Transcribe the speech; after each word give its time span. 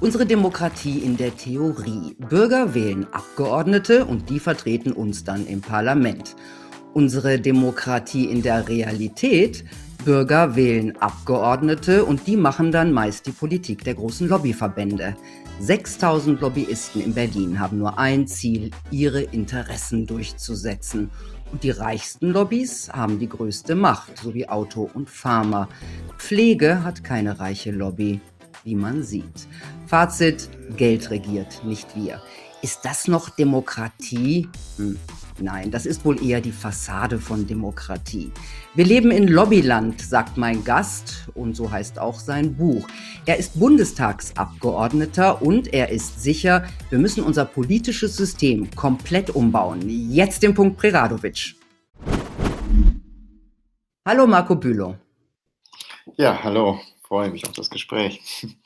Unsere 0.00 0.26
Demokratie 0.26 1.00
in 1.00 1.16
der 1.16 1.36
Theorie. 1.36 2.14
Bürger 2.20 2.72
wählen 2.72 3.08
Abgeordnete 3.12 4.04
und 4.04 4.30
die 4.30 4.38
vertreten 4.38 4.92
uns 4.92 5.24
dann 5.24 5.44
im 5.44 5.60
Parlament. 5.60 6.36
Unsere 6.94 7.40
Demokratie 7.40 8.26
in 8.26 8.42
der 8.42 8.68
Realität. 8.68 9.64
Bürger 10.04 10.54
wählen 10.54 10.96
Abgeordnete 10.98 12.04
und 12.04 12.28
die 12.28 12.36
machen 12.36 12.70
dann 12.70 12.92
meist 12.92 13.26
die 13.26 13.32
Politik 13.32 13.82
der 13.82 13.94
großen 13.94 14.28
Lobbyverbände. 14.28 15.16
6000 15.58 16.40
Lobbyisten 16.40 17.02
in 17.02 17.12
Berlin 17.12 17.58
haben 17.58 17.78
nur 17.78 17.98
ein 17.98 18.28
Ziel, 18.28 18.70
ihre 18.92 19.22
Interessen 19.22 20.06
durchzusetzen. 20.06 21.10
Und 21.50 21.64
die 21.64 21.70
reichsten 21.70 22.30
Lobbys 22.30 22.88
haben 22.92 23.18
die 23.18 23.28
größte 23.28 23.74
Macht, 23.74 24.18
so 24.18 24.32
wie 24.32 24.48
Auto 24.48 24.88
und 24.94 25.10
Pharma. 25.10 25.68
Pflege 26.18 26.84
hat 26.84 27.02
keine 27.02 27.40
reiche 27.40 27.72
Lobby, 27.72 28.20
wie 28.68 28.74
man 28.74 29.02
sieht. 29.02 29.48
Fazit, 29.86 30.50
Geld 30.76 31.10
regiert, 31.10 31.64
nicht 31.64 31.96
wir. 31.96 32.20
Ist 32.60 32.84
das 32.84 33.08
noch 33.08 33.30
Demokratie? 33.30 34.46
Hm. 34.76 34.98
Nein, 35.40 35.70
das 35.70 35.86
ist 35.86 36.04
wohl 36.04 36.22
eher 36.22 36.42
die 36.42 36.52
Fassade 36.52 37.18
von 37.18 37.46
Demokratie. 37.46 38.30
Wir 38.74 38.84
leben 38.84 39.10
in 39.10 39.26
Lobbyland, 39.26 40.02
sagt 40.02 40.36
mein 40.36 40.64
Gast, 40.64 41.28
und 41.34 41.54
so 41.54 41.70
heißt 41.70 41.98
auch 41.98 42.18
sein 42.18 42.56
Buch. 42.56 42.86
Er 43.24 43.38
ist 43.38 43.58
Bundestagsabgeordneter 43.58 45.40
und 45.40 45.72
er 45.72 45.88
ist 45.88 46.20
sicher, 46.22 46.66
wir 46.90 46.98
müssen 46.98 47.22
unser 47.22 47.46
politisches 47.46 48.16
System 48.16 48.68
komplett 48.72 49.30
umbauen. 49.30 49.88
Jetzt 49.88 50.42
den 50.42 50.52
Punkt 50.52 50.76
Preradovic. 50.76 51.54
Hallo 54.04 54.26
Marco 54.26 54.56
Bülow. 54.56 54.96
Ja, 56.16 56.42
hallo 56.42 56.80
freue 57.08 57.30
mich 57.30 57.46
auf 57.46 57.52
das 57.52 57.70
Gespräch. 57.70 58.20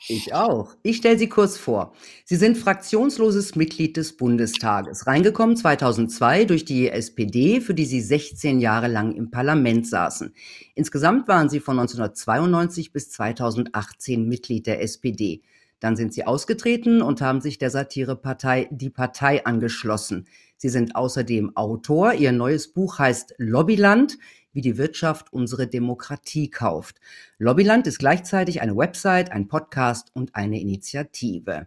Ich 0.09 0.34
auch. 0.34 0.74
Ich 0.83 0.96
stelle 0.96 1.16
Sie 1.16 1.28
kurz 1.28 1.56
vor. 1.56 1.95
Sie 2.24 2.34
sind 2.34 2.59
fraktionsloses 2.59 3.55
Mitglied 3.55 3.96
des 3.96 4.16
Bundestages, 4.16 5.06
reingekommen 5.06 5.56
2002 5.56 6.47
durch 6.47 6.64
die 6.64 6.89
SPD, 6.89 7.61
für 7.61 7.72
die 7.72 7.84
Sie 7.84 8.00
16 8.00 8.58
Jahre 8.58 8.89
lang 8.89 9.14
im 9.14 9.31
Parlament 9.31 9.86
saßen. 9.86 10.34
Insgesamt 10.75 11.28
waren 11.28 11.48
Sie 11.48 11.61
von 11.61 11.78
1992 11.78 12.92
bis 12.92 13.11
2018 13.11 14.28
Mitglied 14.28 14.66
der 14.66 14.83
SPD. 14.83 15.42
Dann 15.78 15.94
sind 15.94 16.12
Sie 16.12 16.27
ausgetreten 16.27 17.00
und 17.00 17.20
haben 17.20 17.41
sich 17.41 17.59
der 17.59 17.70
Satirepartei 17.70 18.69
Die 18.72 18.91
Partei 18.91 19.47
angeschlossen. 19.47 20.27
Sie 20.56 20.69
sind 20.69 20.97
außerdem 20.97 21.56
Autor. 21.56 22.14
Ihr 22.14 22.33
neues 22.33 22.72
Buch 22.72 22.98
heißt 22.98 23.34
Lobbyland 23.38 24.19
wie 24.53 24.61
die 24.61 24.78
Wirtschaft 24.78 25.33
unsere 25.33 25.67
Demokratie 25.67 26.50
kauft. 26.50 26.97
Lobbyland 27.39 27.86
ist 27.86 27.98
gleichzeitig 27.98 28.61
eine 28.61 28.77
Website, 28.77 29.33
ein 29.33 29.48
Podcast 29.48 30.11
und 30.14 30.34
eine 30.34 30.61
Initiative. 30.61 31.67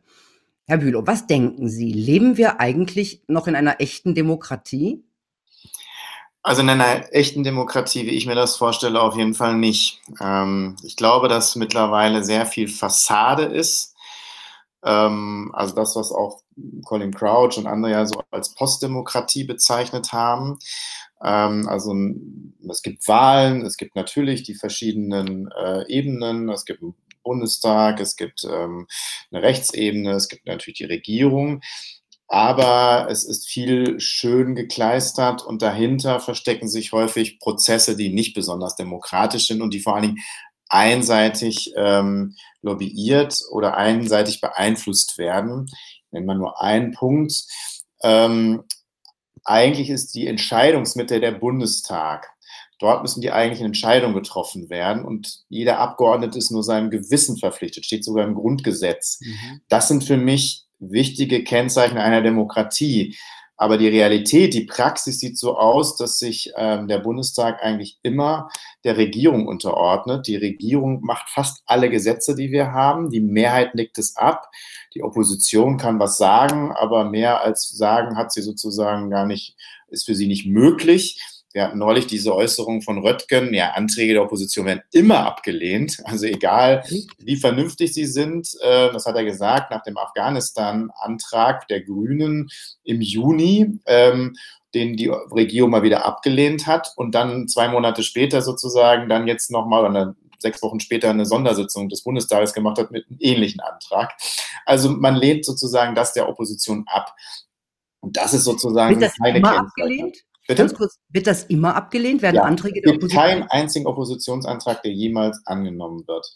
Herr 0.67 0.77
Bülow, 0.77 1.05
was 1.05 1.27
denken 1.27 1.69
Sie? 1.69 1.91
Leben 1.91 2.37
wir 2.37 2.59
eigentlich 2.59 3.21
noch 3.27 3.47
in 3.47 3.55
einer 3.55 3.79
echten 3.81 4.15
Demokratie? 4.15 5.03
Also 6.41 6.61
in 6.61 6.69
einer 6.69 7.11
echten 7.13 7.43
Demokratie, 7.43 8.05
wie 8.05 8.11
ich 8.11 8.27
mir 8.27 8.35
das 8.35 8.57
vorstelle, 8.57 9.01
auf 9.01 9.15
jeden 9.15 9.33
Fall 9.33 9.57
nicht. 9.57 10.01
Ähm, 10.21 10.75
ich 10.83 10.95
glaube, 10.95 11.27
dass 11.27 11.55
mittlerweile 11.55 12.23
sehr 12.23 12.45
viel 12.45 12.67
Fassade 12.67 13.45
ist. 13.45 13.95
Ähm, 14.83 15.51
also 15.53 15.75
das, 15.75 15.95
was 15.95 16.11
auch 16.11 16.43
Colin 16.85 17.13
Crouch 17.13 17.57
und 17.57 17.67
andere 17.67 17.91
ja 17.91 18.05
so 18.05 18.21
als 18.31 18.53
Postdemokratie 18.53 19.43
bezeichnet 19.43 20.13
haben. 20.13 20.59
Ähm, 21.23 21.67
also 21.67 21.95
es 22.69 22.81
gibt 22.81 23.07
Wahlen, 23.07 23.65
es 23.65 23.77
gibt 23.77 23.95
natürlich 23.95 24.43
die 24.43 24.55
verschiedenen 24.55 25.49
äh, 25.51 25.85
Ebenen, 25.87 26.49
es 26.49 26.65
gibt 26.65 26.81
einen 26.81 26.95
Bundestag, 27.23 27.99
es 27.99 28.15
gibt 28.15 28.43
ähm, 28.43 28.87
eine 29.31 29.41
Rechtsebene, 29.41 30.11
es 30.11 30.29
gibt 30.29 30.45
natürlich 30.45 30.77
die 30.77 30.85
Regierung. 30.85 31.61
Aber 32.27 33.07
es 33.09 33.23
ist 33.23 33.47
viel 33.47 33.99
schön 33.99 34.55
gekleistert 34.55 35.43
und 35.45 35.61
dahinter 35.61 36.19
verstecken 36.19 36.67
sich 36.67 36.91
häufig 36.91 37.39
Prozesse, 37.39 37.95
die 37.95 38.11
nicht 38.11 38.33
besonders 38.33 38.75
demokratisch 38.75 39.45
sind 39.45 39.61
und 39.61 39.73
die 39.73 39.79
vor 39.79 39.93
allen 39.95 40.03
Dingen 40.03 40.23
einseitig 40.67 41.71
ähm, 41.77 42.35
lobbyiert 42.61 43.43
oder 43.51 43.77
einseitig 43.77 44.41
beeinflusst 44.41 45.19
werden. 45.19 45.67
Ich 45.69 46.11
nenne 46.11 46.25
mal 46.25 46.37
nur 46.37 46.61
einen 46.61 46.93
Punkt. 46.93 47.45
Ähm, 48.01 48.63
eigentlich 49.45 49.89
ist 49.89 50.15
die 50.15 50.27
Entscheidungsmitte 50.27 51.19
der 51.19 51.31
Bundestag. 51.31 52.31
Dort 52.79 53.03
müssen 53.03 53.21
die 53.21 53.31
eigentlichen 53.31 53.67
Entscheidungen 53.67 54.15
getroffen 54.15 54.69
werden 54.69 55.05
und 55.05 55.45
jeder 55.47 55.79
Abgeordnete 55.79 56.37
ist 56.37 56.51
nur 56.51 56.63
seinem 56.63 56.89
Gewissen 56.89 57.37
verpflichtet, 57.37 57.85
steht 57.85 58.03
sogar 58.03 58.25
im 58.25 58.35
Grundgesetz. 58.35 59.19
Mhm. 59.21 59.61
Das 59.69 59.87
sind 59.87 60.03
für 60.03 60.17
mich 60.17 60.65
wichtige 60.79 61.43
Kennzeichen 61.43 61.97
einer 61.97 62.21
Demokratie. 62.21 63.15
Aber 63.57 63.77
die 63.77 63.87
Realität, 63.87 64.53
die 64.53 64.65
Praxis 64.65 65.19
sieht 65.19 65.37
so 65.37 65.57
aus, 65.57 65.95
dass 65.95 66.19
sich 66.19 66.51
ähm, 66.57 66.89
der 66.89 66.99
Bundestag 66.99 67.63
eigentlich 67.63 67.99
immer 68.03 68.49
der 68.83 68.97
Regierung 68.97 69.47
unterordnet. 69.47 70.27
Die 70.27 70.35
Regierung 70.35 70.99
macht 71.01 71.29
fast 71.29 71.63
alle 71.65 71.89
Gesetze, 71.89 72.35
die 72.35 72.51
wir 72.51 72.73
haben. 72.73 73.09
Die 73.09 73.21
Mehrheit 73.21 73.73
nickt 73.73 73.97
es 73.97 74.17
ab. 74.17 74.49
Die 74.95 75.03
Opposition 75.03 75.77
kann 75.77 75.99
was 75.99 76.17
sagen, 76.17 76.71
aber 76.71 77.03
mehr 77.03 77.43
als 77.43 77.69
sagen 77.69 78.15
hat 78.15 78.31
sie 78.31 78.41
sozusagen 78.41 79.09
gar 79.09 79.25
nicht, 79.25 79.57
ist 79.89 80.05
für 80.05 80.15
sie 80.15 80.27
nicht 80.27 80.47
möglich. 80.47 81.21
Wir 81.51 81.63
hatten 81.63 81.79
neulich 81.79 82.07
diese 82.07 82.35
Äußerung 82.35 82.81
von 82.81 82.97
Röttgen, 82.97 83.53
ja, 83.53 83.71
Anträge 83.71 84.13
der 84.13 84.23
Opposition 84.23 84.65
werden 84.65 84.83
immer 84.91 85.25
abgelehnt. 85.25 86.01
Also 86.03 86.25
egal, 86.25 86.83
wie 87.17 87.37
vernünftig 87.37 87.93
sie 87.93 88.05
sind, 88.05 88.49
äh, 88.61 88.91
das 88.91 89.05
hat 89.05 89.15
er 89.15 89.23
gesagt 89.23 89.71
nach 89.71 89.81
dem 89.83 89.97
Afghanistan-Antrag 89.97 91.67
der 91.69 91.81
Grünen 91.81 92.49
im 92.83 93.01
Juni, 93.01 93.79
ähm, 93.85 94.35
den 94.73 94.97
die 94.97 95.07
Regierung 95.07 95.71
mal 95.71 95.83
wieder 95.83 96.05
abgelehnt 96.05 96.67
hat 96.67 96.91
und 96.97 97.15
dann 97.15 97.47
zwei 97.47 97.69
Monate 97.69 98.03
später 98.03 98.41
sozusagen 98.41 99.07
dann 99.07 99.25
jetzt 99.25 99.49
nochmal, 99.49 99.89
oder 99.89 100.15
sechs 100.39 100.61
Wochen 100.61 100.79
später 100.79 101.09
eine 101.09 101.25
Sondersitzung 101.25 101.89
des 101.89 102.03
Bundestages 102.03 102.53
gemacht 102.53 102.77
hat 102.77 102.91
mit 102.91 103.07
einem 103.07 103.17
ähnlichen 103.19 103.61
Antrag. 103.61 104.13
Also 104.65 104.89
man 104.89 105.15
lehnt 105.15 105.45
sozusagen 105.45 105.95
das 105.95 106.13
der 106.13 106.29
Opposition 106.29 106.85
ab. 106.87 107.13
Und 108.01 108.17
das 108.17 108.33
ist 108.33 108.43
sozusagen 108.43 108.99
Wird 108.99 109.09
das 109.09 109.17
keine 109.17 109.39
immer 109.39 109.57
abgelehnt? 109.57 110.17
Bitte? 110.47 110.61
Ganz 110.61 110.75
kurz, 110.75 110.99
wird 111.09 111.27
das 111.27 111.43
immer 111.45 111.75
abgelehnt? 111.75 112.21
Werden 112.21 112.35
ja, 112.35 112.43
Anträge 112.43 112.81
der 112.81 112.93
Opposition? 112.93 113.23
Es 113.23 113.29
gibt 113.29 113.49
keinen 113.49 113.49
einzigen 113.49 113.87
Oppositionsantrag, 113.87 114.83
der 114.83 114.91
jemals 114.91 115.41
angenommen 115.45 116.07
wird. 116.07 116.27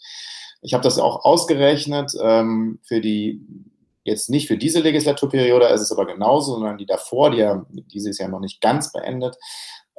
Ich 0.62 0.74
habe 0.74 0.82
das 0.82 0.98
auch 0.98 1.24
ausgerechnet 1.24 2.12
ähm, 2.20 2.80
für 2.82 3.00
die, 3.00 3.40
jetzt 4.04 4.28
nicht 4.28 4.48
für 4.48 4.58
diese 4.58 4.80
Legislaturperiode, 4.80 5.66
ist 5.66 5.80
es 5.80 5.92
aber 5.92 6.06
genauso, 6.06 6.54
sondern 6.54 6.76
die 6.76 6.86
davor, 6.86 7.30
die 7.30 7.38
ja 7.38 7.64
dieses 7.70 8.18
Jahr 8.18 8.28
noch 8.28 8.40
nicht 8.40 8.60
ganz 8.60 8.92
beendet. 8.92 9.36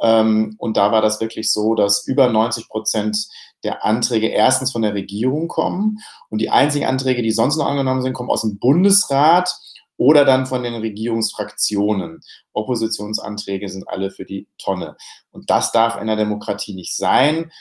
Ähm, 0.02 0.56
und 0.58 0.78
da 0.78 0.92
war 0.92 1.02
das 1.02 1.22
wirklich 1.22 1.52
so, 1.52 1.76
dass 1.76 2.06
über 2.06 2.30
90 2.30 2.68
Prozent 2.68 3.28
der 3.64 3.86
Anträge 3.86 4.28
erstens 4.28 4.72
von 4.72 4.82
der 4.82 4.94
Regierung 4.94 5.48
kommen 5.48 6.00
und 6.30 6.40
die 6.40 6.50
einzigen 6.50 6.86
Anträge, 6.86 7.22
die 7.22 7.32
sonst 7.32 7.58
noch 7.58 7.68
angenommen 7.68 8.02
sind, 8.02 8.14
kommen 8.14 8.30
aus 8.30 8.42
dem 8.42 8.60
Bundesrat 8.60 9.54
oder 9.98 10.26
dann 10.26 10.48
von 10.48 10.64
den 10.64 10.76
Regierungsfraktionen. 10.76 12.22
Oppositionsanträge 12.54 13.70
sind 13.70 13.88
alle 13.88 14.10
für 14.10 14.26
die 14.26 14.48
Tonne. 14.58 14.96
Und 15.30 15.50
das 15.50 15.72
darf 15.72 16.02
in 16.02 16.08
der 16.08 16.16
Demokratie 16.16 16.74
nicht 16.74 16.96
sein. 16.96 17.52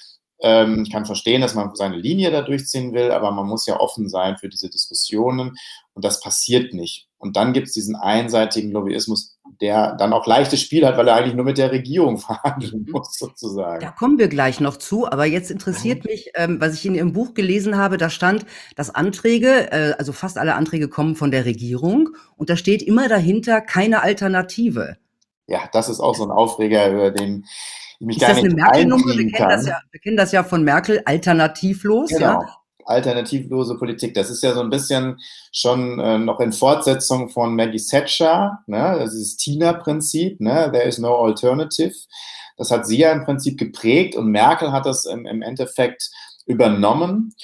Ähm, 0.40 0.84
ich 0.84 0.90
kann 0.90 1.04
verstehen, 1.04 1.42
dass 1.42 1.54
man 1.54 1.74
seine 1.74 1.96
Linie 1.96 2.30
da 2.30 2.40
durchziehen 2.40 2.94
will, 2.94 3.10
aber 3.10 3.30
man 3.30 3.46
muss 3.46 3.66
ja 3.66 3.78
offen 3.78 4.08
sein 4.08 4.38
für 4.38 4.48
diese 4.48 4.70
Diskussionen 4.70 5.56
und 5.92 6.04
das 6.04 6.20
passiert 6.20 6.72
nicht. 6.72 7.08
Und 7.18 7.36
dann 7.36 7.52
gibt 7.52 7.66
es 7.68 7.74
diesen 7.74 7.94
einseitigen 7.94 8.70
Lobbyismus, 8.70 9.36
der 9.60 9.94
dann 9.96 10.12
auch 10.12 10.26
leichtes 10.26 10.60
Spiel 10.60 10.86
hat, 10.86 10.96
weil 10.96 11.08
er 11.08 11.16
eigentlich 11.16 11.34
nur 11.34 11.44
mit 11.44 11.58
der 11.58 11.70
Regierung 11.70 12.18
verhandeln 12.18 12.84
mhm. 12.86 12.92
muss, 12.92 13.18
sozusagen. 13.18 13.80
Da 13.80 13.90
kommen 13.90 14.18
wir 14.18 14.28
gleich 14.28 14.60
noch 14.60 14.76
zu, 14.76 15.06
aber 15.06 15.26
jetzt 15.26 15.50
interessiert 15.50 16.04
mhm. 16.04 16.10
mich, 16.10 16.30
ähm, 16.34 16.60
was 16.60 16.74
ich 16.74 16.86
in 16.86 16.94
Ihrem 16.94 17.12
Buch 17.12 17.34
gelesen 17.34 17.76
habe, 17.76 17.98
da 17.98 18.10
stand, 18.10 18.46
dass 18.76 18.94
Anträge, 18.94 19.70
äh, 19.72 19.94
also 19.98 20.12
fast 20.12 20.38
alle 20.38 20.54
Anträge 20.54 20.88
kommen 20.88 21.16
von 21.16 21.30
der 21.30 21.44
Regierung 21.44 22.10
und 22.36 22.50
da 22.50 22.56
steht 22.56 22.82
immer 22.82 23.08
dahinter 23.08 23.60
keine 23.60 24.02
Alternative. 24.02 24.96
Ja, 25.46 25.60
das 25.72 25.88
ist 25.88 26.00
auch 26.00 26.14
so 26.14 26.24
ein 26.24 26.30
Aufreger, 26.30 26.90
über 26.90 27.10
den 27.10 27.44
ich 27.98 28.06
mich 28.06 28.16
ist 28.16 28.20
gar 28.22 28.30
das 28.30 28.42
nicht 28.42 28.52
eine 28.52 28.62
Merkel-Nummer? 28.62 29.16
Wir, 29.16 29.30
kennen 29.30 29.48
das 29.50 29.66
ja, 29.66 29.78
wir 29.90 30.00
kennen 30.00 30.16
das 30.16 30.32
ja 30.32 30.42
von 30.42 30.64
Merkel, 30.64 31.02
alternativlos, 31.04 32.10
genau. 32.10 32.42
ja 32.42 32.59
alternativlose 32.84 33.76
Politik. 33.76 34.14
Das 34.14 34.30
ist 34.30 34.42
ja 34.42 34.54
so 34.54 34.60
ein 34.60 34.70
bisschen 34.70 35.20
schon 35.52 35.98
äh, 36.00 36.18
noch 36.18 36.40
in 36.40 36.52
Fortsetzung 36.52 37.28
von 37.28 37.54
Maggie 37.54 37.82
Thatcher, 37.84 38.60
ne? 38.66 38.96
das 38.98 39.14
ist 39.14 39.38
Tina-Prinzip, 39.38 40.40
ne? 40.40 40.70
there 40.72 40.84
is 40.84 40.98
no 40.98 41.14
alternative. 41.16 41.94
Das 42.56 42.70
hat 42.70 42.86
sie 42.86 42.98
ja 42.98 43.12
im 43.12 43.24
Prinzip 43.24 43.58
geprägt 43.58 44.16
und 44.16 44.30
Merkel 44.30 44.72
hat 44.72 44.86
das 44.86 45.06
im, 45.06 45.26
im 45.26 45.42
Endeffekt 45.42 46.10
übernommen. 46.46 47.34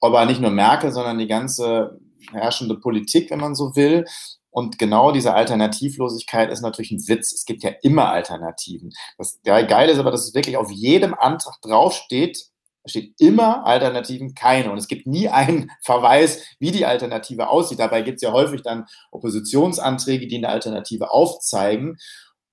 Aber 0.00 0.24
nicht 0.26 0.40
nur 0.40 0.50
Merkel, 0.50 0.92
sondern 0.92 1.18
die 1.18 1.26
ganze 1.26 1.98
herrschende 2.32 2.76
Politik, 2.76 3.30
wenn 3.30 3.40
man 3.40 3.54
so 3.54 3.76
will. 3.76 4.04
Und 4.50 4.78
genau 4.78 5.10
diese 5.10 5.34
Alternativlosigkeit 5.34 6.50
ist 6.50 6.60
natürlich 6.60 6.92
ein 6.92 7.08
Witz. 7.08 7.32
Es 7.32 7.44
gibt 7.44 7.64
ja 7.64 7.72
immer 7.82 8.10
Alternativen. 8.10 8.92
Das 9.18 9.40
Geile 9.42 9.90
ist 9.90 9.98
aber, 9.98 10.12
dass 10.12 10.28
es 10.28 10.34
wirklich 10.34 10.56
auf 10.56 10.70
jedem 10.70 11.12
Antrag 11.14 11.60
draufsteht, 11.60 12.46
Da 12.84 12.90
steht 12.90 13.14
immer 13.18 13.66
Alternativen 13.66 14.34
keine. 14.34 14.70
Und 14.70 14.78
es 14.78 14.88
gibt 14.88 15.06
nie 15.06 15.28
einen 15.28 15.70
Verweis, 15.82 16.46
wie 16.58 16.70
die 16.70 16.84
Alternative 16.84 17.48
aussieht. 17.48 17.78
Dabei 17.78 18.02
gibt 18.02 18.16
es 18.16 18.22
ja 18.22 18.32
häufig 18.32 18.62
dann 18.62 18.84
Oppositionsanträge, 19.10 20.26
die 20.26 20.36
eine 20.36 20.50
Alternative 20.50 21.10
aufzeigen. 21.10 21.96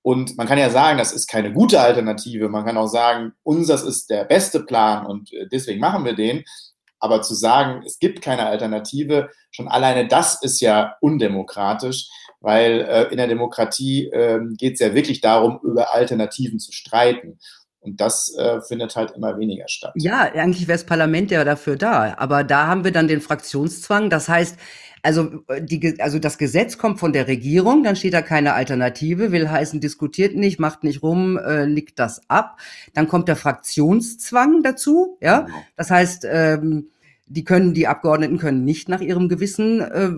Und 0.02 0.36
man 0.36 0.48
kann 0.48 0.58
ja 0.58 0.70
sagen, 0.70 0.98
das 0.98 1.12
ist 1.12 1.28
keine 1.28 1.52
gute 1.52 1.80
Alternative. 1.80 2.48
Man 2.48 2.64
kann 2.64 2.76
auch 2.76 2.88
sagen, 2.88 3.32
unseres 3.44 3.82
ist 3.82 4.10
der 4.10 4.24
beste 4.24 4.64
Plan 4.64 5.06
und 5.06 5.32
äh, 5.32 5.46
deswegen 5.50 5.80
machen 5.80 6.04
wir 6.04 6.14
den. 6.14 6.44
Aber 6.98 7.22
zu 7.22 7.34
sagen, 7.34 7.82
es 7.84 7.98
gibt 7.98 8.22
keine 8.22 8.46
Alternative, 8.46 9.30
schon 9.50 9.68
alleine 9.68 10.06
das 10.06 10.40
ist 10.40 10.60
ja 10.60 10.94
undemokratisch, 11.00 12.08
weil 12.40 12.80
äh, 12.80 13.02
in 13.10 13.16
der 13.16 13.26
Demokratie 13.26 14.06
äh, 14.06 14.40
geht 14.56 14.74
es 14.74 14.80
ja 14.80 14.94
wirklich 14.94 15.20
darum, 15.20 15.58
über 15.62 15.94
Alternativen 15.94 16.58
zu 16.58 16.72
streiten. 16.72 17.38
Und 17.82 18.00
das 18.00 18.32
äh, 18.36 18.60
findet 18.60 18.94
halt 18.94 19.10
immer 19.10 19.38
weniger 19.38 19.66
statt. 19.66 19.92
Ja, 19.96 20.20
eigentlich 20.20 20.68
wäre 20.68 20.78
das 20.78 20.86
Parlament 20.86 21.32
ja 21.32 21.44
dafür 21.44 21.76
da. 21.76 22.14
Aber 22.16 22.44
da 22.44 22.68
haben 22.68 22.84
wir 22.84 22.92
dann 22.92 23.08
den 23.08 23.20
Fraktionszwang. 23.20 24.08
Das 24.08 24.28
heißt, 24.28 24.56
also, 25.02 25.42
äh, 25.48 25.60
die, 25.60 26.00
also 26.00 26.20
das 26.20 26.38
Gesetz 26.38 26.78
kommt 26.78 27.00
von 27.00 27.12
der 27.12 27.26
Regierung, 27.26 27.82
dann 27.82 27.96
steht 27.96 28.14
da 28.14 28.22
keine 28.22 28.54
Alternative, 28.54 29.32
will 29.32 29.50
heißen, 29.50 29.80
diskutiert 29.80 30.36
nicht, 30.36 30.60
macht 30.60 30.84
nicht 30.84 31.02
rum, 31.02 31.36
äh, 31.36 31.66
nickt 31.66 31.98
das 31.98 32.30
ab. 32.30 32.60
Dann 32.94 33.08
kommt 33.08 33.26
der 33.26 33.36
Fraktionszwang 33.36 34.62
dazu, 34.62 35.18
ja. 35.20 35.40
Genau. 35.40 35.56
Das 35.76 35.90
heißt, 35.90 36.24
ähm, 36.30 36.90
die 37.26 37.44
können, 37.44 37.74
die 37.74 37.88
Abgeordneten 37.88 38.38
können 38.38 38.64
nicht 38.64 38.88
nach 38.88 39.00
ihrem 39.00 39.28
Gewissen 39.28 39.80
äh, 39.80 40.10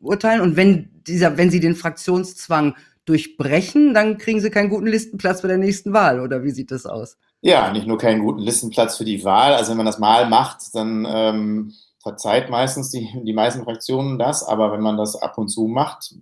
urteilen. 0.00 0.42
Und 0.42 0.56
wenn 0.56 0.90
dieser, 1.06 1.36
wenn 1.36 1.50
sie 1.50 1.60
den 1.60 1.74
Fraktionszwang 1.74 2.76
durchbrechen, 3.08 3.94
dann 3.94 4.18
kriegen 4.18 4.40
sie 4.40 4.50
keinen 4.50 4.68
guten 4.68 4.86
Listenplatz 4.86 5.42
bei 5.42 5.48
der 5.48 5.58
nächsten 5.58 5.92
Wahl. 5.92 6.20
Oder 6.20 6.44
wie 6.44 6.50
sieht 6.50 6.70
das 6.70 6.86
aus? 6.86 7.16
Ja, 7.40 7.72
nicht 7.72 7.86
nur 7.86 7.98
keinen 7.98 8.24
guten 8.24 8.40
Listenplatz 8.40 8.96
für 8.96 9.04
die 9.04 9.24
Wahl. 9.24 9.54
Also 9.54 9.70
wenn 9.70 9.76
man 9.76 9.86
das 9.86 9.98
mal 9.98 10.28
macht, 10.28 10.74
dann 10.74 11.06
ähm, 11.08 11.72
verzeiht 12.02 12.50
meistens 12.50 12.90
die, 12.90 13.08
die 13.22 13.32
meisten 13.32 13.64
Fraktionen 13.64 14.18
das. 14.18 14.42
Aber 14.42 14.72
wenn 14.72 14.80
man 14.80 14.96
das 14.96 15.16
ab 15.16 15.38
und 15.38 15.48
zu 15.48 15.66
macht, 15.66 16.14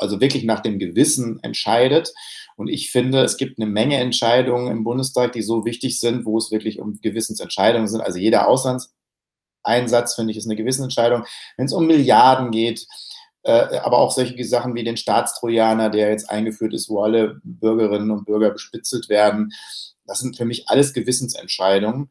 also 0.00 0.20
wirklich 0.20 0.44
nach 0.44 0.60
dem 0.60 0.78
Gewissen 0.78 1.40
entscheidet. 1.42 2.12
Und 2.56 2.68
ich 2.68 2.90
finde, 2.90 3.22
es 3.22 3.36
gibt 3.36 3.58
eine 3.58 3.70
Menge 3.70 3.96
Entscheidungen 3.96 4.70
im 4.70 4.84
Bundestag, 4.84 5.32
die 5.32 5.42
so 5.42 5.64
wichtig 5.64 6.00
sind, 6.00 6.24
wo 6.24 6.38
es 6.38 6.50
wirklich 6.50 6.80
um 6.80 7.00
Gewissensentscheidungen 7.00 7.88
sind. 7.88 8.00
Also 8.00 8.18
jeder 8.18 8.48
Auslandseinsatz, 8.48 10.14
finde 10.14 10.32
ich, 10.32 10.36
ist 10.36 10.46
eine 10.46 10.56
Gewissensentscheidung. 10.56 11.24
Wenn 11.56 11.66
es 11.66 11.72
um 11.72 11.86
Milliarden 11.86 12.50
geht, 12.50 12.86
äh, 13.42 13.78
aber 13.78 13.98
auch 13.98 14.10
solche 14.10 14.44
Sachen 14.44 14.74
wie 14.74 14.84
den 14.84 14.96
Staatstrojaner, 14.96 15.90
der 15.90 16.10
jetzt 16.10 16.30
eingeführt 16.30 16.74
ist, 16.74 16.88
wo 16.88 17.02
alle 17.02 17.40
Bürgerinnen 17.42 18.10
und 18.10 18.26
Bürger 18.26 18.50
bespitzelt 18.50 19.08
werden. 19.08 19.52
Das 20.06 20.20
sind 20.20 20.36
für 20.36 20.44
mich 20.44 20.68
alles 20.68 20.92
Gewissensentscheidungen. 20.92 22.10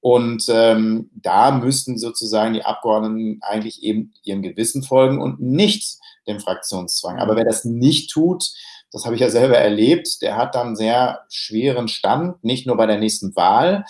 Und 0.00 0.44
ähm, 0.50 1.10
da 1.14 1.50
müssten 1.50 1.96
sozusagen 1.96 2.52
die 2.52 2.64
Abgeordneten 2.64 3.40
eigentlich 3.42 3.82
eben 3.82 4.12
ihrem 4.22 4.42
Gewissen 4.42 4.82
folgen 4.82 5.20
und 5.20 5.40
nicht 5.40 5.96
dem 6.26 6.40
Fraktionszwang. 6.40 7.18
Aber 7.18 7.36
wer 7.36 7.44
das 7.44 7.64
nicht 7.64 8.10
tut, 8.10 8.52
das 8.92 9.06
habe 9.06 9.14
ich 9.14 9.22
ja 9.22 9.30
selber 9.30 9.56
erlebt, 9.56 10.20
der 10.20 10.36
hat 10.36 10.54
dann 10.54 10.76
sehr 10.76 11.24
schweren 11.30 11.88
Stand, 11.88 12.44
nicht 12.44 12.66
nur 12.66 12.76
bei 12.76 12.86
der 12.86 12.98
nächsten 12.98 13.34
Wahl, 13.34 13.84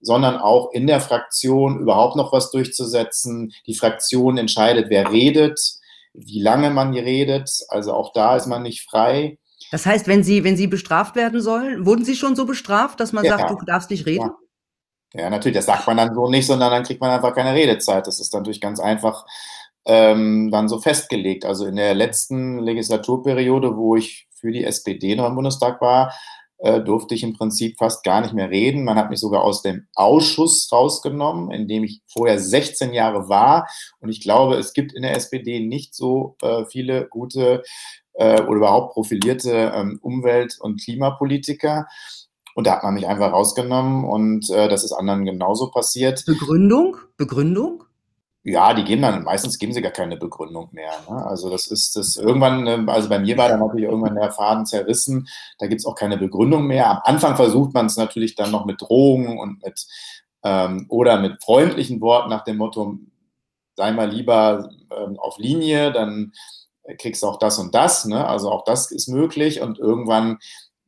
sondern 0.00 0.36
auch 0.36 0.72
in 0.72 0.86
der 0.86 1.00
Fraktion 1.00 1.80
überhaupt 1.80 2.16
noch 2.16 2.32
was 2.32 2.50
durchzusetzen. 2.50 3.52
Die 3.66 3.74
Fraktion 3.74 4.38
entscheidet, 4.38 4.86
wer 4.88 5.12
redet, 5.12 5.60
wie 6.14 6.42
lange 6.42 6.70
man 6.70 6.94
redet. 6.94 7.50
Also 7.68 7.92
auch 7.92 8.12
da 8.12 8.36
ist 8.36 8.46
man 8.46 8.62
nicht 8.62 8.88
frei. 8.88 9.38
Das 9.70 9.86
heißt, 9.86 10.06
wenn 10.06 10.22
Sie, 10.22 10.44
wenn 10.44 10.56
Sie 10.56 10.66
bestraft 10.66 11.16
werden 11.16 11.40
sollen, 11.40 11.84
wurden 11.84 12.04
Sie 12.04 12.16
schon 12.16 12.36
so 12.36 12.46
bestraft, 12.46 13.00
dass 13.00 13.12
man 13.12 13.24
ja, 13.24 13.36
sagt, 13.36 13.50
du 13.50 13.64
darfst 13.66 13.90
nicht 13.90 14.06
reden? 14.06 14.30
Ja. 15.14 15.22
ja. 15.22 15.30
natürlich, 15.30 15.56
das 15.56 15.66
sagt 15.66 15.86
man 15.86 15.96
dann 15.96 16.14
so 16.14 16.28
nicht, 16.28 16.46
sondern 16.46 16.70
dann 16.70 16.84
kriegt 16.84 17.00
man 17.00 17.10
einfach 17.10 17.34
keine 17.34 17.54
Redezeit. 17.54 18.06
Das 18.06 18.20
ist 18.20 18.32
natürlich 18.32 18.60
ganz 18.60 18.80
einfach 18.80 19.26
ähm, 19.84 20.50
dann 20.50 20.68
so 20.68 20.78
festgelegt. 20.80 21.44
Also 21.44 21.66
in 21.66 21.76
der 21.76 21.94
letzten 21.94 22.58
Legislaturperiode, 22.60 23.76
wo 23.76 23.96
ich 23.96 24.28
für 24.34 24.52
die 24.52 24.64
SPD 24.64 25.16
noch 25.16 25.26
im 25.26 25.34
Bundestag 25.34 25.80
war, 25.80 26.14
äh, 26.58 26.80
durfte 26.80 27.14
ich 27.14 27.22
im 27.22 27.34
Prinzip 27.34 27.78
fast 27.78 28.04
gar 28.04 28.20
nicht 28.20 28.34
mehr 28.34 28.50
reden. 28.50 28.84
Man 28.84 28.96
hat 28.96 29.10
mich 29.10 29.20
sogar 29.20 29.42
aus 29.42 29.62
dem 29.62 29.86
Ausschuss 29.94 30.68
rausgenommen, 30.72 31.50
in 31.50 31.68
dem 31.68 31.84
ich 31.84 32.02
vorher 32.06 32.38
16 32.38 32.92
Jahre 32.92 33.28
war. 33.28 33.68
Und 34.00 34.08
ich 34.08 34.20
glaube, 34.20 34.56
es 34.56 34.72
gibt 34.72 34.92
in 34.92 35.02
der 35.02 35.16
SPD 35.16 35.60
nicht 35.60 35.94
so 35.94 36.36
äh, 36.42 36.64
viele 36.66 37.08
gute 37.08 37.62
äh, 38.14 38.42
oder 38.42 38.56
überhaupt 38.56 38.94
profilierte 38.94 39.72
ähm, 39.74 39.98
Umwelt- 40.02 40.58
und 40.60 40.82
Klimapolitiker. 40.82 41.86
Und 42.54 42.66
da 42.66 42.72
hat 42.72 42.82
man 42.82 42.94
mich 42.94 43.06
einfach 43.06 43.32
rausgenommen 43.32 44.04
und 44.04 44.50
äh, 44.50 44.68
das 44.68 44.82
ist 44.82 44.92
anderen 44.92 45.24
genauso 45.24 45.70
passiert. 45.70 46.24
Begründung? 46.26 46.96
Begründung? 47.16 47.84
Ja, 48.44 48.72
die 48.72 48.84
geben 48.84 49.02
dann, 49.02 49.24
meistens 49.24 49.58
geben 49.58 49.72
sie 49.72 49.82
gar 49.82 49.92
keine 49.92 50.16
Begründung 50.16 50.68
mehr. 50.72 50.92
Ne? 51.10 51.26
Also 51.26 51.50
das 51.50 51.66
ist 51.66 51.96
das 51.96 52.16
irgendwann, 52.16 52.66
ähm, 52.66 52.88
also 52.88 53.08
bei 53.08 53.18
mir 53.18 53.36
war 53.36 53.48
dann 53.48 53.60
natürlich 53.60 53.86
irgendwann 53.86 54.14
der 54.14 54.30
Faden 54.30 54.64
zerrissen, 54.64 55.28
da 55.58 55.66
gibt 55.66 55.80
es 55.80 55.86
auch 55.86 55.96
keine 55.96 56.16
Begründung 56.16 56.66
mehr. 56.66 56.90
Am 56.90 57.00
Anfang 57.04 57.36
versucht 57.36 57.74
man 57.74 57.86
es 57.86 57.96
natürlich 57.96 58.36
dann 58.36 58.50
noch 58.50 58.64
mit 58.64 58.80
Drohungen 58.80 59.38
und 59.38 59.62
mit 59.62 59.86
ähm, 60.44 60.86
oder 60.88 61.20
mit 61.20 61.42
freundlichen 61.42 62.00
Worten 62.00 62.30
nach 62.30 62.44
dem 62.44 62.56
Motto, 62.58 62.98
sei 63.76 63.92
mal 63.92 64.10
lieber 64.10 64.70
ähm, 64.96 65.18
auf 65.18 65.38
Linie, 65.38 65.92
dann 65.92 66.32
kriegst 66.98 67.22
du 67.22 67.26
auch 67.26 67.38
das 67.38 67.58
und 67.58 67.74
das. 67.74 68.06
Ne? 68.06 68.26
Also 68.26 68.50
auch 68.50 68.64
das 68.64 68.90
ist 68.90 69.08
möglich 69.08 69.60
und 69.60 69.78
irgendwann 69.78 70.38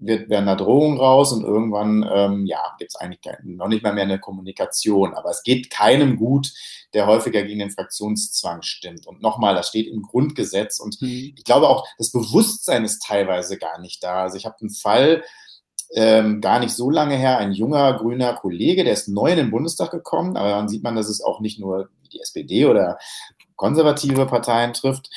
wird, 0.00 0.28
werden 0.28 0.46
da 0.46 0.54
Drohungen 0.54 0.98
raus 0.98 1.32
und 1.32 1.44
irgendwann 1.44 2.08
ähm, 2.12 2.46
ja, 2.46 2.74
gibt 2.78 2.92
es 2.92 2.96
eigentlich 2.96 3.20
noch 3.44 3.68
nicht 3.68 3.82
mal 3.82 3.92
mehr 3.92 4.04
eine 4.04 4.18
Kommunikation. 4.18 5.14
Aber 5.14 5.30
es 5.30 5.42
geht 5.42 5.70
keinem 5.70 6.16
gut, 6.16 6.52
der 6.94 7.06
häufiger 7.06 7.42
gegen 7.42 7.60
den 7.60 7.70
Fraktionszwang 7.70 8.62
stimmt. 8.62 9.06
Und 9.06 9.22
nochmal, 9.22 9.54
das 9.54 9.68
steht 9.68 9.88
im 9.88 10.02
Grundgesetz. 10.02 10.80
Und 10.80 11.00
mhm. 11.00 11.34
ich 11.36 11.44
glaube 11.44 11.68
auch, 11.68 11.86
das 11.98 12.10
Bewusstsein 12.10 12.84
ist 12.84 13.04
teilweise 13.06 13.58
gar 13.58 13.80
nicht 13.80 14.02
da. 14.02 14.22
Also 14.22 14.36
ich 14.36 14.46
habe 14.46 14.56
einen 14.60 14.70
Fall, 14.70 15.22
ähm, 15.92 16.40
gar 16.40 16.60
nicht 16.60 16.74
so 16.74 16.88
lange 16.88 17.16
her, 17.16 17.38
ein 17.38 17.52
junger 17.52 17.94
grüner 17.94 18.34
Kollege, 18.34 18.84
der 18.84 18.92
ist 18.92 19.08
neu 19.08 19.30
in 19.30 19.38
den 19.38 19.50
Bundestag 19.50 19.90
gekommen, 19.90 20.36
aber 20.36 20.50
dann 20.50 20.68
sieht 20.68 20.84
man, 20.84 20.94
dass 20.94 21.08
es 21.08 21.20
auch 21.20 21.40
nicht 21.40 21.58
nur 21.58 21.90
die 22.12 22.20
SPD 22.20 22.66
oder 22.66 22.98
konservative 23.56 24.26
Parteien 24.26 24.72
trifft. 24.72 25.10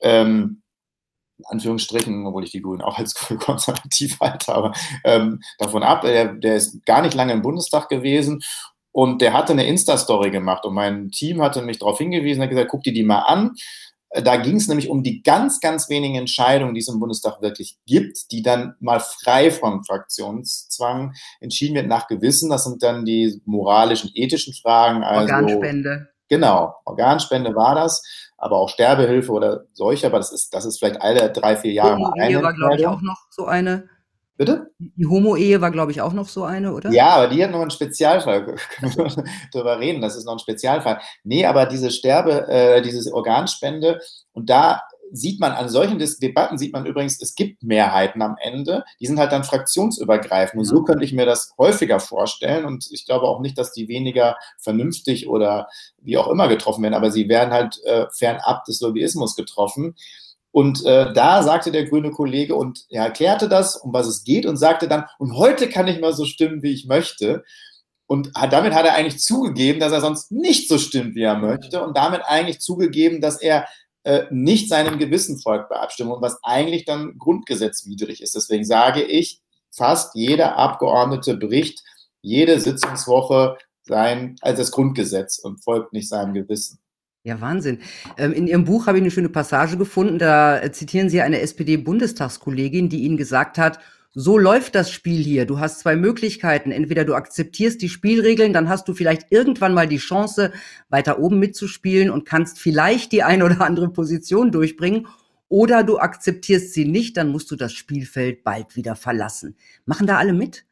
Ähm, 0.00 0.62
Anführungsstrichen, 1.46 2.26
obwohl 2.26 2.44
ich 2.44 2.50
die 2.50 2.62
Grünen 2.62 2.82
auch 2.82 2.98
als 2.98 3.14
konservativ 3.40 4.18
halte, 4.20 4.54
aber 4.54 4.72
ähm, 5.04 5.40
davon 5.58 5.82
ab, 5.82 6.02
der, 6.02 6.34
der 6.34 6.56
ist 6.56 6.84
gar 6.86 7.02
nicht 7.02 7.14
lange 7.14 7.32
im 7.32 7.42
Bundestag 7.42 7.88
gewesen 7.88 8.42
und 8.94 9.20
der 9.22 9.32
hatte 9.32 9.52
eine 9.52 9.66
Insta-Story 9.66 10.30
gemacht 10.30 10.64
und 10.64 10.74
mein 10.74 11.10
Team 11.10 11.42
hatte 11.42 11.62
mich 11.62 11.80
darauf 11.80 11.98
hingewiesen, 11.98 12.40
hat 12.40 12.50
gesagt, 12.50 12.70
guck 12.70 12.84
dir 12.84 12.92
die 12.92 13.02
mal 13.02 13.22
an. 13.22 13.56
Da 14.22 14.36
ging 14.36 14.54
es 14.54 14.68
nämlich 14.68 14.88
um 14.88 15.02
die 15.02 15.24
ganz, 15.24 15.58
ganz 15.58 15.88
wenigen 15.88 16.14
Entscheidungen, 16.14 16.74
die 16.74 16.80
es 16.80 16.86
im 16.86 17.00
Bundestag 17.00 17.42
wirklich 17.42 17.76
gibt, 17.86 18.30
die 18.30 18.42
dann 18.42 18.76
mal 18.78 19.00
frei 19.00 19.50
vom 19.50 19.84
Fraktionszwang 19.84 21.14
entschieden 21.40 21.74
wird 21.74 21.88
nach 21.88 22.06
Gewissen. 22.06 22.50
Das 22.50 22.62
sind 22.62 22.84
dann 22.84 23.04
die 23.04 23.42
moralischen, 23.44 24.12
ethischen 24.14 24.54
Fragen. 24.54 25.02
Also, 25.02 25.34
Organspende. 25.34 26.08
Genau, 26.28 26.76
Organspende 26.84 27.56
war 27.56 27.74
das 27.74 28.02
aber 28.44 28.58
auch 28.58 28.68
Sterbehilfe 28.68 29.32
oder 29.32 29.64
solche, 29.72 30.06
aber 30.06 30.18
das 30.18 30.30
ist, 30.30 30.52
das 30.52 30.66
ist 30.66 30.78
vielleicht 30.78 31.00
alle 31.00 31.32
drei, 31.32 31.56
vier 31.56 31.72
Jahre 31.72 31.98
mal 31.98 32.12
eine. 32.20 32.42
war, 32.42 32.52
glaube 32.52 32.76
ich, 32.76 32.86
auch 32.86 33.00
noch 33.00 33.26
so 33.30 33.46
eine. 33.46 33.88
Bitte? 34.36 34.70
Die 34.78 35.06
Homo-Ehe 35.06 35.62
war, 35.62 35.70
glaube 35.70 35.92
ich, 35.92 36.02
auch 36.02 36.12
noch 36.12 36.28
so 36.28 36.44
eine, 36.44 36.74
oder? 36.74 36.90
Ja, 36.90 37.10
aber 37.10 37.28
die 37.28 37.42
hat 37.42 37.52
noch 37.52 37.62
einen 37.62 37.70
Spezialfall. 37.70 38.44
Können 38.76 38.96
wir 38.96 39.24
darüber 39.50 39.80
reden, 39.80 40.02
das 40.02 40.14
ist 40.14 40.26
noch 40.26 40.34
ein 40.34 40.40
Spezialfall. 40.40 41.00
Nee, 41.22 41.46
aber 41.46 41.64
diese 41.64 41.90
Sterbe, 41.90 42.46
äh, 42.48 42.82
diese 42.82 43.14
Organspende, 43.14 43.98
und 44.32 44.50
da 44.50 44.82
sieht 45.14 45.40
man 45.40 45.52
an 45.52 45.68
solchen 45.68 45.98
Debatten, 45.98 46.58
sieht 46.58 46.72
man 46.72 46.86
übrigens, 46.86 47.22
es 47.22 47.34
gibt 47.34 47.62
Mehrheiten 47.62 48.20
am 48.20 48.36
Ende, 48.40 48.84
die 49.00 49.06
sind 49.06 49.18
halt 49.18 49.32
dann 49.32 49.44
fraktionsübergreifend. 49.44 50.58
Und 50.58 50.64
so 50.64 50.82
könnte 50.82 51.04
ich 51.04 51.12
mir 51.12 51.24
das 51.24 51.52
häufiger 51.56 52.00
vorstellen. 52.00 52.64
Und 52.64 52.88
ich 52.90 53.06
glaube 53.06 53.26
auch 53.26 53.40
nicht, 53.40 53.56
dass 53.56 53.72
die 53.72 53.88
weniger 53.88 54.36
vernünftig 54.58 55.28
oder 55.28 55.68
wie 56.02 56.18
auch 56.18 56.28
immer 56.28 56.48
getroffen 56.48 56.82
werden, 56.82 56.94
aber 56.94 57.12
sie 57.12 57.28
werden 57.28 57.54
halt 57.54 57.80
äh, 57.84 58.06
fernab 58.12 58.64
des 58.64 58.80
Lobbyismus 58.80 59.36
getroffen. 59.36 59.94
Und 60.50 60.84
äh, 60.84 61.12
da 61.12 61.42
sagte 61.42 61.70
der 61.70 61.84
grüne 61.84 62.10
Kollege 62.10 62.54
und 62.54 62.84
er 62.88 63.04
erklärte 63.04 63.48
das, 63.48 63.76
um 63.76 63.92
was 63.92 64.06
es 64.06 64.24
geht, 64.24 64.46
und 64.46 64.56
sagte 64.56 64.88
dann, 64.88 65.04
und 65.18 65.36
heute 65.36 65.68
kann 65.68 65.88
ich 65.88 66.00
mal 66.00 66.12
so 66.12 66.24
stimmen, 66.24 66.62
wie 66.62 66.72
ich 66.72 66.86
möchte. 66.86 67.44
Und 68.06 68.32
hat, 68.34 68.52
damit 68.52 68.74
hat 68.74 68.84
er 68.84 68.94
eigentlich 68.94 69.20
zugegeben, 69.20 69.80
dass 69.80 69.92
er 69.92 70.00
sonst 70.00 70.30
nicht 70.30 70.68
so 70.68 70.78
stimmt, 70.78 71.14
wie 71.14 71.22
er 71.22 71.38
möchte. 71.38 71.82
Und 71.82 71.96
damit 71.96 72.22
eigentlich 72.24 72.60
zugegeben, 72.60 73.20
dass 73.20 73.40
er 73.40 73.66
äh, 74.04 74.24
nicht 74.30 74.68
seinem 74.68 74.98
Gewissen 74.98 75.40
folgt 75.40 75.68
bei 75.68 75.76
Abstimmungen, 75.76 76.22
was 76.22 76.38
eigentlich 76.42 76.84
dann 76.84 77.18
grundgesetzwidrig 77.18 78.22
ist. 78.22 78.34
Deswegen 78.34 78.64
sage 78.64 79.02
ich, 79.02 79.42
fast 79.70 80.14
jeder 80.14 80.56
Abgeordnete 80.56 81.36
bricht 81.36 81.82
jede 82.22 82.58
Sitzungswoche 82.58 83.58
sein, 83.82 84.36
also 84.40 84.62
das 84.62 84.70
Grundgesetz 84.70 85.38
und 85.38 85.62
folgt 85.62 85.92
nicht 85.92 86.08
seinem 86.08 86.32
Gewissen. 86.32 86.78
Ja, 87.22 87.40
Wahnsinn. 87.40 87.80
Ähm, 88.18 88.32
in 88.32 88.46
Ihrem 88.46 88.64
Buch 88.64 88.86
habe 88.86 88.98
ich 88.98 89.02
eine 89.02 89.10
schöne 89.10 89.30
Passage 89.30 89.78
gefunden. 89.78 90.18
Da 90.18 90.60
zitieren 90.72 91.08
Sie 91.08 91.22
eine 91.22 91.40
SPD-Bundestagskollegin, 91.40 92.88
die 92.88 93.02
Ihnen 93.02 93.16
gesagt 93.16 93.56
hat, 93.56 93.78
so 94.14 94.38
läuft 94.38 94.76
das 94.76 94.92
Spiel 94.92 95.22
hier. 95.22 95.44
Du 95.44 95.58
hast 95.58 95.80
zwei 95.80 95.96
Möglichkeiten. 95.96 96.70
Entweder 96.70 97.04
du 97.04 97.14
akzeptierst 97.14 97.82
die 97.82 97.88
Spielregeln, 97.88 98.52
dann 98.52 98.68
hast 98.68 98.86
du 98.86 98.94
vielleicht 98.94 99.30
irgendwann 99.30 99.74
mal 99.74 99.88
die 99.88 99.98
Chance, 99.98 100.52
weiter 100.88 101.18
oben 101.18 101.40
mitzuspielen 101.40 102.10
und 102.10 102.24
kannst 102.24 102.60
vielleicht 102.60 103.10
die 103.10 103.24
eine 103.24 103.44
oder 103.44 103.60
andere 103.60 103.88
Position 103.90 104.52
durchbringen. 104.52 105.08
Oder 105.48 105.82
du 105.82 105.98
akzeptierst 105.98 106.72
sie 106.72 106.84
nicht, 106.84 107.16
dann 107.16 107.30
musst 107.30 107.50
du 107.50 107.56
das 107.56 107.72
Spielfeld 107.72 108.44
bald 108.44 108.76
wieder 108.76 108.94
verlassen. 108.94 109.56
Machen 109.84 110.06
da 110.06 110.16
alle 110.16 110.32
mit? 110.32 110.64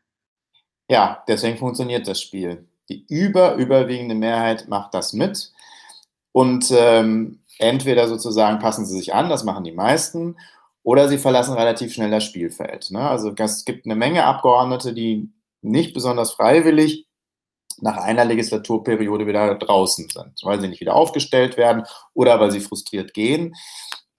Ja, 0.88 1.24
deswegen 1.26 1.58
funktioniert 1.58 2.06
das 2.06 2.20
Spiel. 2.20 2.66
Die 2.88 3.04
über, 3.08 3.56
überwiegende 3.56 4.14
Mehrheit 4.14 4.68
macht 4.68 4.94
das 4.94 5.12
mit. 5.12 5.52
Und 6.30 6.72
ähm, 6.76 7.40
entweder 7.58 8.08
sozusagen 8.08 8.58
passen 8.60 8.86
sie 8.86 8.96
sich 8.96 9.14
an, 9.14 9.28
das 9.28 9.44
machen 9.44 9.64
die 9.64 9.72
meisten, 9.72 10.36
oder 10.82 11.08
sie 11.08 11.18
verlassen 11.18 11.54
relativ 11.54 11.92
schnell 11.92 12.10
das 12.10 12.24
Spielfeld. 12.24 12.90
Ne? 12.90 13.00
Also 13.00 13.32
es 13.36 13.64
gibt 13.64 13.86
eine 13.86 13.94
Menge 13.94 14.24
Abgeordnete, 14.24 14.92
die 14.92 15.30
nicht 15.60 15.94
besonders 15.94 16.32
freiwillig 16.32 17.06
nach 17.80 17.96
einer 17.96 18.24
Legislaturperiode 18.24 19.26
wieder 19.26 19.54
draußen 19.54 20.08
sind, 20.08 20.40
weil 20.42 20.60
sie 20.60 20.68
nicht 20.68 20.80
wieder 20.80 20.94
aufgestellt 20.94 21.56
werden 21.56 21.84
oder 22.14 22.38
weil 22.40 22.50
sie 22.50 22.60
frustriert 22.60 23.14
gehen. 23.14 23.54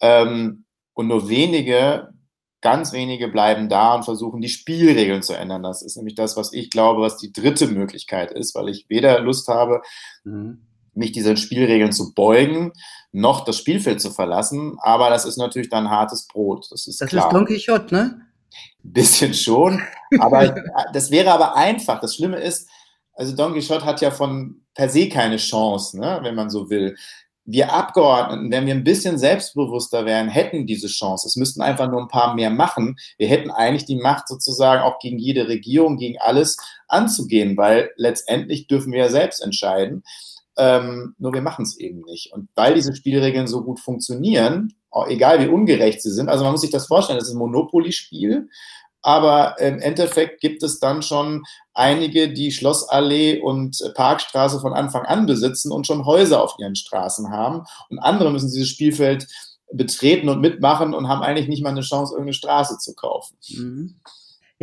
Ähm, 0.02 0.66
und 0.94 1.08
nur 1.08 1.30
wenige, 1.30 2.10
ganz 2.62 2.94
wenige 2.94 3.28
bleiben 3.28 3.68
da 3.68 3.96
und 3.96 4.04
versuchen, 4.04 4.42
die 4.42 4.50
Spielregeln 4.50 5.22
zu 5.22 5.34
ändern. 5.34 5.64
Das 5.64 5.82
ist 5.82 5.98
nämlich 5.98 6.16
das, 6.16 6.38
was 6.38 6.54
ich 6.54 6.70
glaube, 6.70 7.02
was 7.02 7.18
die 7.18 7.34
dritte 7.34 7.68
Möglichkeit 7.68 8.32
ist, 8.32 8.56
weil 8.56 8.70
ich 8.70 8.86
weder 8.90 9.20
Lust 9.20 9.48
habe, 9.48 9.82
mhm 10.24 10.68
mich 10.96 11.12
diesen 11.12 11.38
Spielregeln 11.38 11.92
zu 11.92 12.14
beugen, 12.14 12.74
noch 13.12 13.46
das 13.46 13.58
Spielfeld 13.58 14.02
zu 14.02 14.12
verlassen. 14.12 14.78
Aber 14.82 15.10
das 15.10 15.26
ist 15.26 15.38
natürlich 15.38 15.70
dann 15.70 15.90
hartes 15.90 16.28
Brot. 16.28 16.68
Das 16.72 16.88
ist, 16.88 17.00
das 17.02 17.10
klar. 17.10 17.28
ist 17.28 17.34
Don 17.34 17.46
Quixote, 17.46 17.94
ne? 17.94 18.22
Bisschen 18.84 19.34
schon. 19.34 19.82
Aber 20.20 20.56
das 20.94 21.12
wäre 21.12 21.32
aber 21.32 21.56
einfach. 21.56 22.00
Das 22.00 22.16
Schlimme 22.16 22.38
ist, 22.38 22.70
also 23.14 23.36
Don 23.36 23.54
Quixote 23.54 23.86
hat 23.86 24.02
ja 24.02 24.12
von 24.12 24.62
per 24.74 24.90
se 24.90 25.10
keine 25.10 25.38
Chance, 25.38 26.00
ne, 26.00 26.20
wenn 26.24 26.36
man 26.36 26.50
so 26.50 26.70
will. 26.70 26.96
Wir 27.46 27.74
Abgeordneten, 27.74 28.52
wenn 28.52 28.66
wir 28.66 28.74
ein 28.74 28.86
bisschen 28.86 29.18
selbstbewusster 29.18 30.06
wären, 30.06 30.30
hätten 30.30 30.66
diese 30.66 30.88
Chance. 30.88 31.28
Es 31.28 31.36
müssten 31.36 31.62
einfach 31.62 31.92
nur 31.92 32.00
ein 32.00 32.08
paar 32.08 32.36
mehr 32.36 32.50
machen. 32.50 32.96
Wir 33.18 33.28
hätten 33.28 33.52
eigentlich 33.52 33.86
die 33.86 33.98
Macht 33.98 34.30
sozusagen 34.30 34.82
auch 34.82 34.98
gegen 35.00 35.20
jede 35.20 35.50
Regierung, 35.50 35.98
gegen 35.98 36.18
alles 36.20 36.56
anzugehen, 36.88 37.58
weil 37.58 37.92
letztendlich 37.98 38.68
dürfen 38.68 38.94
wir 38.94 39.00
ja 39.00 39.10
selbst 39.10 39.44
entscheiden. 39.44 40.04
Ähm, 40.58 41.16
nur 41.18 41.34
wir 41.34 41.42
machen 41.42 41.64
es 41.64 41.78
eben 41.78 42.02
nicht. 42.02 42.32
Und 42.32 42.50
weil 42.56 42.76
diese 42.76 42.96
Spielregeln 42.96 43.48
so 43.48 43.64
gut 43.64 43.80
funktionieren, 43.80 44.74
egal 45.08 45.40
wie 45.40 45.52
ungerecht 45.52 46.02
sie 46.02 46.12
sind, 46.12 46.30
also 46.30 46.44
man 46.44 46.52
muss 46.52 46.62
sich 46.62 46.72
das 46.72 46.88
vorstellen, 46.88 47.20
das 47.20 47.28
ist 47.28 47.34
ein 47.34 47.40
Monopoly-Spiel, 47.40 48.50
aber 49.02 49.60
im 49.60 49.80
Endeffekt 49.80 50.40
gibt 50.40 50.64
es 50.64 50.80
dann 50.80 51.02
schon 51.02 51.44
einige, 51.74 52.32
die 52.32 52.52
Schlossallee 52.52 53.42
und 53.42 53.78
Parkstraße 53.96 54.62
von 54.62 54.74
Anfang 54.74 55.04
an 55.04 55.26
besitzen 55.26 55.72
und 55.72 55.86
schon 55.86 56.06
Häuser 56.06 56.42
auf 56.42 56.56
ihren 56.58 56.76
Straßen 56.76 57.30
haben. 57.30 57.64
Und 57.90 58.00
andere 58.00 58.32
müssen 58.32 58.50
dieses 58.52 58.70
Spielfeld 58.70 59.28
betreten 59.74 60.30
und 60.30 60.40
mitmachen 60.40 60.94
und 60.94 61.10
haben 61.10 61.22
eigentlich 61.22 61.50
nicht 61.50 61.64
mal 61.64 61.72
eine 61.72 61.82
Chance, 61.82 62.14
irgendeine 62.14 62.34
Straße 62.34 62.78
zu 62.78 62.96
kaufen. 62.96 63.36
Mhm. 63.50 63.96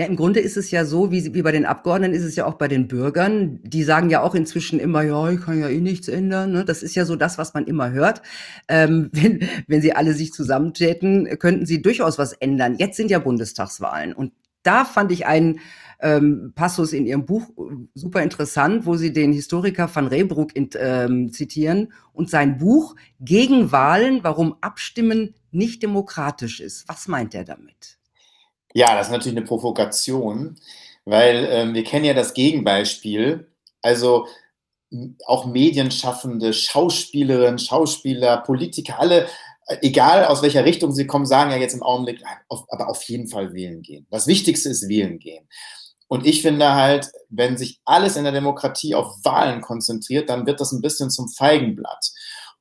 Ja, 0.01 0.07
im 0.07 0.17
Grunde 0.17 0.41
ist 0.41 0.57
es 0.57 0.71
ja 0.71 0.87
so, 0.87 1.13
wie, 1.13 1.35
wie 1.35 1.43
bei 1.43 1.53
den 1.53 1.67
Abgeordneten 1.67 2.15
ist 2.15 2.25
es 2.25 2.35
ja 2.35 2.47
auch 2.47 2.55
bei 2.55 2.69
den 2.69 2.89
Bürgern. 2.89 3.61
Die 3.65 3.83
sagen 3.83 4.09
ja 4.09 4.23
auch 4.23 4.35
inzwischen 4.35 4.81
immer, 4.81 5.03
ja, 5.03 5.29
ich 5.29 5.43
kann 5.43 5.61
ja 5.61 5.69
eh 5.69 5.79
nichts 5.79 6.09
ändern. 6.09 6.53
Ne? 6.53 6.65
Das 6.65 6.83
ist 6.83 6.95
ja 6.95 7.05
so 7.05 7.17
das, 7.17 7.37
was 7.37 7.53
man 7.53 7.67
immer 7.67 7.91
hört. 7.91 8.23
Ähm, 8.67 9.11
wenn, 9.13 9.47
wenn 9.67 9.83
sie 9.83 9.93
alle 9.93 10.15
sich 10.15 10.33
zusammentäten, 10.33 11.29
könnten 11.39 11.67
sie 11.67 11.83
durchaus 11.83 12.19
was 12.19 12.33
ändern. 12.33 12.77
Jetzt 12.79 12.97
sind 12.97 13.11
ja 13.11 13.19
Bundestagswahlen. 13.19 14.15
Und 14.15 14.33
da 14.63 14.87
fand 14.87 15.13
ich 15.13 15.27
einen 15.27 15.61
ähm, 16.01 16.53
Passus 16.55 16.95
in 16.95 17.05
ihrem 17.05 17.27
Buch 17.27 17.51
äh, 17.51 17.75
super 17.93 18.23
interessant, 18.23 18.87
wo 18.87 18.97
sie 18.97 19.13
den 19.13 19.35
Historiker 19.35 19.95
van 19.95 20.07
Reybrouck 20.07 20.57
in, 20.57 20.71
ähm, 20.79 21.31
zitieren 21.31 21.93
und 22.15 22.31
sein 22.31 22.57
Buch 22.57 22.97
Gegen 23.21 23.71
Wahlen, 23.71 24.21
warum 24.23 24.55
Abstimmen 24.63 25.35
nicht 25.51 25.83
demokratisch 25.83 26.61
ist. 26.61 26.89
Was 26.89 27.07
meint 27.07 27.35
er 27.35 27.45
damit? 27.45 28.00
Ja, 28.75 28.95
das 28.95 29.09
ist 29.09 29.13
natürlich 29.13 29.37
eine 29.37 29.47
Provokation, 29.47 30.57
weil 31.05 31.49
ähm, 31.51 31.75
wir 31.75 31.85
kennen 31.85 32.05
ja 32.05 32.15
das 32.15 32.35
Gegenbeispiel. 32.35 33.49
Also 33.83 34.27
auch 35.27 35.47
Medienschaffende, 35.47 36.53
Schauspielerinnen, 36.53 37.59
Schauspieler, 37.59 38.39
Politiker, 38.39 38.99
alle, 38.99 39.27
äh, 39.67 39.77
egal 39.83 40.25
aus 40.25 40.43
welcher 40.43 40.65
Richtung 40.65 40.93
sie 40.93 41.07
kommen, 41.07 41.27
sagen 41.27 41.51
ja 41.51 41.57
jetzt 41.57 41.75
im 41.75 41.83
Augenblick, 41.83 42.23
auf, 42.49 42.65
aber 42.69 42.89
auf 42.89 43.03
jeden 43.05 43.29
Fall 43.29 43.53
wählen 43.55 43.83
gehen. 43.83 44.07
Das 44.11 44.27
Wichtigste 44.27 44.69
ist 44.69 44.89
wählen 44.89 45.19
gehen. 45.19 45.49
Und 46.09 46.27
ich 46.27 46.43
finde 46.43 46.75
halt, 46.75 47.09
wenn 47.29 47.57
sich 47.57 47.81
alles 47.85 48.17
in 48.17 48.25
der 48.25 48.33
Demokratie 48.33 48.97
auf 48.97 49.15
Wahlen 49.23 49.61
konzentriert, 49.61 50.29
dann 50.29 50.45
wird 50.45 50.61
das 50.61 50.73
ein 50.73 50.83
bisschen 50.83 51.09
zum 51.09 51.29
Feigenblatt. 51.29 52.11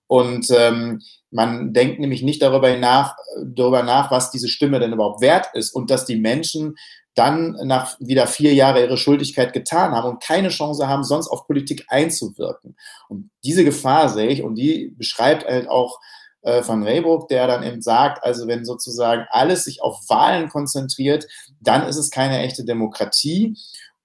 Und 0.05 0.51
ähm, 0.51 1.01
man 1.31 1.74
denkt 1.74 2.00
nämlich 2.00 2.24
nicht 2.24 2.41
darüber 2.41 2.75
nach, 2.77 3.15
darüber 3.45 3.83
nach, 3.83 4.12
was 4.12 4.31
diese 4.31 4.48
Stimme 4.48 4.79
denn 4.79 4.93
überhaupt 4.93 5.21
wert 5.21 5.48
ist 5.53 5.71
und 5.71 5.91
dass 5.91 6.05
die 6.05 6.17
Menschen 6.17 6.75
dann 7.15 7.57
nach 7.63 7.98
wieder 8.00 8.27
vier 8.27 8.53
Jahre 8.53 8.81
ihre 8.81 8.98
Schuldigkeit 8.98 9.51
getan 9.51 9.91
haben 9.91 10.07
und 10.09 10.24
keine 10.24 10.50
Chance 10.50 10.88
haben, 10.88 11.03
sonst 11.03 11.27
auf 11.27 11.48
Politik 11.48 11.86
einzuwirken. 11.89 12.77
Und 13.09 13.29
diese 13.43 13.65
Gefahr 13.65 14.09
sehe 14.09 14.29
ich 14.29 14.43
und 14.43 14.55
die 14.55 14.93
beschreibt 14.98 15.45
halt 15.45 15.67
auch 15.67 16.00
äh, 16.41 16.63
von 16.63 16.83
Rehburg, 16.83 17.27
der 17.27 17.48
dann 17.48 17.63
eben 17.63 17.81
sagt, 17.81 18.24
also 18.24 18.48
wenn 18.48 18.63
sozusagen 18.63 19.25
alles 19.29 19.65
sich 19.65 19.81
auf 19.81 20.00
Wahlen 20.07 20.48
konzentriert, 20.48 21.27
dann 21.59 21.86
ist 21.86 21.98
es 21.98 22.12
keine 22.12 22.39
echte 22.39 22.63
Demokratie. 22.63 23.57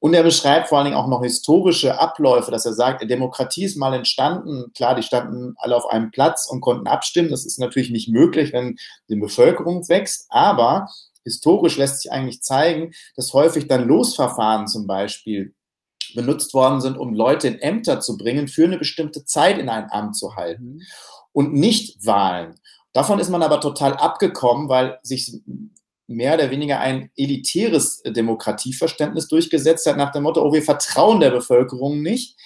Und 0.05 0.13
er 0.13 0.23
beschreibt 0.23 0.69
vor 0.69 0.77
allen 0.77 0.85
Dingen 0.85 0.99
auch 0.99 1.09
noch 1.09 1.23
historische 1.23 1.99
Abläufe, 1.99 2.51
dass 2.51 2.67
er 2.67 2.75
sagt, 2.75 3.09
Demokratie 3.09 3.65
ist 3.65 3.79
mal 3.79 3.95
entstanden. 3.95 4.71
Klar, 4.75 4.95
die 4.95 5.03
standen 5.03 5.55
alle 5.57 5.75
auf 5.75 5.87
einem 5.87 6.11
Platz 6.11 6.47
und 6.47 6.61
konnten 6.61 6.87
abstimmen. 6.87 7.31
Das 7.31 7.47
ist 7.47 7.59
natürlich 7.59 7.89
nicht 7.89 8.11
möglich, 8.11 8.53
wenn 8.53 8.77
die 9.09 9.17
Bevölkerung 9.17 9.89
wächst. 9.89 10.27
Aber 10.29 10.89
historisch 11.25 11.79
lässt 11.79 12.03
sich 12.03 12.13
eigentlich 12.13 12.43
zeigen, 12.43 12.93
dass 13.17 13.33
häufig 13.33 13.67
dann 13.67 13.89
Losverfahren 13.89 14.69
zum 14.69 14.87
Beispiel 14.87 15.55
benutzt 16.15 16.53
worden 16.53 16.83
sind, 16.83 16.99
um 16.99 17.15
Leute 17.15 17.49
in 17.49 17.59
Ämter 17.59 18.01
zu 18.01 18.19
bringen, 18.19 18.47
für 18.47 18.65
eine 18.65 18.77
bestimmte 18.77 19.25
Zeit 19.25 19.57
in 19.57 19.71
ein 19.71 19.91
Amt 19.91 20.19
zu 20.19 20.37
halten 20.37 20.65
mhm. 20.65 20.83
und 21.33 21.55
nicht 21.55 22.05
Wahlen. 22.05 22.61
Davon 22.93 23.21
ist 23.21 23.31
man 23.31 23.43
aber 23.43 23.59
total 23.59 23.95
abgekommen, 23.95 24.69
weil 24.69 24.99
sich 25.03 25.41
mehr 26.07 26.35
oder 26.35 26.51
weniger 26.51 26.81
ein 26.81 27.11
elitäres 27.17 28.03
Demokratieverständnis 28.03 29.29
durchgesetzt 29.29 29.87
hat, 29.87 29.97
nach 29.97 30.13
dem 30.13 30.25
Motto, 30.25 30.43
oh, 30.43 30.53
wir 30.53 30.63
vertrauen 30.63 31.21
der 31.21 31.31
Bevölkerung 31.31 32.03
nicht. 32.03 32.39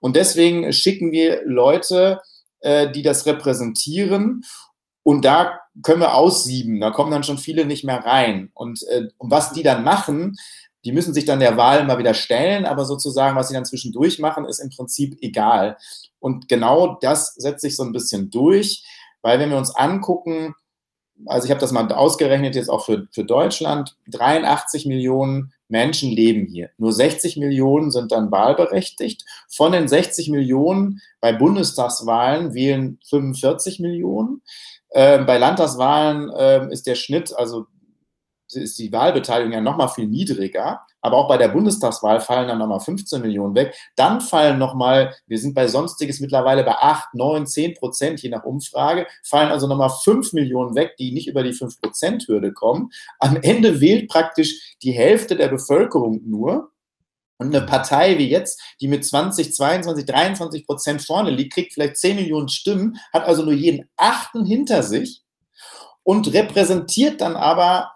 Und 0.00 0.16
deswegen 0.16 0.72
schicken 0.72 1.12
wir 1.12 1.42
Leute, 1.44 2.20
äh, 2.60 2.90
die 2.90 3.02
das 3.02 3.26
repräsentieren. 3.26 4.42
Und 5.02 5.24
da 5.24 5.60
können 5.82 6.00
wir 6.00 6.14
aussieben. 6.14 6.80
Da 6.80 6.90
kommen 6.90 7.10
dann 7.10 7.24
schon 7.24 7.38
viele 7.38 7.64
nicht 7.64 7.84
mehr 7.84 8.04
rein. 8.04 8.50
Und, 8.54 8.82
äh, 8.88 9.08
und 9.18 9.30
was 9.30 9.52
die 9.52 9.62
dann 9.62 9.82
machen, 9.84 10.36
die 10.84 10.92
müssen 10.92 11.12
sich 11.12 11.24
dann 11.24 11.40
der 11.40 11.56
Wahl 11.56 11.84
mal 11.84 11.98
wieder 11.98 12.14
stellen, 12.14 12.64
aber 12.64 12.84
sozusagen, 12.84 13.36
was 13.36 13.48
sie 13.48 13.54
dann 13.54 13.66
zwischendurch 13.66 14.18
machen, 14.18 14.46
ist 14.46 14.60
im 14.60 14.70
Prinzip 14.70 15.18
egal. 15.20 15.76
Und 16.18 16.48
genau 16.48 16.98
das 17.00 17.34
setzt 17.34 17.60
sich 17.60 17.76
so 17.76 17.82
ein 17.82 17.92
bisschen 17.92 18.30
durch, 18.30 18.84
weil 19.22 19.38
wenn 19.38 19.50
wir 19.50 19.58
uns 19.58 19.74
angucken, 19.74 20.54
also 21.26 21.44
ich 21.44 21.50
habe 21.50 21.60
das 21.60 21.72
mal 21.72 21.90
ausgerechnet 21.92 22.54
jetzt 22.54 22.70
auch 22.70 22.84
für, 22.84 23.06
für 23.12 23.24
Deutschland, 23.24 23.96
83 24.08 24.86
Millionen 24.86 25.52
Menschen 25.68 26.10
leben 26.10 26.46
hier. 26.46 26.70
Nur 26.78 26.92
60 26.92 27.36
Millionen 27.36 27.90
sind 27.90 28.12
dann 28.12 28.30
wahlberechtigt. 28.30 29.24
Von 29.48 29.72
den 29.72 29.88
60 29.88 30.28
Millionen 30.28 31.00
bei 31.20 31.32
Bundestagswahlen 31.32 32.54
wählen 32.54 32.98
45 33.08 33.78
Millionen. 33.80 34.42
Äh, 34.90 35.20
bei 35.24 35.38
Landtagswahlen 35.38 36.30
äh, 36.30 36.72
ist 36.72 36.86
der 36.86 36.96
Schnitt, 36.96 37.32
also 37.36 37.66
ist 38.54 38.78
die 38.78 38.92
Wahlbeteiligung 38.92 39.52
ja 39.52 39.60
nochmal 39.60 39.88
viel 39.88 40.06
niedriger. 40.06 40.80
Aber 41.02 41.16
auch 41.16 41.28
bei 41.28 41.38
der 41.38 41.48
Bundestagswahl 41.48 42.20
fallen 42.20 42.48
dann 42.48 42.58
nochmal 42.58 42.80
15 42.80 43.22
Millionen 43.22 43.54
weg. 43.54 43.74
Dann 43.96 44.20
fallen 44.20 44.58
nochmal, 44.58 45.14
wir 45.26 45.38
sind 45.38 45.54
bei 45.54 45.66
Sonstiges 45.66 46.20
mittlerweile 46.20 46.62
bei 46.62 46.74
8, 46.74 47.14
9, 47.14 47.46
10 47.46 47.74
Prozent, 47.74 48.22
je 48.22 48.28
nach 48.28 48.44
Umfrage, 48.44 49.06
fallen 49.22 49.50
also 49.50 49.66
nochmal 49.66 49.90
5 49.90 50.32
Millionen 50.34 50.74
weg, 50.74 50.96
die 50.98 51.12
nicht 51.12 51.28
über 51.28 51.42
die 51.42 51.52
5 51.52 51.80
Prozent 51.80 52.28
Hürde 52.28 52.52
kommen. 52.52 52.90
Am 53.18 53.36
Ende 53.36 53.80
wählt 53.80 54.08
praktisch 54.08 54.76
die 54.82 54.92
Hälfte 54.92 55.36
der 55.36 55.48
Bevölkerung 55.48 56.20
nur. 56.24 56.70
Und 57.38 57.54
eine 57.54 57.64
Partei 57.64 58.18
wie 58.18 58.28
jetzt, 58.28 58.60
die 58.82 58.88
mit 58.88 59.02
20, 59.02 59.54
22, 59.54 60.04
23 60.04 60.66
Prozent 60.66 61.00
vorne 61.00 61.30
liegt, 61.30 61.54
kriegt 61.54 61.72
vielleicht 61.72 61.96
10 61.96 62.16
Millionen 62.16 62.50
Stimmen, 62.50 62.98
hat 63.14 63.24
also 63.24 63.42
nur 63.42 63.54
jeden 63.54 63.88
Achten 63.96 64.44
hinter 64.44 64.82
sich 64.82 65.22
und 66.02 66.32
repräsentiert 66.34 67.22
dann 67.22 67.36
aber 67.36 67.92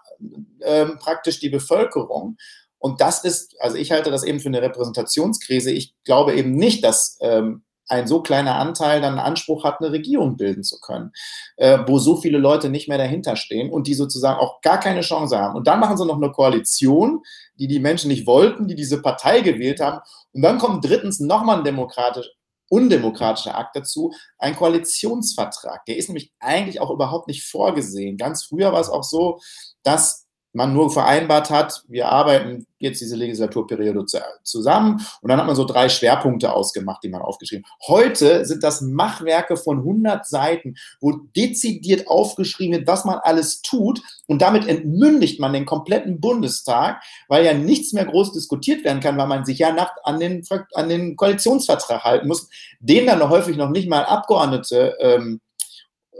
ähm, 0.61 0.97
praktisch 0.99 1.39
die 1.39 1.49
Bevölkerung. 1.49 2.37
Und 2.77 3.01
das 3.01 3.23
ist, 3.23 3.55
also 3.59 3.77
ich 3.77 3.91
halte 3.91 4.11
das 4.11 4.23
eben 4.23 4.39
für 4.39 4.49
eine 4.49 4.61
Repräsentationskrise. 4.61 5.71
Ich 5.71 5.95
glaube 6.03 6.35
eben 6.35 6.55
nicht, 6.55 6.83
dass 6.83 7.17
ähm, 7.21 7.63
ein 7.87 8.07
so 8.07 8.21
kleiner 8.21 8.55
Anteil 8.55 9.01
dann 9.01 9.19
Anspruch 9.19 9.63
hat, 9.63 9.79
eine 9.79 9.91
Regierung 9.91 10.37
bilden 10.37 10.63
zu 10.63 10.79
können, 10.79 11.11
äh, 11.57 11.79
wo 11.85 11.99
so 11.99 12.17
viele 12.17 12.37
Leute 12.37 12.69
nicht 12.69 12.87
mehr 12.87 12.97
dahinter 12.97 13.35
stehen 13.35 13.71
und 13.71 13.87
die 13.87 13.93
sozusagen 13.93 14.39
auch 14.39 14.61
gar 14.61 14.79
keine 14.79 15.01
Chance 15.01 15.37
haben. 15.37 15.55
Und 15.55 15.67
dann 15.67 15.79
machen 15.79 15.97
sie 15.97 16.05
noch 16.05 16.17
eine 16.17 16.31
Koalition, 16.31 17.21
die 17.59 17.67
die 17.67 17.79
Menschen 17.79 18.07
nicht 18.07 18.25
wollten, 18.25 18.67
die 18.67 18.75
diese 18.75 19.01
Partei 19.01 19.41
gewählt 19.41 19.79
haben. 19.79 19.99
Und 20.33 20.41
dann 20.41 20.57
kommt 20.57 20.85
drittens 20.85 21.19
nochmal 21.19 21.59
ein 21.59 21.63
demokratisch, 21.63 22.29
undemokratischer 22.75 23.57
Akt 23.57 23.75
dazu, 23.75 24.13
ein 24.37 24.55
Koalitionsvertrag. 24.55 25.85
Der 25.85 25.95
ist 25.95 26.09
nämlich 26.09 26.33
eigentlich 26.39 26.81
auch 26.81 26.91
überhaupt 26.91 27.27
nicht 27.27 27.43
vorgesehen. 27.43 28.17
Ganz 28.17 28.43
früher 28.43 28.73
war 28.73 28.81
es 28.81 28.89
auch 28.89 29.03
so, 29.03 29.39
dass 29.83 30.24
man 30.55 30.73
nur 30.73 30.91
vereinbart 30.91 31.49
hat, 31.49 31.83
wir 31.87 32.09
arbeiten 32.09 32.65
jetzt 32.79 33.01
diese 33.01 33.15
Legislaturperiode 33.15 34.05
zusammen 34.43 35.05
und 35.21 35.29
dann 35.29 35.39
hat 35.39 35.47
man 35.47 35.55
so 35.55 35.65
drei 35.65 35.89
Schwerpunkte 35.89 36.53
ausgemacht, 36.53 37.03
die 37.03 37.09
man 37.09 37.21
aufgeschrieben 37.21 37.65
hat. 37.65 37.87
Heute 37.87 38.45
sind 38.45 38.63
das 38.63 38.81
Machwerke 38.81 39.57
von 39.57 39.79
100 39.79 40.25
Seiten, 40.25 40.75
wo 41.01 41.11
dezidiert 41.35 42.07
aufgeschrieben 42.07 42.79
wird, 42.79 42.87
was 42.87 43.05
man 43.05 43.19
alles 43.19 43.61
tut 43.61 44.01
und 44.27 44.41
damit 44.41 44.67
entmündigt 44.67 45.39
man 45.39 45.53
den 45.53 45.65
kompletten 45.65 46.19
Bundestag, 46.19 47.01
weil 47.27 47.45
ja 47.45 47.53
nichts 47.53 47.93
mehr 47.93 48.05
groß 48.05 48.31
diskutiert 48.33 48.83
werden 48.83 49.01
kann, 49.01 49.17
weil 49.17 49.27
man 49.27 49.45
sich 49.45 49.59
ja 49.59 49.71
nach, 49.71 49.91
an, 50.03 50.19
den, 50.19 50.45
an 50.73 50.89
den 50.89 51.15
Koalitionsvertrag 51.15 52.03
halten 52.03 52.27
muss, 52.27 52.49
den 52.79 53.07
dann 53.07 53.27
häufig 53.29 53.57
noch 53.57 53.69
nicht 53.69 53.89
mal 53.89 54.05
Abgeordnete 54.05 54.95
ähm, 54.99 55.41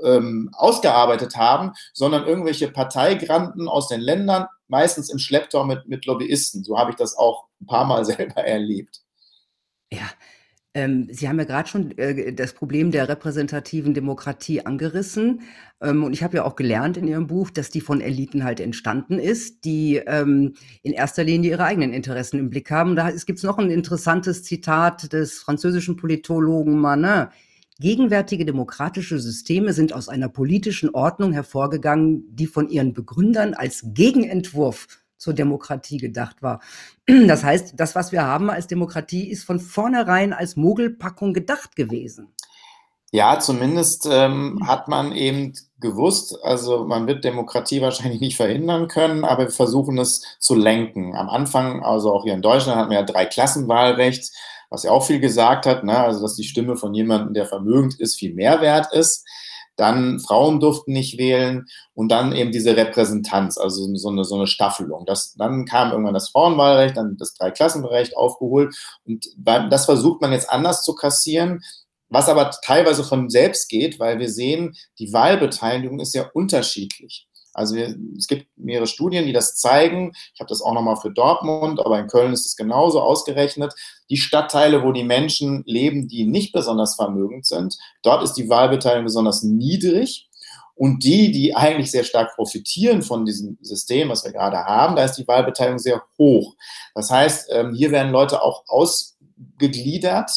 ähm, 0.03 0.49
ausgearbeitet 0.53 1.35
haben, 1.35 1.71
sondern 1.93 2.25
irgendwelche 2.25 2.69
Parteigranten 2.69 3.67
aus 3.67 3.87
den 3.87 4.01
Ländern, 4.01 4.47
meistens 4.67 5.09
im 5.09 5.19
Schlepptau 5.19 5.63
mit, 5.63 5.87
mit 5.87 6.05
Lobbyisten. 6.05 6.63
So 6.63 6.77
habe 6.77 6.91
ich 6.91 6.97
das 6.97 7.17
auch 7.17 7.45
ein 7.61 7.67
paar 7.67 7.85
Mal 7.85 8.05
selber 8.05 8.43
erlebt. 8.43 9.01
Ja, 9.91 10.09
ähm, 10.75 11.07
Sie 11.09 11.29
haben 11.29 11.39
ja 11.39 11.45
gerade 11.45 11.69
schon 11.69 11.97
äh, 11.97 12.33
das 12.33 12.51
Problem 12.51 12.91
der 12.91 13.07
repräsentativen 13.07 13.93
Demokratie 13.93 14.65
angerissen. 14.65 15.41
Ähm, 15.81 16.03
und 16.03 16.11
ich 16.11 16.21
habe 16.21 16.37
ja 16.37 16.43
auch 16.43 16.57
gelernt 16.57 16.97
in 16.97 17.07
Ihrem 17.07 17.27
Buch, 17.27 17.49
dass 17.49 17.69
die 17.69 17.79
von 17.79 18.01
Eliten 18.01 18.43
halt 18.43 18.59
entstanden 18.59 19.17
ist, 19.17 19.63
die 19.63 20.01
ähm, 20.05 20.55
in 20.83 20.91
erster 20.91 21.23
Linie 21.23 21.51
ihre 21.51 21.63
eigenen 21.63 21.93
Interessen 21.93 22.39
im 22.39 22.49
Blick 22.49 22.69
haben. 22.71 22.97
Da 22.97 23.09
gibt 23.09 23.39
es 23.39 23.43
noch 23.43 23.57
ein 23.57 23.71
interessantes 23.71 24.43
Zitat 24.43 25.13
des 25.13 25.39
französischen 25.39 25.95
Politologen 25.95 26.77
Manin, 26.77 27.27
Gegenwärtige 27.79 28.45
demokratische 28.45 29.19
Systeme 29.19 29.73
sind 29.73 29.91
aus 29.91 30.07
einer 30.07 30.29
politischen 30.29 30.91
Ordnung 30.95 31.33
hervorgegangen, 31.33 32.23
die 32.33 32.47
von 32.47 32.69
ihren 32.69 32.93
Begründern 32.93 33.53
als 33.53 33.83
Gegenentwurf 33.87 34.87
zur 35.17 35.33
Demokratie 35.33 35.97
gedacht 35.97 36.41
war. 36.41 36.61
Das 37.27 37.43
heißt, 37.43 37.73
das, 37.77 37.93
was 37.93 38.11
wir 38.11 38.23
haben 38.23 38.49
als 38.49 38.67
Demokratie, 38.67 39.29
ist 39.29 39.43
von 39.43 39.59
vornherein 39.59 40.31
als 40.31 40.55
Mogelpackung 40.55 41.33
gedacht 41.33 41.75
gewesen. 41.75 42.33
Ja, 43.11 43.39
zumindest 43.39 44.07
ähm, 44.11 44.59
hat 44.65 44.87
man 44.87 45.13
eben 45.13 45.53
gewusst, 45.79 46.37
also 46.43 46.85
man 46.85 47.07
wird 47.07 47.23
Demokratie 47.23 47.81
wahrscheinlich 47.81 48.19
nicht 48.19 48.35
verhindern 48.37 48.87
können, 48.87 49.23
aber 49.23 49.43
wir 49.43 49.51
versuchen 49.51 49.97
es 49.97 50.23
zu 50.39 50.55
lenken. 50.55 51.15
Am 51.15 51.29
Anfang, 51.29 51.83
also 51.83 52.13
auch 52.13 52.23
hier 52.23 52.33
in 52.33 52.41
Deutschland, 52.41 52.77
hatten 52.77 52.89
wir 52.89 52.99
ja 52.99 53.05
drei 53.05 53.25
Klassenwahlrecht 53.25 54.31
was 54.69 54.83
ja 54.83 54.91
auch 54.91 55.05
viel 55.05 55.19
gesagt 55.19 55.65
hat, 55.65 55.83
ne? 55.83 55.97
also 55.97 56.21
dass 56.21 56.35
die 56.35 56.43
Stimme 56.43 56.75
von 56.75 56.93
jemandem, 56.93 57.33
der 57.33 57.45
vermögend 57.45 57.99
ist, 57.99 58.15
viel 58.15 58.33
mehr 58.33 58.61
wert 58.61 58.93
ist. 58.93 59.25
Dann 59.77 60.21
Frauen 60.21 60.61
durften 60.61 60.93
nicht 60.93 61.17
wählen 61.17 61.65
und 61.93 62.09
dann 62.09 62.31
eben 62.33 62.51
diese 62.51 62.77
Repräsentanz, 62.77 63.57
also 63.57 63.93
so 63.95 64.09
eine, 64.09 64.23
so 64.23 64.35
eine 64.35 64.47
Staffelung. 64.47 65.05
Das, 65.05 65.33
dann 65.35 65.65
kam 65.65 65.91
irgendwann 65.91 66.13
das 66.13 66.29
Frauenwahlrecht, 66.29 66.95
dann 66.95 67.17
das 67.17 67.33
Dreiklassenrecht 67.33 68.15
aufgeholt 68.15 68.73
und 69.05 69.27
das 69.35 69.85
versucht 69.85 70.21
man 70.21 70.31
jetzt 70.31 70.49
anders 70.49 70.83
zu 70.83 70.95
kassieren, 70.95 71.61
was 72.07 72.29
aber 72.29 72.51
teilweise 72.63 73.03
von 73.03 73.29
selbst 73.29 73.67
geht, 73.67 73.99
weil 73.99 74.19
wir 74.19 74.29
sehen, 74.29 74.75
die 74.99 75.11
Wahlbeteiligung 75.11 75.99
ist 75.99 76.15
ja 76.15 76.29
unterschiedlich. 76.33 77.27
Also 77.55 77.75
wir, 77.75 77.95
es 78.17 78.27
gibt 78.27 78.47
mehrere 78.57 78.87
Studien, 78.87 79.25
die 79.25 79.33
das 79.33 79.55
zeigen. 79.55 80.11
Ich 80.33 80.39
habe 80.39 80.49
das 80.49 80.61
auch 80.61 80.73
nochmal 80.73 80.97
für 80.97 81.11
Dortmund, 81.11 81.79
aber 81.79 81.99
in 81.99 82.07
Köln 82.07 82.33
ist 82.33 82.45
es 82.45 82.55
genauso 82.55 83.01
ausgerechnet. 83.01 83.73
Die 84.09 84.17
Stadtteile, 84.17 84.83
wo 84.83 84.91
die 84.91 85.03
Menschen 85.03 85.63
leben, 85.65 86.07
die 86.07 86.25
nicht 86.25 86.53
besonders 86.53 86.95
vermögend 86.95 87.45
sind, 87.45 87.77
dort 88.03 88.23
ist 88.23 88.33
die 88.33 88.49
Wahlbeteiligung 88.49 89.05
besonders 89.05 89.43
niedrig. 89.43 90.29
Und 90.77 91.05
die, 91.05 91.31
die 91.31 91.55
eigentlich 91.55 91.89
sehr 91.89 92.03
stark 92.03 92.35
profitieren 92.35 93.01
von 93.01 93.23
diesem 93.23 93.57
System, 93.61 94.09
was 94.09 94.25
wir 94.25 94.33
gerade 94.33 94.57
haben, 94.57 94.97
da 94.97 95.05
ist 95.05 95.13
die 95.13 95.25
Wahlbeteiligung 95.25 95.79
sehr 95.79 96.03
hoch. 96.17 96.55
Das 96.93 97.09
heißt, 97.09 97.49
ähm, 97.53 97.73
hier 97.73 97.91
werden 97.91 98.11
Leute 98.11 98.41
auch 98.41 98.65
ausgegliedert, 98.67 100.31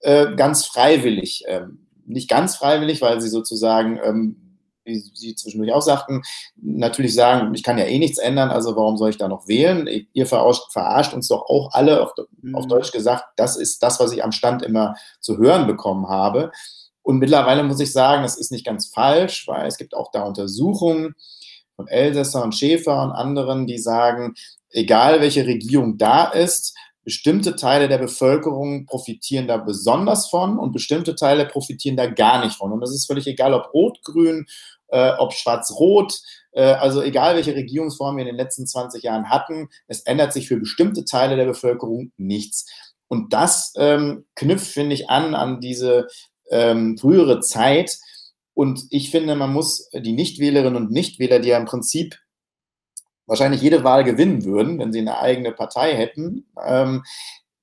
äh, 0.00 0.34
ganz 0.36 0.66
freiwillig. 0.66 1.44
Ähm, 1.46 1.86
nicht 2.04 2.28
ganz 2.28 2.56
freiwillig, 2.56 3.00
weil 3.00 3.20
sie 3.22 3.28
sozusagen 3.28 3.98
ähm, 4.02 4.47
wie 4.88 4.98
Sie 5.14 5.34
zwischendurch 5.34 5.72
auch 5.72 5.82
sagten, 5.82 6.22
natürlich 6.56 7.14
sagen, 7.14 7.54
ich 7.54 7.62
kann 7.62 7.78
ja 7.78 7.84
eh 7.84 7.98
nichts 7.98 8.18
ändern, 8.18 8.50
also 8.50 8.74
warum 8.74 8.96
soll 8.96 9.10
ich 9.10 9.18
da 9.18 9.28
noch 9.28 9.46
wählen? 9.46 9.88
Ihr 10.12 10.26
verarscht, 10.26 10.72
verarscht 10.72 11.14
uns 11.14 11.28
doch 11.28 11.42
auch 11.48 11.70
alle, 11.72 12.02
auf, 12.02 12.12
mhm. 12.40 12.56
auf 12.56 12.66
Deutsch 12.66 12.90
gesagt, 12.90 13.24
das 13.36 13.56
ist 13.56 13.82
das, 13.82 14.00
was 14.00 14.12
ich 14.12 14.24
am 14.24 14.32
Stand 14.32 14.62
immer 14.62 14.96
zu 15.20 15.38
hören 15.38 15.66
bekommen 15.66 16.08
habe. 16.08 16.50
Und 17.02 17.18
mittlerweile 17.18 17.62
muss 17.62 17.80
ich 17.80 17.92
sagen, 17.92 18.22
das 18.22 18.36
ist 18.36 18.52
nicht 18.52 18.66
ganz 18.66 18.88
falsch, 18.88 19.46
weil 19.46 19.66
es 19.66 19.78
gibt 19.78 19.94
auch 19.94 20.10
da 20.10 20.24
Untersuchungen 20.24 21.14
von 21.76 21.86
Elsässer 21.86 22.42
und 22.42 22.54
Schäfer 22.54 23.02
und 23.02 23.12
anderen, 23.12 23.66
die 23.66 23.78
sagen, 23.78 24.34
egal 24.70 25.20
welche 25.20 25.46
Regierung 25.46 25.96
da 25.96 26.24
ist, 26.24 26.76
bestimmte 27.08 27.56
Teile 27.56 27.88
der 27.88 27.96
Bevölkerung 27.96 28.84
profitieren 28.84 29.48
da 29.48 29.56
besonders 29.56 30.28
von 30.28 30.58
und 30.58 30.72
bestimmte 30.72 31.14
Teile 31.14 31.46
profitieren 31.46 31.96
da 31.96 32.04
gar 32.04 32.44
nicht 32.44 32.56
von. 32.56 32.70
Und 32.70 32.82
das 32.82 32.90
ist 32.90 33.06
völlig 33.06 33.26
egal, 33.26 33.54
ob 33.54 33.72
rot-grün 33.72 34.44
äh, 34.88 35.12
ob 35.18 35.32
schwarz-rot, 35.32 36.20
äh, 36.52 36.62
also 36.62 37.02
egal 37.02 37.36
welche 37.36 37.54
Regierungsform 37.54 38.16
wir 38.16 38.22
in 38.22 38.28
den 38.28 38.36
letzten 38.36 38.66
20 38.66 39.02
Jahren 39.02 39.30
hatten, 39.30 39.68
es 39.86 40.00
ändert 40.00 40.32
sich 40.32 40.48
für 40.48 40.56
bestimmte 40.56 41.04
Teile 41.04 41.36
der 41.36 41.46
Bevölkerung 41.46 42.12
nichts. 42.16 42.66
Und 43.08 43.32
das 43.32 43.72
ähm, 43.76 44.26
knüpft, 44.34 44.66
finde 44.66 44.94
ich, 44.94 45.08
an 45.08 45.34
an 45.34 45.60
diese 45.60 46.08
ähm, 46.50 46.98
frühere 46.98 47.40
Zeit. 47.40 47.96
Und 48.54 48.86
ich 48.90 49.10
finde, 49.10 49.34
man 49.34 49.52
muss 49.52 49.88
die 49.92 50.12
Nichtwählerinnen 50.12 50.76
und 50.76 50.90
Nichtwähler, 50.90 51.38
die 51.38 51.48
ja 51.48 51.58
im 51.58 51.64
Prinzip 51.64 52.18
wahrscheinlich 53.26 53.62
jede 53.62 53.84
Wahl 53.84 54.04
gewinnen 54.04 54.44
würden, 54.44 54.78
wenn 54.78 54.92
sie 54.92 55.00
eine 55.00 55.18
eigene 55.18 55.52
Partei 55.52 55.94
hätten, 55.94 56.46
ähm, 56.66 57.04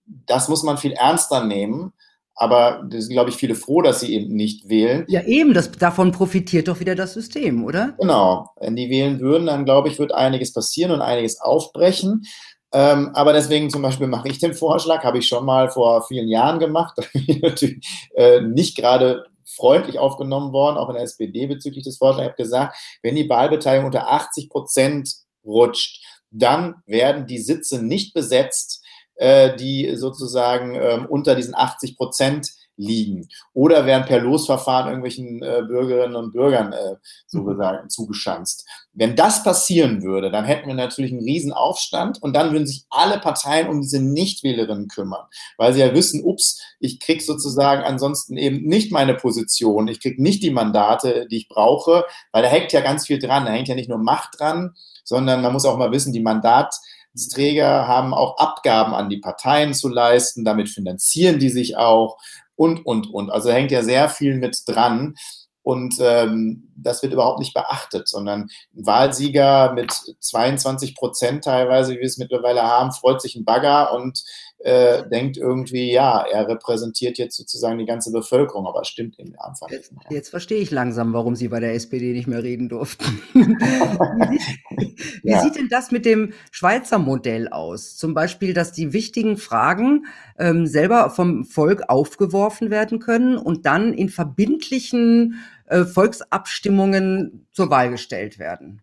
das 0.06 0.48
muss 0.50 0.64
man 0.64 0.78
viel 0.78 0.94
ernster 0.94 1.44
nehmen 1.44 1.94
aber 2.36 2.84
da 2.90 3.00
sind, 3.00 3.14
glaube 3.14 3.30
ich, 3.30 3.38
viele 3.38 3.56
froh, 3.56 3.82
dass 3.82 4.02
sie 4.02 4.14
eben 4.14 4.36
nicht 4.36 4.68
wählen. 4.68 5.06
Ja, 5.08 5.24
eben, 5.24 5.54
das, 5.54 5.72
davon 5.72 6.12
profitiert 6.12 6.68
doch 6.68 6.80
wieder 6.80 6.96
das 6.96 7.14
System, 7.14 7.64
oder? 7.64 7.96
Genau. 8.00 8.50
Wenn 8.60 8.76
die 8.76 8.90
wählen 8.90 9.20
würden, 9.22 9.48
dann 9.48 9.66
glaube 9.66 9.88
ich, 9.88 10.00
wird 10.00 10.14
einiges 10.14 10.52
passieren 10.52 10.92
und 10.92 11.02
einiges 11.02 11.40
aufbrechen. 11.40 12.26
Ähm, 12.74 13.12
aber 13.14 13.32
deswegen 13.32 13.70
zum 13.70 13.82
Beispiel 13.82 14.08
mache 14.08 14.28
ich 14.28 14.40
den 14.40 14.54
Vorschlag, 14.54 15.04
habe 15.06 15.20
ich 15.20 15.28
schon 15.28 15.46
mal 15.46 15.70
vor 15.70 16.06
vielen 16.08 16.28
Jahren 16.28 16.60
gemacht, 16.60 16.98
natürlich 17.42 17.88
äh, 18.16 18.42
nicht 18.42 18.76
gerade 18.76 19.26
freundlich 19.46 19.98
aufgenommen 19.98 20.52
worden, 20.52 20.78
auch 20.78 20.90
in 20.90 20.96
der 20.96 21.04
SPD 21.04 21.48
bezüglich 21.48 21.86
des 21.86 21.98
Vorschlags. 21.98 22.26
Ich 22.26 22.32
habe 22.32 22.44
gesagt, 22.44 22.78
wenn 23.02 23.16
die 23.16 23.30
Wahlbeteiligung 23.30 23.86
unter 23.86 24.12
80 24.12 24.50
Prozent 24.50 25.10
rutscht, 25.46 26.04
dann 26.32 26.76
werden 26.86 27.28
die 27.28 27.38
Sitze 27.38 27.82
nicht 27.82 28.14
besetzt, 28.14 28.84
äh, 29.16 29.56
die 29.56 29.96
sozusagen 29.96 30.76
ähm, 30.76 31.06
unter 31.06 31.36
diesen 31.36 31.56
80 31.56 31.98
Prozent 31.98 32.50
liegen 32.78 33.28
oder 33.54 33.86
werden 33.86 34.06
per 34.06 34.20
Losverfahren 34.20 34.88
irgendwelchen 34.88 35.42
äh, 35.42 35.64
Bürgerinnen 35.68 36.16
und 36.16 36.34
Bürgern 36.34 36.74
äh, 36.74 36.96
sozusagen 37.28 37.84
mhm. 37.84 37.90
zugeschanzt. 37.90 38.68
Wenn 38.94 39.16
das 39.16 39.44
passieren 39.44 40.04
würde, 40.04 40.32
dann 40.32 40.46
hätten 40.46 40.68
wir 40.68 40.76
natürlich 40.76 41.12
einen 41.12 41.24
riesen 41.24 41.54
Aufstand 41.54 42.22
und 42.22 42.34
dann 42.36 42.52
würden 42.52 42.68
sich 42.68 42.86
alle 42.90 43.20
Parteien 43.20 43.70
um 43.70 43.82
diese 43.82 44.02
Nichtwählerinnen 44.02 44.88
kümmern, 44.88 45.26
weil 45.58 45.74
sie 45.74 45.82
ja 45.82 45.94
wissen, 45.94 46.24
ups, 46.24 46.62
ich 46.80 47.00
krieg 47.00 47.22
sozusagen 47.22 47.84
ansonsten 47.84 48.38
eben 48.38 48.66
nicht 48.68 48.92
meine 48.92 49.14
Position, 49.14 49.88
ich 49.88 50.02
krieg 50.02 50.20
nicht 50.20 50.44
die 50.44 50.52
Mandate, 50.52 51.28
die 51.30 51.38
ich 51.38 51.48
brauche, 51.48 52.06
weil 52.32 52.44
da 52.44 52.50
hängt 52.50 52.74
ja 52.74 52.82
ganz 52.82 53.08
viel 53.08 53.20
dran, 53.20 53.46
da 53.46 53.52
hängt 53.52 53.68
ja 53.68 53.76
nicht 53.76 53.90
nur 53.90 54.00
Macht 54.00 54.40
dran, 54.40 54.76
sondern 55.04 55.42
man 55.42 55.54
muss 55.54 55.66
auch 55.66 55.78
mal 55.78 55.92
wissen, 55.92 56.14
die 56.14 56.22
Mandat 56.22 56.76
Träger 57.16 57.88
haben 57.88 58.14
auch 58.14 58.38
Abgaben 58.38 58.94
an 58.94 59.10
die 59.10 59.20
Parteien 59.20 59.74
zu 59.74 59.88
leisten, 59.88 60.46
damit 60.46 60.70
finanzieren 60.70 61.40
die 61.40 61.50
sich 61.50 61.78
auch 61.78 62.18
und, 62.56 62.86
und, 62.86 63.08
und. 63.14 63.30
Also 63.30 63.52
hängt 63.52 63.72
ja 63.72 63.84
sehr 63.84 64.10
viel 64.10 64.36
mit 64.36 64.64
dran. 64.68 65.16
Und 65.62 65.96
ähm, 66.00 66.72
das 66.76 67.02
wird 67.02 67.14
überhaupt 67.14 67.40
nicht 67.40 67.56
beachtet, 67.56 68.08
sondern 68.08 68.42
ein 68.76 68.86
Wahlsieger 68.86 69.74
mit 69.74 69.92
22 70.20 70.96
Prozent 70.96 71.44
teilweise, 71.44 71.94
wie 71.94 72.00
wir 72.00 72.06
es 72.06 72.20
mittlerweile 72.20 72.62
haben, 72.62 72.92
freut 72.92 73.20
sich 73.20 73.36
ein 73.36 73.46
Bagger 73.46 73.92
und 73.92 74.24
äh, 74.66 75.08
denkt 75.08 75.38
irgendwie, 75.38 75.92
ja, 75.92 76.26
er 76.26 76.48
repräsentiert 76.48 77.20
jetzt 77.20 77.38
sozusagen 77.38 77.78
die 77.78 77.86
ganze 77.86 78.12
Bevölkerung, 78.12 78.66
aber 78.66 78.84
stimmt 78.84 79.20
eben 79.20 79.36
einfach 79.38 79.70
nicht. 79.70 79.92
Mehr. 79.92 80.02
Jetzt 80.10 80.30
verstehe 80.30 80.58
ich 80.58 80.72
langsam, 80.72 81.14
warum 81.14 81.36
Sie 81.36 81.50
bei 81.50 81.60
der 81.60 81.76
SPD 81.76 82.14
nicht 82.14 82.26
mehr 82.26 82.42
reden 82.42 82.68
durften. 82.68 83.22
wie, 83.36 84.40
sieht, 84.40 85.24
wie 85.24 85.30
ja. 85.30 85.42
sieht 85.42 85.56
denn 85.56 85.70
das 85.70 85.92
mit 85.92 86.04
dem 86.04 86.34
Schweizer 86.50 86.98
Modell 86.98 87.48
aus? 87.48 87.96
Zum 87.96 88.16
Beispiel, 88.16 88.56
dass 88.56 88.72
die 88.72 88.92
wichtigen 88.92 89.38
Fragen 89.38 90.08
ähm, 90.40 90.66
selber 90.66 91.12
vom 91.12 91.46
Volk 91.46 91.84
aufgeworfen 91.88 92.72
werden 92.72 92.98
können 92.98 93.38
und 93.38 93.68
dann 93.68 93.94
in 93.94 94.10
verbindlichen 94.10 95.44
äh, 95.68 95.84
Volksabstimmungen 95.84 97.46
zur 97.52 97.70
Wahl 97.70 97.92
gestellt 97.92 98.40
werden. 98.40 98.82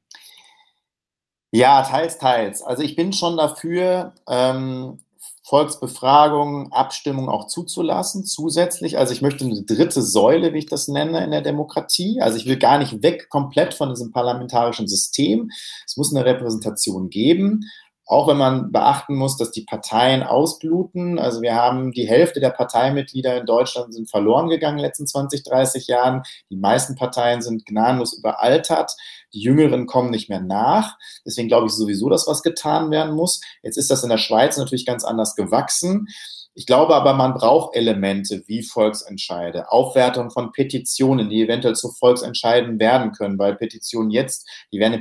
Ja, 1.51 1.83
teils, 1.83 2.19
teils. 2.19 2.63
Also 2.63 2.85
ich 2.85 2.95
bin 2.95 3.13
schon 3.13 3.37
dafür, 3.37 4.15
ähm, 4.29 5.01
Volksbefragungen, 5.45 6.73
Abstimmungen 6.73 7.29
auch 7.29 7.49
zuzulassen, 7.49 8.25
zusätzlich. 8.25 8.97
Also 8.97 9.13
ich 9.13 9.23
möchte 9.23 9.45
eine 9.45 9.63
dritte 9.63 10.01
Säule, 10.01 10.53
wie 10.53 10.59
ich 10.59 10.67
das 10.67 10.87
nenne, 10.87 11.25
in 11.25 11.33
der 11.33 11.43
Demokratie. 11.43 12.21
Also 12.21 12.37
ich 12.37 12.47
will 12.47 12.57
gar 12.57 12.79
nicht 12.79 13.03
weg 13.03 13.29
komplett 13.29 13.75
von 13.75 13.89
diesem 13.89 14.13
parlamentarischen 14.13 14.87
System. 14.87 15.51
Es 15.85 15.97
muss 15.97 16.15
eine 16.15 16.25
Repräsentation 16.25 17.11
geben. 17.11 17.65
Auch 18.05 18.29
wenn 18.29 18.37
man 18.37 18.73
beachten 18.73 19.17
muss, 19.17 19.37
dass 19.37 19.53
die 19.53 19.65
Parteien 19.65 20.23
ausbluten. 20.23 21.19
Also 21.19 21.41
wir 21.41 21.55
haben 21.55 21.93
die 21.93 22.07
Hälfte 22.07 22.41
der 22.41 22.51
Parteimitglieder 22.51 23.39
in 23.39 23.47
Deutschland 23.47 23.95
sind 23.95 24.11
verloren 24.11 24.49
gegangen 24.49 24.79
in 24.79 24.83
den 24.83 24.87
letzten 24.89 25.07
20, 25.07 25.45
30 25.45 25.87
Jahren. 25.87 26.23
Die 26.51 26.57
meisten 26.57 26.97
Parteien 26.97 27.43
sind 27.43 27.65
gnadenlos 27.65 28.13
überaltert. 28.13 28.93
Die 29.33 29.41
Jüngeren 29.41 29.87
kommen 29.87 30.11
nicht 30.11 30.29
mehr 30.29 30.41
nach. 30.41 30.99
Deswegen 31.25 31.49
glaube 31.49 31.69
ich 31.69 31.73
sowieso, 31.73 32.09
dass 32.09 32.27
was 32.27 32.43
getan 32.43 32.91
werden 32.91 33.15
muss. 33.15 33.41
Jetzt 33.63 33.79
ist 33.79 33.91
das 33.91 34.03
in 34.03 34.11
der 34.11 34.19
Schweiz 34.19 34.57
natürlich 34.57 34.85
ganz 34.85 35.05
anders 35.05 35.37
gewachsen. 35.37 36.09
Ich 36.55 36.67
glaube 36.67 36.95
aber, 36.95 37.15
man 37.15 37.33
braucht 37.33 37.75
Elemente 37.75 38.43
wie 38.47 38.63
Volksentscheide, 38.63 39.73
Aufwertung 39.73 40.31
von 40.31 40.53
Petitionen, 40.53 41.31
die 41.31 41.41
eventuell 41.41 41.75
zu 41.75 41.91
Volksentscheiden 41.93 42.79
werden 42.79 43.13
können, 43.13 43.39
weil 43.39 43.55
Petitionen 43.55 44.11
jetzt, 44.11 44.47
die 44.71 44.79
werden 44.79 44.93
in 44.93 45.01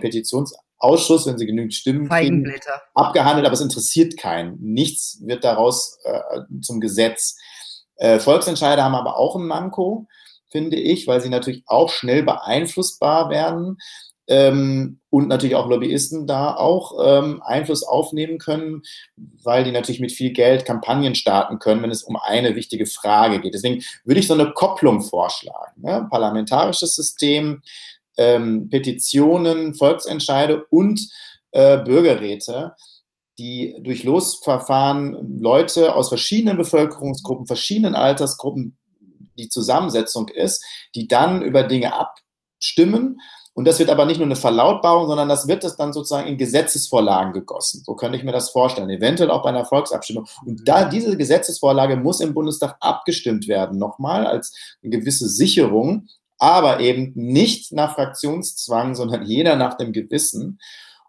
Petitionsausschuss, 0.82 1.28
wenn 1.28 1.38
sie 1.38 1.46
genügend 1.46 1.74
Stimmen 1.74 2.10
kriegen, 2.10 2.52
abgehandelt, 2.94 3.46
aber 3.46 3.54
es 3.54 3.62
interessiert 3.62 4.18
keinen. 4.18 4.58
Nichts 4.60 5.20
wird 5.24 5.44
daraus 5.44 6.00
äh, 6.04 6.40
zum 6.62 6.82
Gesetz. 6.82 7.38
Äh, 7.96 8.20
Volksentscheide 8.20 8.84
haben 8.84 8.96
aber 8.96 9.18
auch 9.18 9.36
ein 9.36 9.46
Manko, 9.46 10.08
finde 10.50 10.78
ich, 10.78 11.08
weil 11.08 11.22
sie 11.22 11.30
natürlich 11.30 11.64
auch 11.68 11.90
schnell 11.90 12.24
beeinflussbar 12.24 13.30
werden 13.30 13.78
ähm, 14.28 15.00
und 15.10 15.28
natürlich 15.28 15.56
auch 15.56 15.68
Lobbyisten 15.68 16.28
da 16.28 16.56
auch 16.56 16.94
ähm, 17.04 17.42
Einfluss 17.44 17.84
aufnehmen 17.84 18.38
können, 18.38 18.82
weil 19.44 19.64
die 19.64 19.72
natürlich 19.72 20.02
mit 20.02 20.12
viel 20.12 20.32
Geld 20.32 20.66
Kampagnen 20.66 21.16
starten 21.16 21.60
können, 21.60 21.84
wenn 21.84 21.92
es 21.92 22.04
um 22.04 22.16
eine 22.16 22.56
wichtige 22.56 22.86
Frage 22.86 23.40
geht. 23.40 23.54
Deswegen 23.54 23.84
würde 24.04 24.20
ich 24.20 24.28
so 24.28 24.34
eine 24.34 24.52
Kopplung 24.54 25.02
vorschlagen. 25.02 25.82
Ne? 25.82 26.08
Parlamentarisches 26.10 26.96
System, 26.96 27.62
ähm, 28.22 28.70
Petitionen, 28.70 29.74
Volksentscheide 29.74 30.66
und 30.70 31.10
äh, 31.52 31.78
Bürgerräte, 31.80 32.76
die 33.40 33.76
durch 33.82 34.04
Losverfahren 34.04 35.40
Leute 35.40 35.96
aus 35.96 36.10
verschiedenen 36.10 36.58
Bevölkerungsgruppen, 36.58 37.48
verschiedenen 37.48 37.96
Altersgruppen 37.96 38.78
die 39.40 39.50
Zusammensetzung 39.50 40.28
ist, 40.28 40.64
die 40.94 41.08
dann 41.08 41.42
über 41.42 41.64
Dinge 41.64 41.94
abstimmen 41.94 43.20
und 43.54 43.66
das 43.68 43.80
wird 43.80 43.90
aber 43.90 44.06
nicht 44.06 44.18
nur 44.18 44.28
eine 44.28 44.38
Verlautbarung, 44.38 45.08
sondern 45.08 45.28
das 45.28 45.48
wird 45.48 45.64
es 45.66 45.76
dann 45.76 45.92
sozusagen 45.92 46.28
in 46.28 46.38
Gesetzesvorlagen 46.38 47.34
gegossen. 47.34 47.84
So 47.86 47.96
könnte 47.96 48.18
ich 48.18 48.24
mir 48.24 48.32
das 48.32 48.50
vorstellen. 48.50 48.90
Eventuell 48.90 49.30
auch 49.30 49.44
bei 49.44 49.50
einer 49.50 49.66
Volksabstimmung. 49.66 50.28
Und 50.46 50.66
da 50.68 50.86
diese 50.86 51.18
Gesetzesvorlage 51.18 51.98
muss 51.98 52.22
im 52.22 52.34
Bundestag 52.34 52.78
abgestimmt 52.80 53.48
werden, 53.50 53.78
nochmal 53.78 54.26
als 54.26 54.56
eine 54.82 54.98
gewisse 54.98 55.28
Sicherung, 55.28 56.08
aber 56.42 56.80
eben 56.80 57.12
nicht 57.14 57.72
nach 57.72 57.94
Fraktionszwang, 57.94 58.96
sondern 58.96 59.24
jeder 59.24 59.56
nach 59.56 59.78
dem 59.78 59.94
Gewissen. 59.94 60.60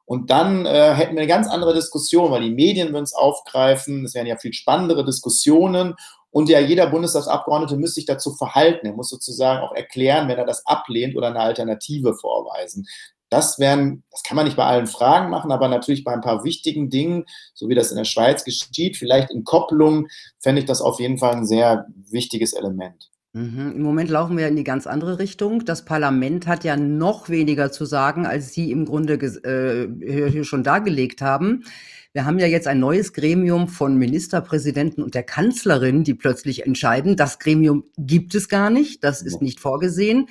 Und 0.04 0.30
dann 0.30 0.66
äh, 0.66 0.92
hätten 0.92 1.14
wir 1.14 1.22
eine 1.22 1.26
ganz 1.26 1.48
andere 1.48 1.72
Diskussion, 1.72 2.30
weil 2.30 2.42
die 2.42 2.50
Medien 2.50 2.92
würden 2.92 3.04
es 3.04 3.14
aufgreifen. 3.14 4.04
Es 4.04 4.14
wären 4.14 4.26
ja 4.26 4.36
viel 4.36 4.52
spannendere 4.52 5.06
Diskussionen. 5.06 5.94
Und 6.30 6.50
ja, 6.50 6.60
jeder 6.60 6.86
Bundestagsabgeordnete 6.88 7.78
müsste 7.78 7.94
sich 7.94 8.04
dazu 8.04 8.34
verhalten. 8.34 8.86
Er 8.86 8.92
muss 8.92 9.08
sozusagen 9.08 9.62
auch 9.62 9.74
erklären, 9.74 10.28
wenn 10.28 10.36
er 10.36 10.44
das 10.44 10.66
ablehnt 10.66 11.16
oder 11.16 11.28
eine 11.28 11.40
Alternative 11.40 12.14
vorweisen. 12.14 12.86
Das 13.30 13.58
wären, 13.58 14.02
das 14.10 14.22
kann 14.24 14.36
man 14.36 14.44
nicht 14.44 14.58
bei 14.58 14.66
allen 14.66 14.86
Fragen 14.86 15.30
machen, 15.30 15.50
aber 15.50 15.68
natürlich 15.68 16.04
bei 16.04 16.12
ein 16.12 16.20
paar 16.20 16.44
wichtigen 16.44 16.90
Dingen, 16.90 17.24
so 17.54 17.70
wie 17.70 17.74
das 17.74 17.90
in 17.90 17.96
der 17.96 18.04
Schweiz 18.04 18.44
geschieht, 18.44 18.98
vielleicht 18.98 19.30
in 19.30 19.44
Kopplung, 19.44 20.08
fände 20.40 20.60
ich 20.60 20.66
das 20.66 20.82
auf 20.82 21.00
jeden 21.00 21.16
Fall 21.16 21.32
ein 21.32 21.46
sehr 21.46 21.86
wichtiges 22.10 22.52
Element. 22.52 23.11
Mhm. 23.34 23.72
Im 23.76 23.82
Moment 23.82 24.10
laufen 24.10 24.36
wir 24.36 24.46
in 24.46 24.56
die 24.56 24.64
ganz 24.64 24.86
andere 24.86 25.18
Richtung. 25.18 25.64
Das 25.64 25.84
Parlament 25.84 26.46
hat 26.46 26.64
ja 26.64 26.76
noch 26.76 27.30
weniger 27.30 27.72
zu 27.72 27.86
sagen, 27.86 28.26
als 28.26 28.52
Sie 28.52 28.70
im 28.70 28.84
Grunde 28.84 29.14
äh, 29.14 30.30
hier 30.30 30.44
schon 30.44 30.62
dargelegt 30.62 31.22
haben. 31.22 31.64
Wir 32.12 32.26
haben 32.26 32.38
ja 32.38 32.46
jetzt 32.46 32.66
ein 32.66 32.78
neues 32.78 33.14
Gremium 33.14 33.68
von 33.68 33.96
Ministerpräsidenten 33.96 35.02
und 35.02 35.14
der 35.14 35.22
Kanzlerin, 35.22 36.04
die 36.04 36.12
plötzlich 36.12 36.66
entscheiden. 36.66 37.16
Das 37.16 37.38
Gremium 37.38 37.84
gibt 37.96 38.34
es 38.34 38.50
gar 38.50 38.68
nicht, 38.68 39.02
das 39.02 39.22
ist 39.22 39.40
nicht 39.40 39.60
vorgesehen. 39.60 40.28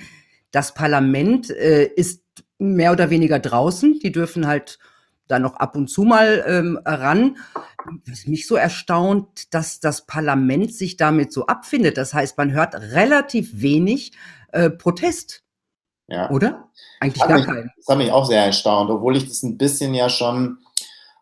Das 0.51 0.75
Parlament 0.75 1.49
äh, 1.49 1.85
ist 1.85 2.21
mehr 2.59 2.91
oder 2.91 3.09
weniger 3.09 3.39
draußen. 3.39 3.97
Die 3.97 4.11
dürfen 4.11 4.45
halt 4.45 4.77
da 5.27 5.39
noch 5.39 5.55
ab 5.55 5.75
und 5.75 5.87
zu 5.87 6.03
mal 6.03 6.43
ähm, 6.47 6.79
ran. 6.85 7.37
Was 8.05 8.27
mich 8.27 8.47
so 8.47 8.55
erstaunt, 8.55 9.53
dass 9.53 9.79
das 9.79 10.05
Parlament 10.05 10.73
sich 10.73 10.97
damit 10.97 11.31
so 11.31 11.45
abfindet. 11.45 11.97
Das 11.97 12.13
heißt, 12.13 12.37
man 12.37 12.51
hört 12.51 12.75
relativ 12.75 13.61
wenig 13.61 14.11
äh, 14.51 14.69
Protest. 14.69 15.43
Ja. 16.07 16.29
Oder? 16.29 16.69
Eigentlich 16.99 17.23
gar 17.25 17.41
keinen. 17.41 17.71
Das 17.77 17.87
hat 17.87 17.97
mich 17.97 18.11
auch 18.11 18.25
sehr 18.25 18.45
erstaunt, 18.45 18.89
obwohl 18.89 19.15
ich 19.15 19.27
das 19.27 19.43
ein 19.43 19.57
bisschen 19.57 19.93
ja 19.93 20.09
schon 20.09 20.57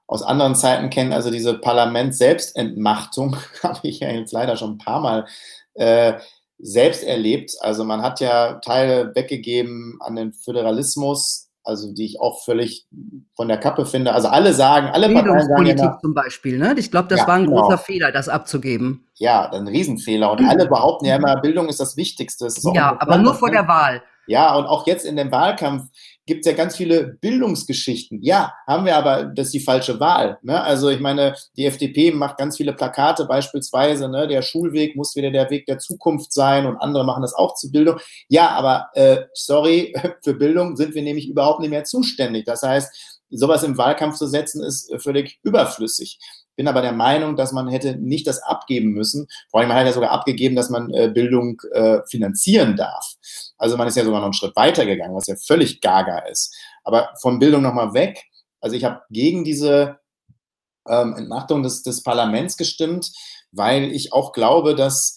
aus 0.08 0.24
anderen 0.24 0.56
Zeiten 0.56 0.90
kennen. 0.90 1.14
Also 1.14 1.30
diese 1.30 1.54
Parlament-Selbstentmachtung 1.60 3.38
habe 3.64 3.88
ich 3.88 4.00
ja 4.00 4.10
jetzt 4.10 4.34
leider 4.34 4.58
schon 4.58 4.72
ein 4.72 4.78
paar 4.80 5.00
Mal 5.00 5.28
äh, 5.76 6.14
selbst 6.58 7.04
erlebt. 7.04 7.56
Also 7.62 7.84
man 7.84 8.02
hat 8.02 8.20
ja 8.20 8.56
Teile 8.56 9.14
weggegeben 9.16 10.00
an 10.02 10.16
den 10.16 10.34
Föderalismus, 10.34 11.49
also 11.70 11.94
die 11.94 12.06
ich 12.06 12.20
auch 12.20 12.44
völlig 12.44 12.88
von 13.36 13.48
der 13.48 13.58
Kappe 13.58 13.86
finde. 13.86 14.14
Also 14.14 14.28
alle 14.28 14.54
sagen, 14.54 14.88
alle 14.88 15.08
Parteien 15.14 15.48
sagen 15.48 15.78
ja, 15.78 16.00
zum 16.02 16.14
Beispiel, 16.14 16.58
ne? 16.58 16.76
Ich 16.78 16.92
glaube, 16.92 17.08
das 17.08 17.22
ja, 17.22 17.28
war 17.28 17.36
ein 17.36 17.46
genau. 17.46 17.62
großer 17.62 17.78
Fehler, 17.78 18.12
das 18.12 18.28
abzugeben. 18.28 19.08
Ja, 19.16 19.50
ein 19.52 19.68
Riesenfehler. 19.68 20.32
Und 20.32 20.46
alle 20.46 20.68
behaupten 20.68 21.06
ja 21.06 21.16
immer, 21.16 21.40
Bildung 21.40 21.70
ist 21.70 21.80
das 21.80 21.96
Wichtigste. 21.96 22.48
Ist 22.48 22.68
ja, 22.74 22.98
aber 23.00 23.18
nur 23.18 23.36
vor 23.36 23.52
der 23.52 23.68
Wahl. 23.68 24.02
Ja, 24.28 24.56
und 24.56 24.66
auch 24.66 24.86
jetzt 24.86 25.06
in 25.06 25.16
dem 25.16 25.32
Wahlkampf 25.32 25.90
gibt 26.30 26.46
es 26.46 26.52
ja 26.52 26.56
ganz 26.56 26.78
viele 26.78 27.18
Bildungsgeschichten. 27.22 28.22
Ja, 28.22 28.54
haben 28.68 28.86
wir 28.86 28.96
aber, 28.96 29.24
das 29.26 29.48
ist 29.48 29.56
die 29.56 29.60
falsche 29.60 30.00
Wahl. 30.00 30.38
Ne? 30.44 30.62
Also 30.62 30.90
ich 30.90 31.00
meine, 31.00 31.36
die 31.58 31.66
FDP 31.66 32.12
macht 32.12 32.38
ganz 32.38 32.56
viele 32.56 32.74
Plakate 32.74 33.26
beispielsweise, 33.26 34.08
ne? 34.10 34.28
der 34.28 34.44
Schulweg 34.44 34.96
muss 34.96 35.16
wieder 35.16 35.32
der 35.32 35.50
Weg 35.50 35.66
der 35.66 35.80
Zukunft 35.80 36.32
sein 36.32 36.68
und 36.68 36.78
andere 36.78 37.04
machen 37.04 37.24
das 37.24 37.34
auch 37.34 37.56
zur 37.56 37.72
Bildung. 37.72 38.00
Ja, 38.28 38.52
aber 38.52 38.90
äh, 38.94 39.24
sorry, 39.34 39.94
für 40.24 40.36
Bildung 40.36 40.78
sind 40.78 40.94
wir 40.94 41.02
nämlich 41.02 41.28
überhaupt 41.28 41.62
nicht 41.62 41.72
mehr 41.72 41.84
zuständig. 41.84 42.46
Das 42.46 42.62
heißt, 42.62 43.18
sowas 43.32 43.64
im 43.64 43.78
Wahlkampf 43.78 44.16
zu 44.16 44.28
setzen, 44.28 44.64
ist 44.64 44.94
völlig 45.02 45.40
überflüssig 45.44 46.20
bin 46.60 46.68
aber 46.68 46.82
der 46.82 46.92
Meinung, 46.92 47.38
dass 47.38 47.54
man 47.54 47.70
hätte 47.70 47.96
nicht 47.96 48.28
das 48.28 48.44
abgeben 48.44 48.90
müssen. 48.90 49.30
Vor 49.50 49.62
allem, 49.62 49.70
man 49.70 49.78
hat 49.78 49.86
ja 49.86 49.94
sogar 49.94 50.12
abgegeben, 50.12 50.58
dass 50.58 50.70
man 50.70 50.94
äh, 50.94 51.08
Bildung 51.08 51.62
äh, 51.72 52.00
finanzieren 52.10 52.76
darf. 52.76 53.14
Also 53.58 53.78
man 53.78 53.88
ist 53.88 53.96
ja 53.96 54.04
sogar 54.04 54.20
noch 54.20 54.26
einen 54.26 54.34
Schritt 54.34 54.58
weiter 54.58 54.86
gegangen, 54.86 55.16
was 55.16 55.28
ja 55.28 55.38
völlig 55.38 55.80
gaga 55.80 56.18
ist. 56.30 56.54
Aber 56.84 57.14
von 57.22 57.40
Bildung 57.40 57.62
nochmal 57.62 57.94
weg. 57.94 58.26
Also 58.60 58.76
ich 58.76 58.84
habe 58.84 59.00
gegen 59.10 59.46
diese 59.46 60.00
ähm, 60.86 61.16
Entmachtung 61.16 61.64
des, 61.64 61.82
des 61.82 62.04
Parlaments 62.04 62.58
gestimmt, 62.58 63.10
weil 63.54 63.94
ich 63.94 64.12
auch 64.12 64.34
glaube, 64.34 64.76
dass 64.76 65.16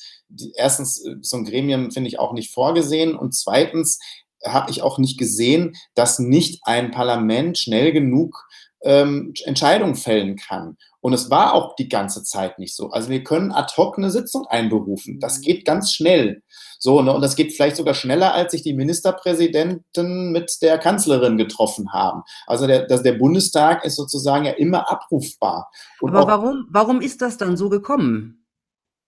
erstens 0.55 1.05
äh, 1.05 1.17
so 1.23 1.39
ein 1.39 1.45
Gremium 1.45 1.91
finde 1.91 2.07
ich 2.07 2.21
auch 2.21 2.35
nicht 2.35 2.55
vorgesehen 2.55 3.17
und 3.17 3.35
zweitens 3.35 3.99
habe 4.47 4.71
ich 4.71 4.81
auch 4.83 4.99
nicht 4.99 5.19
gesehen, 5.19 5.75
dass 5.97 6.21
nicht 6.21 6.61
ein 6.67 6.93
Parlament 6.93 7.59
schnell 7.59 7.91
genug 7.91 8.47
ähm, 8.85 9.35
Entscheidungen 9.45 9.97
fällen 9.97 10.37
kann. 10.37 10.77
Und 11.03 11.13
es 11.15 11.31
war 11.31 11.53
auch 11.53 11.75
die 11.75 11.89
ganze 11.89 12.23
Zeit 12.23 12.61
nicht 12.61 12.77
so. 12.77 12.91
Also 12.91 13.11
wir 13.11 13.25
können 13.25 13.51
ad 13.51 13.75
hoc 13.77 13.99
eine 13.99 14.11
Sitzung 14.11 14.47
einberufen. 14.47 15.19
Das 15.19 15.39
mhm. 15.39 15.43
geht 15.43 15.65
ganz 15.65 15.93
schnell. 15.93 16.43
So, 16.79 17.03
ne? 17.03 17.13
Und 17.13 17.23
das 17.23 17.35
geht 17.35 17.53
vielleicht 17.53 17.75
sogar 17.75 17.95
schneller, 17.95 18.33
als 18.33 18.53
sich 18.53 18.63
die 18.63 18.73
Ministerpräsidenten 18.73 20.31
mit 20.31 20.63
der 20.63 20.79
Kanzlerin 20.79 21.37
getroffen 21.37 21.93
haben. 21.93 22.23
Also 22.47 22.69
der, 22.69 22.87
das, 22.87 23.03
der 23.03 23.15
Bundestag 23.15 23.85
ist 23.85 23.97
sozusagen 23.97 24.45
ja 24.45 24.53
immer 24.53 24.89
abrufbar. 24.89 25.71
Und 26.01 26.15
Aber 26.15 26.29
warum, 26.29 26.69
warum 26.71 27.01
ist 27.01 27.21
das 27.21 27.37
dann 27.37 27.57
so 27.57 27.69
gekommen? 27.69 28.47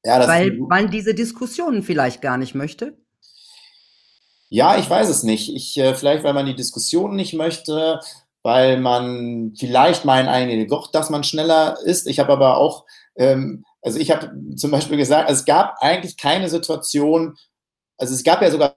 Ja, 0.05 0.19
das 0.19 0.27
Weil 0.27 0.59
man 0.69 0.91
diese 0.91 1.15
Diskussionen 1.15 1.85
vielleicht 1.85 2.21
gar 2.21 2.39
nicht 2.39 2.57
möchte? 2.57 2.99
Ja, 4.49 4.79
ich 4.79 4.91
weiß 4.91 5.09
es 5.09 5.23
nicht. 5.23 5.55
Ich, 5.55 5.79
äh, 5.79 5.95
vielleicht, 5.95 6.25
weil 6.25 6.35
man 6.35 6.47
die 6.47 6.57
Diskussionen 6.57 7.15
nicht 7.15 7.35
möchte, 7.35 8.01
weil 8.45 8.79
man 8.79 9.55
vielleicht 9.59 10.05
meinen 10.05 10.29
eigentlich 10.29 10.69
doch, 10.69 10.93
dass 10.93 11.11
man 11.11 11.25
schneller 11.25 11.79
ist. 11.85 12.07
Ich 12.07 12.21
habe 12.21 12.33
aber 12.33 12.59
auch 12.59 12.85
ähm, 13.17 13.65
Also 13.83 13.99
ich 13.99 14.11
habe 14.11 14.31
zum 14.57 14.71
Beispiel 14.71 14.97
gesagt, 14.97 15.31
es 15.31 15.45
gab 15.45 15.77
eigentlich 15.81 16.17
keine 16.17 16.49
Situation, 16.49 17.37
also 17.99 18.15
es 18.15 18.23
gab 18.23 18.43
ja 18.43 18.51
sogar 18.51 18.77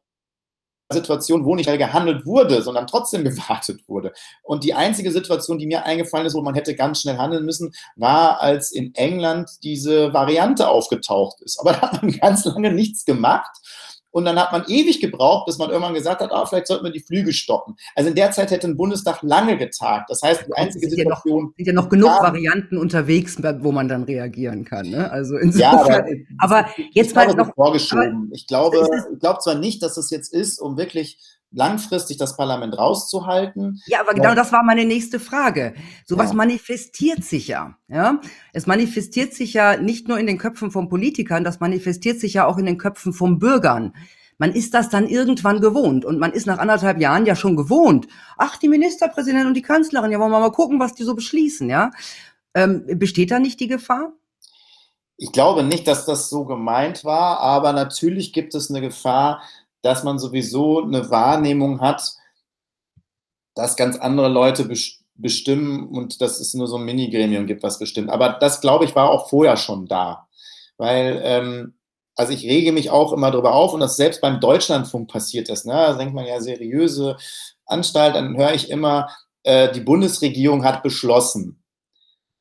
Situation, 0.91 1.43
wo 1.43 1.53
nicht 1.55 1.67
gehandelt 1.67 2.25
wurde, 2.25 2.61
sondern 2.61 2.87
trotzdem 2.87 3.23
gewartet 3.25 3.81
wurde. 3.87 4.13
Und 4.43 4.63
die 4.63 4.73
einzige 4.73 5.11
Situation, 5.11 5.59
die 5.59 5.67
mir 5.67 5.85
eingefallen 5.85 6.25
ist, 6.25 6.33
wo 6.35 6.41
man 6.41 6.55
hätte 6.55 6.75
ganz 6.75 7.01
schnell 7.01 7.17
handeln 7.17 7.45
müssen, 7.45 7.73
war, 7.95 8.41
als 8.41 8.71
in 8.71 8.95
England 8.95 9.49
diese 9.63 10.13
Variante 10.13 10.69
aufgetaucht 10.69 11.41
ist. 11.41 11.59
Aber 11.59 11.73
da 11.73 11.81
hat 11.81 12.01
man 12.01 12.11
ganz 12.19 12.45
lange 12.45 12.71
nichts 12.71 13.05
gemacht. 13.05 13.51
Und 14.17 14.25
dann 14.25 14.39
hat 14.39 14.51
man 14.51 14.63
ewig 14.67 14.99
gebraucht, 14.99 15.45
bis 15.45 15.59
man 15.59 15.69
irgendwann 15.69 15.93
gesagt 15.93 16.21
hat, 16.21 16.31
ah, 16.31 16.43
vielleicht 16.47 16.65
sollten 16.65 16.83
wir 16.83 16.91
die 16.91 17.01
Flüge 17.01 17.31
stoppen. 17.31 17.75
Also 17.95 18.09
in 18.09 18.15
der 18.15 18.31
Zeit 18.31 18.49
hätte 18.49 18.67
ein 18.67 18.75
Bundestag 18.75 19.21
lange 19.21 19.57
getagt. 19.57 20.09
Das 20.09 20.23
heißt, 20.23 20.47
die 20.47 20.53
einzige 20.53 20.89
sind 20.89 20.97
Situation. 20.97 21.37
Ja 21.37 21.43
noch, 21.43 21.55
sind 21.55 21.67
ja 21.67 21.73
noch 21.73 21.89
genug 21.89 22.09
Varianten 22.09 22.79
unterwegs, 22.79 23.37
wo 23.59 23.71
man 23.71 23.87
dann 23.87 24.01
reagieren 24.01 24.65
kann. 24.65 24.89
Ne? 24.89 25.11
Also 25.11 25.37
insofern. 25.37 25.61
Ja, 25.61 26.39
aber, 26.39 26.63
aber 26.63 26.69
jetzt 26.93 27.13
mal 27.13 27.27
noch. 27.27 27.53
Vorgeschoben. 27.53 28.31
ich 28.33 28.47
glaube, 28.47 28.89
ich 29.13 29.19
glaube 29.19 29.37
zwar 29.37 29.53
nicht, 29.53 29.83
dass 29.83 29.97
es 29.97 30.09
jetzt 30.09 30.33
ist, 30.33 30.59
um 30.59 30.77
wirklich 30.77 31.19
langfristig 31.51 32.17
das 32.17 32.35
Parlament 32.35 32.77
rauszuhalten. 32.77 33.81
Ja, 33.87 34.01
aber 34.01 34.13
genau 34.13 34.35
das 34.35 34.51
war 34.51 34.63
meine 34.63 34.85
nächste 34.85 35.19
Frage. 35.19 35.73
Sowas 36.05 36.31
ja. 36.31 36.35
manifestiert 36.35 37.23
sich 37.23 37.47
ja, 37.47 37.77
ja. 37.87 38.19
Es 38.53 38.67
manifestiert 38.67 39.33
sich 39.33 39.53
ja 39.53 39.77
nicht 39.77 40.07
nur 40.07 40.19
in 40.19 40.27
den 40.27 40.37
Köpfen 40.37 40.71
von 40.71 40.89
Politikern, 40.89 41.43
das 41.43 41.59
manifestiert 41.59 42.19
sich 42.19 42.33
ja 42.33 42.45
auch 42.45 42.57
in 42.57 42.65
den 42.65 42.77
Köpfen 42.77 43.13
von 43.13 43.39
Bürgern. 43.39 43.93
Man 44.37 44.53
ist 44.53 44.73
das 44.73 44.89
dann 44.89 45.07
irgendwann 45.07 45.61
gewohnt 45.61 46.05
und 46.05 46.19
man 46.19 46.31
ist 46.31 46.45
nach 46.45 46.59
anderthalb 46.59 46.99
Jahren 46.99 47.25
ja 47.25 47.35
schon 47.35 47.55
gewohnt. 47.55 48.07
Ach, 48.37 48.57
die 48.57 48.67
Ministerpräsidentin 48.67 49.47
und 49.47 49.55
die 49.55 49.63
Kanzlerin, 49.63 50.11
ja, 50.11 50.19
wollen 50.19 50.31
wir 50.31 50.39
mal 50.39 50.51
gucken, 50.51 50.79
was 50.79 50.93
die 50.93 51.03
so 51.03 51.15
beschließen, 51.15 51.69
ja. 51.69 51.91
Ähm, 52.53 52.85
besteht 52.99 53.31
da 53.31 53.39
nicht 53.39 53.59
die 53.59 53.67
Gefahr? 53.67 54.13
Ich 55.17 55.31
glaube 55.31 55.63
nicht, 55.63 55.87
dass 55.87 56.05
das 56.05 56.29
so 56.29 56.45
gemeint 56.45 57.03
war, 57.03 57.39
aber 57.39 57.73
natürlich 57.73 58.33
gibt 58.33 58.53
es 58.53 58.69
eine 58.69 58.81
Gefahr, 58.81 59.41
dass 59.87 60.03
man 60.03 60.19
sowieso 60.19 60.83
eine 60.83 61.09
Wahrnehmung 61.09 61.79
hat, 61.79 62.13
dass 63.55 63.77
ganz 63.77 63.97
andere 63.97 64.27
Leute 64.27 64.69
bestimmen 65.15 65.87
und 65.87 66.21
dass 66.21 66.41
es 66.41 66.53
nur 66.53 66.67
so 66.67 66.75
ein 66.75 66.83
Mini-Gremium 66.83 67.47
gibt, 67.47 67.63
was 67.63 67.79
bestimmt. 67.79 68.09
Aber 68.09 68.33
das, 68.33 68.59
glaube 68.59 68.83
ich, 68.83 68.95
war 68.95 69.09
auch 69.09 69.29
vorher 69.29 69.55
schon 69.55 69.87
da. 69.87 70.27
Weil, 70.77 71.21
ähm, 71.23 71.73
also 72.15 72.33
ich 72.33 72.43
rege 72.43 72.73
mich 72.73 72.89
auch 72.89 73.13
immer 73.13 73.31
darüber 73.31 73.53
auf 73.53 73.73
und 73.73 73.79
das 73.79 73.95
selbst 73.95 74.19
beim 74.19 74.41
Deutschlandfunk 74.41 75.09
passiert 75.09 75.47
ist. 75.47 75.65
Ne? 75.65 75.71
Da 75.71 75.93
denkt 75.93 76.13
man 76.13 76.25
ja 76.25 76.41
seriöse 76.41 77.15
Anstalt, 77.65 78.15
dann 78.15 78.35
höre 78.35 78.53
ich 78.53 78.69
immer, 78.69 79.09
äh, 79.43 79.71
die 79.71 79.79
Bundesregierung 79.79 80.65
hat 80.65 80.83
beschlossen 80.83 81.63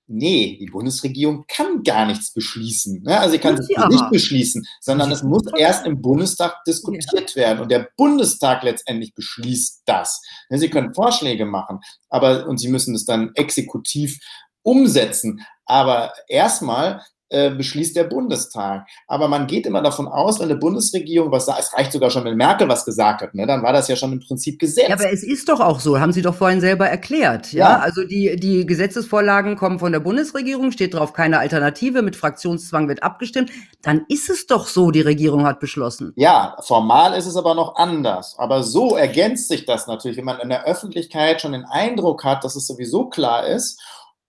nee, 0.09 0.57
die 0.61 0.67
Bundesregierung 0.67 1.45
kann 1.49 1.83
gar 1.83 2.07
nichts 2.07 2.33
beschließen. 2.33 3.03
Ne? 3.03 3.19
Also 3.19 3.33
sie 3.33 3.39
kann 3.39 3.55
es 3.55 3.69
nicht 3.69 4.11
beschließen, 4.11 4.67
sondern 4.81 5.11
es 5.11 5.23
muss 5.23 5.43
erst 5.57 5.87
im 5.87 6.01
Bundestag 6.01 6.65
diskutiert 6.65 7.35
ja. 7.35 7.43
werden 7.43 7.61
und 7.61 7.71
der 7.71 7.89
Bundestag 7.97 8.63
letztendlich 8.63 9.15
beschließt 9.15 9.83
das. 9.87 10.23
Ne? 10.51 10.59
Sie 10.59 10.71
können 10.71 10.95
Vorschläge 10.95 11.47
machen, 11.47 11.81
aber 12.09 12.47
und 12.47 12.59
sie 12.59 12.69
müssen 12.69 12.95
es 12.95 13.05
dann 13.05 13.33
exekutiv 13.35 14.19
umsetzen. 14.63 15.45
Aber 15.65 16.13
erstmal 16.29 17.03
äh, 17.29 17.51
beschließt 17.51 17.97
der 17.97 18.05
Bundestag. 18.05 18.87
Aber 19.09 19.27
man 19.27 19.47
geht 19.47 19.67
immer 19.67 19.83
davon 19.83 20.07
aus, 20.07 20.39
wenn 20.39 20.49
eine 20.49 20.59
Bundesregierung 20.59 21.33
was 21.33 21.47
sagt, 21.47 21.61
es 21.61 21.75
reicht 21.75 21.93
sogar 21.93 22.11
schon, 22.11 22.25
wenn 22.25 22.37
Merkel 22.37 22.69
was 22.69 22.85
gesagt 22.85 23.21
hat, 23.21 23.35
ne, 23.35 23.47
dann 23.47 23.63
war 23.63 23.73
das 23.73 23.89
ja 23.89 23.97
schon 23.97 24.13
im 24.13 24.21
Prinzip 24.21 24.61
Gesetz. 24.61 24.89
Ja, 24.89 24.95
aber 24.95 25.13
es 25.13 25.25
ist 25.25 25.49
doch 25.49 25.61
auch 25.61 25.81
so, 25.81 25.99
haben 25.99 26.13
Sie 26.13 26.23
doch 26.23 26.35
vorhin 26.35 26.61
selber 26.61 26.87
erklärt. 26.89 27.53
Ja, 27.53 27.71
ja. 27.71 27.79
also 27.81 28.05
die, 28.05 28.37
die 28.37 28.65
Gesetzesvorlagen 28.65 29.57
kommen 29.57 29.79
von 29.79 29.91
der 29.93 30.01
Bundesregierung, 30.01 30.71
steht 30.71 30.95
drauf 30.95 31.13
keine 31.13 31.39
Alternative, 31.39 32.03
mit 32.03 32.15
Fraktionszwang 32.15 32.89
wird 32.89 33.03
abgestimmt. 33.03 33.51
Dann 33.83 34.05
ist 34.09 34.31
es 34.31 34.47
doch 34.47 34.69
so, 34.69 34.91
die 34.91 35.01
Regierung 35.01 35.47
hat 35.47 35.59
beschlossen. 35.59 36.13
Ja, 36.17 36.57
formal 36.63 37.15
ist 37.15 37.27
es 37.27 37.37
aber 37.37 37.55
noch 37.55 37.77
anders. 37.77 38.37
Aber 38.39 38.63
so 38.63 38.97
ergänzt 38.97 39.49
sich 39.49 39.67
das 39.67 39.87
natürlich, 39.87 40.17
wenn 40.17 40.25
man 40.25 40.39
in 40.39 40.49
der 40.49 40.65
Öffentlichkeit 40.65 41.41
schon 41.41 41.53
den 41.53 41.65
Eindruck 41.65 42.25
hat, 42.25 42.45
dass 42.45 42.57
es 42.57 42.67
sowieso 42.67 43.09
klar 43.09 43.47
ist 43.47 43.81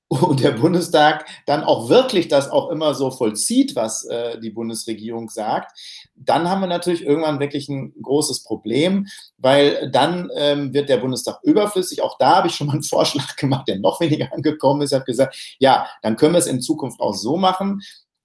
und 0.10 0.42
der 0.42 0.52
Bundestag 0.52 1.26
dann 1.46 1.64
auch 1.64 1.90
wirklich 1.90 2.30
das 2.30 2.50
auch 2.50 2.70
immer 2.70 2.94
so 2.94 3.12
vollzieht, 3.12 3.76
was 3.76 4.06
äh, 4.06 4.40
die 4.40 4.52
Bundesregierung 4.52 5.30
sagt, 5.30 5.78
dann 6.16 6.50
haben 6.50 6.62
wir 6.62 6.68
natürlich 6.68 7.06
irgendwann 7.06 7.40
wirklich 7.40 7.68
ein 7.68 7.94
großes 8.02 8.44
Problem, 8.44 9.08
weil 9.38 9.92
dann 9.92 10.30
ähm, 10.36 10.74
wird 10.74 10.90
der 10.90 10.98
Bundestag 10.98 11.40
überflüssig. 11.44 12.02
Auch 12.02 12.18
da 12.18 12.38
habe 12.38 12.48
ich 12.48 12.56
schon 12.56 12.68
mal 12.68 12.74
einen 12.74 12.84
Vorschlag 12.84 13.36
gemacht, 13.36 13.68
der 13.68 13.80
noch 13.80 14.00
weniger 14.00 14.32
angekommen 14.34 14.82
ist. 14.82 14.92
Ich 14.92 14.96
habe 14.96 15.06
gesagt, 15.06 15.58
ja, 15.60 15.88
dann 16.02 16.16
können 16.16 16.34
wir 16.34 16.40
es 16.40 16.48
in 16.48 16.62
Zukunft 16.62 17.02
auch 17.02 17.14
so 17.14 17.36
machen. 17.36 17.82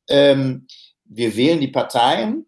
Ähm, 0.09 0.67
wir 1.05 1.37
wählen 1.37 1.61
die 1.61 1.69
Parteien 1.69 2.47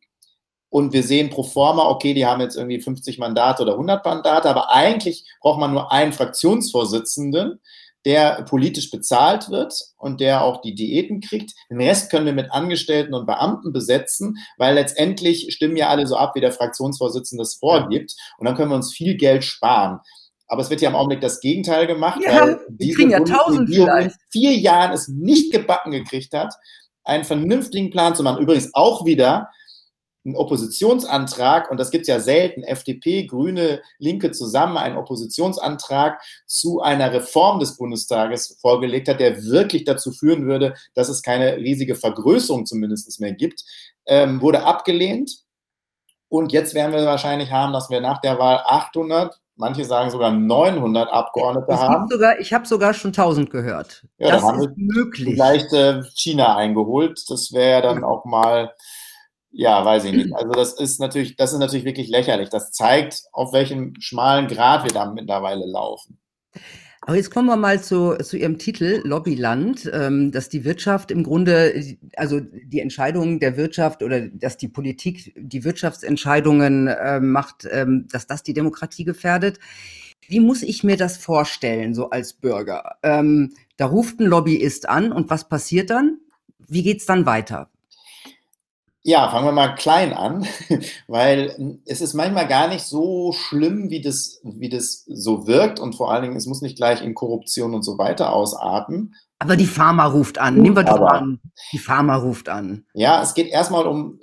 und 0.70 0.92
wir 0.92 1.02
sehen 1.02 1.30
pro 1.30 1.42
forma, 1.42 1.88
okay, 1.88 2.14
die 2.14 2.26
haben 2.26 2.40
jetzt 2.40 2.56
irgendwie 2.56 2.80
50 2.80 3.18
Mandate 3.18 3.62
oder 3.62 3.72
100 3.72 4.04
Mandate, 4.04 4.48
aber 4.48 4.72
eigentlich 4.72 5.24
braucht 5.40 5.58
man 5.58 5.72
nur 5.72 5.92
einen 5.92 6.12
Fraktionsvorsitzenden 6.12 7.60
der 8.04 8.42
politisch 8.42 8.90
bezahlt 8.90 9.48
wird 9.50 9.74
und 9.96 10.20
der 10.20 10.42
auch 10.42 10.60
die 10.60 10.74
Diäten 10.74 11.20
kriegt. 11.20 11.52
Den 11.70 11.80
Rest 11.80 12.10
können 12.10 12.26
wir 12.26 12.32
mit 12.32 12.52
Angestellten 12.52 13.14
und 13.14 13.26
Beamten 13.26 13.72
besetzen, 13.72 14.36
weil 14.58 14.74
letztendlich 14.74 15.52
stimmen 15.54 15.76
ja 15.76 15.88
alle 15.88 16.06
so 16.06 16.16
ab, 16.16 16.34
wie 16.34 16.40
der 16.40 16.52
Fraktionsvorsitzende 16.52 17.42
es 17.42 17.54
vorgibt. 17.54 18.14
Und 18.38 18.46
dann 18.46 18.54
können 18.54 18.70
wir 18.70 18.76
uns 18.76 18.92
viel 18.92 19.16
Geld 19.16 19.44
sparen. 19.44 20.00
Aber 20.46 20.60
es 20.60 20.70
wird 20.70 20.82
ja 20.82 20.90
im 20.90 20.96
Augenblick 20.96 21.22
das 21.22 21.40
Gegenteil 21.40 21.86
gemacht, 21.86 22.20
ja, 22.22 22.42
weil 22.42 22.60
diese 22.68 22.96
kriegen 22.96 23.10
ja 23.10 23.20
tausend 23.20 23.70
in 23.70 24.12
vier 24.30 24.54
Jahren 24.54 24.92
es 24.92 25.08
nicht 25.08 25.52
gebacken 25.52 25.90
gekriegt 25.90 26.34
hat, 26.34 26.54
einen 27.02 27.24
vernünftigen 27.24 27.90
Plan 27.90 28.14
zu 28.14 28.22
machen. 28.22 28.42
Übrigens 28.42 28.70
auch 28.74 29.06
wieder 29.06 29.48
einen 30.24 30.36
Oppositionsantrag, 30.36 31.70
und 31.70 31.78
das 31.78 31.90
gibt 31.90 32.02
es 32.02 32.08
ja 32.08 32.18
selten, 32.18 32.62
FDP, 32.62 33.26
Grüne, 33.26 33.82
Linke 33.98 34.30
zusammen, 34.30 34.78
einen 34.78 34.96
Oppositionsantrag 34.96 36.20
zu 36.46 36.80
einer 36.80 37.12
Reform 37.12 37.60
des 37.60 37.76
Bundestages 37.76 38.56
vorgelegt 38.60 39.08
hat, 39.08 39.20
der 39.20 39.44
wirklich 39.44 39.84
dazu 39.84 40.12
führen 40.12 40.46
würde, 40.46 40.74
dass 40.94 41.08
es 41.08 41.22
keine 41.22 41.56
riesige 41.56 41.94
Vergrößerung 41.94 42.64
zumindest 42.64 43.20
mehr 43.20 43.32
gibt, 43.32 43.64
ähm, 44.06 44.40
wurde 44.40 44.64
abgelehnt. 44.64 45.44
Und 46.28 46.52
jetzt 46.52 46.74
werden 46.74 46.92
wir 46.92 47.04
wahrscheinlich 47.04 47.52
haben, 47.52 47.72
dass 47.72 47.90
wir 47.90 48.00
nach 48.00 48.20
der 48.20 48.38
Wahl 48.38 48.62
800, 48.64 49.38
manche 49.56 49.84
sagen 49.84 50.10
sogar 50.10 50.32
900 50.32 51.08
Abgeordnete 51.12 51.66
es 51.70 51.78
haben. 51.78 52.08
Sogar, 52.08 52.40
ich 52.40 52.52
habe 52.52 52.66
sogar 52.66 52.94
schon 52.94 53.10
1000 53.10 53.50
gehört. 53.50 54.04
Ja, 54.18 54.30
das 54.30 54.42
ist 54.42 54.70
möglich. 54.76 55.34
Vielleicht 55.34 55.72
äh, 55.72 56.02
China 56.14 56.56
eingeholt. 56.56 57.22
Das 57.28 57.52
wäre 57.52 57.70
ja 57.70 57.80
dann 57.82 58.02
auch 58.02 58.24
mal 58.24 58.72
ja, 59.54 59.84
weiß 59.84 60.04
ich 60.04 60.12
nicht. 60.12 60.32
Also 60.34 60.52
das 60.52 60.78
ist 60.78 61.00
natürlich, 61.00 61.36
das 61.36 61.52
ist 61.52 61.58
natürlich 61.58 61.84
wirklich 61.84 62.08
lächerlich. 62.08 62.50
Das 62.50 62.72
zeigt, 62.72 63.22
auf 63.32 63.52
welchem 63.52 63.94
schmalen 64.00 64.48
Grad 64.48 64.84
wir 64.84 64.90
da 64.90 65.10
mittlerweile 65.10 65.64
laufen. 65.64 66.18
Aber 67.06 67.16
jetzt 67.16 67.30
kommen 67.30 67.48
wir 67.48 67.56
mal 67.56 67.82
zu, 67.82 68.16
zu 68.16 68.38
Ihrem 68.38 68.56
Titel 68.58 69.02
Lobbyland, 69.04 69.90
ähm, 69.92 70.32
dass 70.32 70.48
die 70.48 70.64
Wirtschaft 70.64 71.10
im 71.10 71.22
Grunde, 71.22 71.96
also 72.16 72.40
die 72.40 72.80
Entscheidungen 72.80 73.40
der 73.40 73.58
Wirtschaft 73.58 74.02
oder 74.02 74.22
dass 74.22 74.56
die 74.56 74.68
Politik 74.68 75.34
die 75.36 75.64
Wirtschaftsentscheidungen 75.64 76.88
äh, 76.88 77.20
macht, 77.20 77.68
ähm, 77.70 78.08
dass 78.10 78.26
das 78.26 78.42
die 78.42 78.54
Demokratie 78.54 79.04
gefährdet. 79.04 79.58
Wie 80.26 80.40
muss 80.40 80.62
ich 80.62 80.82
mir 80.82 80.96
das 80.96 81.18
vorstellen, 81.18 81.94
so 81.94 82.08
als 82.08 82.32
Bürger? 82.32 82.96
Ähm, 83.02 83.52
da 83.76 83.86
ruft 83.86 84.18
ein 84.18 84.26
Lobbyist 84.26 84.88
an 84.88 85.12
und 85.12 85.28
was 85.28 85.46
passiert 85.46 85.90
dann? 85.90 86.18
Wie 86.66 86.82
geht's 86.82 87.04
dann 87.04 87.26
weiter? 87.26 87.68
Ja, 89.06 89.28
fangen 89.28 89.44
wir 89.44 89.52
mal 89.52 89.74
klein 89.74 90.14
an, 90.14 90.46
weil 91.08 91.78
es 91.84 92.00
ist 92.00 92.14
manchmal 92.14 92.48
gar 92.48 92.68
nicht 92.68 92.84
so 92.84 93.32
schlimm, 93.32 93.90
wie 93.90 94.00
das, 94.00 94.40
wie 94.42 94.70
das 94.70 95.04
so 95.06 95.46
wirkt 95.46 95.78
und 95.78 95.94
vor 95.94 96.10
allen 96.10 96.22
Dingen, 96.22 96.36
es 96.36 96.46
muss 96.46 96.62
nicht 96.62 96.76
gleich 96.76 97.02
in 97.02 97.14
Korruption 97.14 97.74
und 97.74 97.82
so 97.82 97.98
weiter 97.98 98.32
ausarten. 98.32 99.14
Aber 99.38 99.56
die 99.56 99.66
Pharma 99.66 100.06
ruft 100.06 100.38
an, 100.38 100.56
nehmen 100.56 100.74
wir 100.74 100.84
doch 100.84 101.00
mal 101.00 101.18
an. 101.18 101.40
Die 101.72 101.78
Pharma 101.78 102.16
ruft 102.16 102.48
an. 102.48 102.86
Ja, 102.94 103.22
es 103.22 103.34
geht 103.34 103.48
erstmal 103.48 103.86
um, 103.86 104.20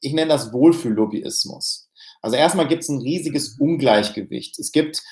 ich 0.00 0.12
nenne 0.12 0.32
das 0.32 0.52
Wohlfühllobbyismus. 0.52 1.88
Also 2.20 2.36
erstmal 2.36 2.66
gibt 2.66 2.82
es 2.82 2.88
ein 2.88 2.98
riesiges 2.98 3.56
Ungleichgewicht. 3.60 4.58
Es 4.58 4.72
gibt 4.72 5.04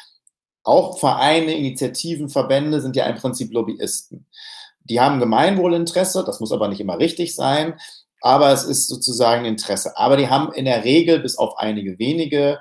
auch 0.64 0.98
Vereine, 0.98 1.56
Initiativen, 1.56 2.30
Verbände 2.30 2.80
sind 2.80 2.96
ja 2.96 3.06
im 3.06 3.14
Prinzip 3.14 3.52
Lobbyisten. 3.52 4.26
Die 4.80 5.00
haben 5.00 5.20
Gemeinwohlinteresse, 5.20 6.24
das 6.26 6.40
muss 6.40 6.50
aber 6.50 6.66
nicht 6.66 6.80
immer 6.80 6.98
richtig 6.98 7.36
sein 7.36 7.74
aber 8.24 8.50
es 8.52 8.64
ist 8.64 8.88
sozusagen 8.88 9.44
Interesse. 9.44 9.98
Aber 9.98 10.16
die 10.16 10.30
haben 10.30 10.50
in 10.54 10.64
der 10.64 10.82
Regel, 10.82 11.20
bis 11.20 11.36
auf 11.36 11.58
einige 11.58 11.98
wenige, 11.98 12.58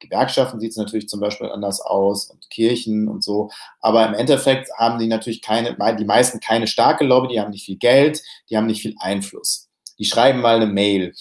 Gewerkschaften 0.00 0.58
sieht 0.58 0.72
es 0.72 0.76
natürlich 0.76 1.08
zum 1.08 1.20
Beispiel 1.20 1.48
anders 1.48 1.80
aus 1.80 2.28
und 2.28 2.50
Kirchen 2.50 3.06
und 3.06 3.22
so. 3.22 3.48
Aber 3.80 4.04
im 4.06 4.14
Endeffekt 4.14 4.68
haben 4.76 4.98
die 4.98 5.06
natürlich 5.06 5.40
keine, 5.40 5.76
die 5.96 6.04
meisten 6.04 6.40
keine 6.40 6.66
starke 6.66 7.04
Lobby, 7.04 7.28
die 7.28 7.40
haben 7.40 7.52
nicht 7.52 7.64
viel 7.64 7.78
Geld, 7.78 8.22
die 8.50 8.56
haben 8.56 8.66
nicht 8.66 8.82
viel 8.82 8.96
Einfluss. 8.98 9.68
Die 10.00 10.04
schreiben 10.04 10.40
mal 10.40 10.56
eine 10.56 10.66
Mail. 10.66 11.14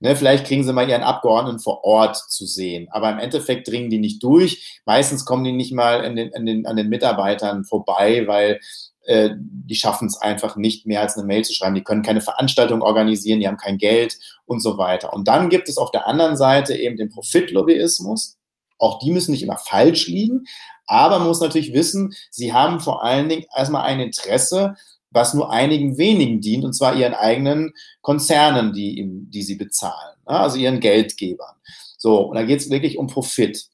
Ne, 0.00 0.14
vielleicht 0.16 0.46
kriegen 0.46 0.62
sie 0.62 0.74
mal 0.74 0.88
ihren 0.88 1.02
Abgeordneten 1.02 1.60
vor 1.60 1.82
Ort 1.82 2.16
zu 2.16 2.44
sehen. 2.44 2.88
Aber 2.90 3.10
im 3.10 3.18
Endeffekt 3.18 3.68
dringen 3.68 3.88
die 3.88 4.00
nicht 4.00 4.22
durch. 4.22 4.82
Meistens 4.84 5.24
kommen 5.24 5.44
die 5.44 5.52
nicht 5.52 5.72
mal 5.72 6.02
den, 6.14 6.44
den, 6.44 6.66
an 6.66 6.76
den 6.76 6.90
Mitarbeitern 6.90 7.64
vorbei, 7.64 8.24
weil 8.26 8.60
äh, 9.06 9.30
die 9.38 9.74
schaffen 9.74 10.06
es 10.08 10.16
einfach 10.16 10.56
nicht 10.56 10.86
mehr 10.86 11.00
als 11.00 11.16
eine 11.16 11.26
Mail 11.26 11.44
zu 11.44 11.52
schreiben. 11.52 11.74
Die 11.74 11.82
können 11.82 12.02
keine 12.02 12.20
Veranstaltung 12.20 12.82
organisieren, 12.82 13.40
die 13.40 13.48
haben 13.48 13.56
kein 13.56 13.78
Geld 13.78 14.18
und 14.46 14.60
so 14.60 14.78
weiter. 14.78 15.12
Und 15.12 15.28
dann 15.28 15.48
gibt 15.48 15.68
es 15.68 15.78
auf 15.78 15.90
der 15.90 16.06
anderen 16.06 16.36
Seite 16.36 16.74
eben 16.76 16.96
den 16.96 17.10
Profitlobbyismus. 17.10 18.36
Auch 18.78 18.98
die 18.98 19.10
müssen 19.10 19.32
nicht 19.32 19.42
immer 19.42 19.58
falsch 19.58 20.08
liegen, 20.08 20.44
aber 20.86 21.18
man 21.18 21.28
muss 21.28 21.40
natürlich 21.40 21.72
wissen, 21.72 22.14
sie 22.30 22.52
haben 22.52 22.80
vor 22.80 23.04
allen 23.04 23.28
Dingen 23.28 23.46
erstmal 23.56 23.82
ein 23.82 24.00
Interesse, 24.00 24.74
was 25.10 25.32
nur 25.32 25.50
einigen 25.50 25.96
wenigen 25.96 26.40
dient, 26.40 26.64
und 26.64 26.74
zwar 26.74 26.96
ihren 26.96 27.14
eigenen 27.14 27.72
Konzernen, 28.02 28.72
die, 28.72 29.02
die 29.30 29.42
sie 29.42 29.54
bezahlen, 29.54 30.16
ne? 30.28 30.38
also 30.38 30.58
ihren 30.58 30.80
Geldgebern. 30.80 31.54
So, 31.96 32.18
und 32.18 32.34
da 32.34 32.42
geht 32.42 32.60
es 32.60 32.68
wirklich 32.68 32.98
um 32.98 33.06
Profit. 33.06 33.68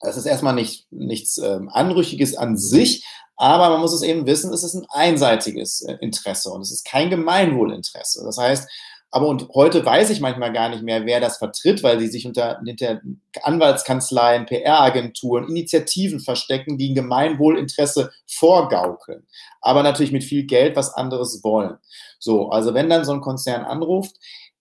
Das 0.00 0.16
ist 0.16 0.26
erstmal 0.26 0.54
nicht, 0.54 0.86
nichts 0.90 1.38
ähm, 1.38 1.68
Anrüchiges 1.68 2.36
an 2.36 2.56
sich, 2.56 3.04
aber 3.36 3.70
man 3.70 3.80
muss 3.80 3.92
es 3.92 4.02
eben 4.02 4.26
wissen, 4.26 4.52
es 4.52 4.64
ist 4.64 4.74
ein 4.74 4.86
einseitiges 4.90 5.82
äh, 5.82 5.96
Interesse 6.00 6.50
und 6.50 6.60
es 6.60 6.72
ist 6.72 6.84
kein 6.84 7.10
Gemeinwohlinteresse. 7.10 8.22
Das 8.24 8.38
heißt, 8.38 8.68
aber 9.10 9.26
und 9.28 9.48
heute 9.54 9.84
weiß 9.84 10.10
ich 10.10 10.20
manchmal 10.20 10.52
gar 10.52 10.68
nicht 10.68 10.82
mehr, 10.82 11.06
wer 11.06 11.20
das 11.20 11.38
vertritt, 11.38 11.82
weil 11.82 11.98
sie 11.98 12.08
sich 12.08 12.26
unter, 12.26 12.60
hinter 12.64 13.00
Anwaltskanzleien, 13.42 14.44
PR-Agenturen, 14.44 15.48
Initiativen 15.48 16.20
verstecken, 16.20 16.76
die 16.76 16.90
ein 16.90 16.94
Gemeinwohlinteresse 16.94 18.10
vorgaukeln. 18.26 19.26
Aber 19.62 19.82
natürlich 19.82 20.12
mit 20.12 20.24
viel 20.24 20.44
Geld 20.44 20.76
was 20.76 20.92
anderes 20.92 21.42
wollen. 21.42 21.78
So, 22.18 22.50
also 22.50 22.74
wenn 22.74 22.90
dann 22.90 23.04
so 23.04 23.12
ein 23.12 23.22
Konzern 23.22 23.64
anruft, 23.64 24.16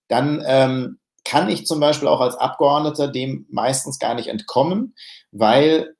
dann 0.07 0.41
ähm, 0.45 0.99
kann 1.27 1.49
ich 1.49 1.65
zum 1.65 1.79
Beispiel 1.79 2.07
auch 2.07 2.21
als 2.21 2.35
Abgeordneter 2.35 3.07
dem 3.07 3.45
meistens 3.49 3.99
gar 3.99 4.15
nicht 4.15 4.27
entkommen, 4.27 4.95
weil 5.31 5.93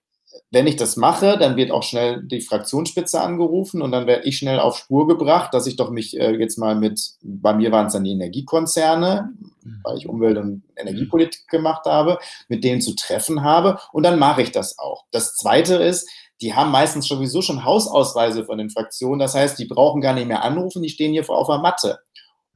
wenn 0.51 0.67
ich 0.67 0.75
das 0.75 0.97
mache, 0.97 1.37
dann 1.37 1.55
wird 1.55 1.71
auch 1.71 1.83
schnell 1.83 2.23
die 2.23 2.41
Fraktionsspitze 2.41 3.19
angerufen 3.19 3.81
und 3.81 3.91
dann 3.91 4.07
werde 4.07 4.27
ich 4.27 4.37
schnell 4.37 4.59
auf 4.59 4.77
Spur 4.77 5.07
gebracht, 5.07 5.53
dass 5.53 5.67
ich 5.67 5.75
doch 5.75 5.89
mich 5.89 6.17
äh, 6.17 6.35
jetzt 6.35 6.57
mal 6.57 6.75
mit, 6.75 7.01
bei 7.21 7.53
mir 7.53 7.71
waren 7.71 7.87
es 7.87 7.93
dann 7.93 8.03
die 8.03 8.11
Energiekonzerne, 8.11 9.33
mhm. 9.63 9.79
weil 9.83 9.97
ich 9.97 10.07
Umwelt- 10.07 10.37
und 10.37 10.63
Energiepolitik 10.75 11.47
gemacht 11.47 11.85
habe, 11.85 12.19
mit 12.47 12.63
denen 12.63 12.81
zu 12.81 12.95
treffen 12.95 13.43
habe 13.43 13.79
und 13.91 14.03
dann 14.03 14.19
mache 14.19 14.41
ich 14.41 14.51
das 14.51 14.77
auch. 14.79 15.05
Das 15.11 15.35
Zweite 15.35 15.75
ist, 15.75 16.09
die 16.41 16.53
haben 16.53 16.71
meistens 16.71 17.07
sowieso 17.07 17.41
schon 17.41 17.65
Hausausweise 17.65 18.45
von 18.45 18.59
den 18.59 18.69
Fraktionen, 18.69 19.19
das 19.19 19.33
heißt, 19.33 19.57
die 19.57 19.65
brauchen 19.65 20.01
gar 20.01 20.13
nicht 20.13 20.27
mehr 20.27 20.43
anrufen, 20.43 20.83
die 20.83 20.89
stehen 20.89 21.11
hier 21.11 21.23
vor 21.23 21.37
auf 21.37 21.47
der 21.47 21.57
Matte 21.57 21.99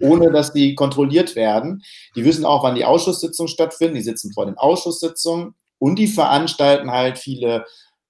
ohne 0.02 0.32
dass 0.32 0.54
die 0.54 0.76
kontrolliert 0.76 1.36
werden. 1.36 1.84
Die 2.16 2.26
wissen 2.26 2.46
auch, 2.46 2.64
wann 2.64 2.76
die 2.76 2.86
Ausschusssitzungen 2.86 3.50
stattfinden. 3.50 3.96
Die 3.96 4.02
sitzen 4.02 4.34
vor 4.34 4.46
den 4.46 4.58
Ausschusssitzungen 4.58 5.56
und 5.80 5.98
die 5.98 6.08
veranstalten 6.08 6.92
halt 6.92 7.18
viele 7.18 7.66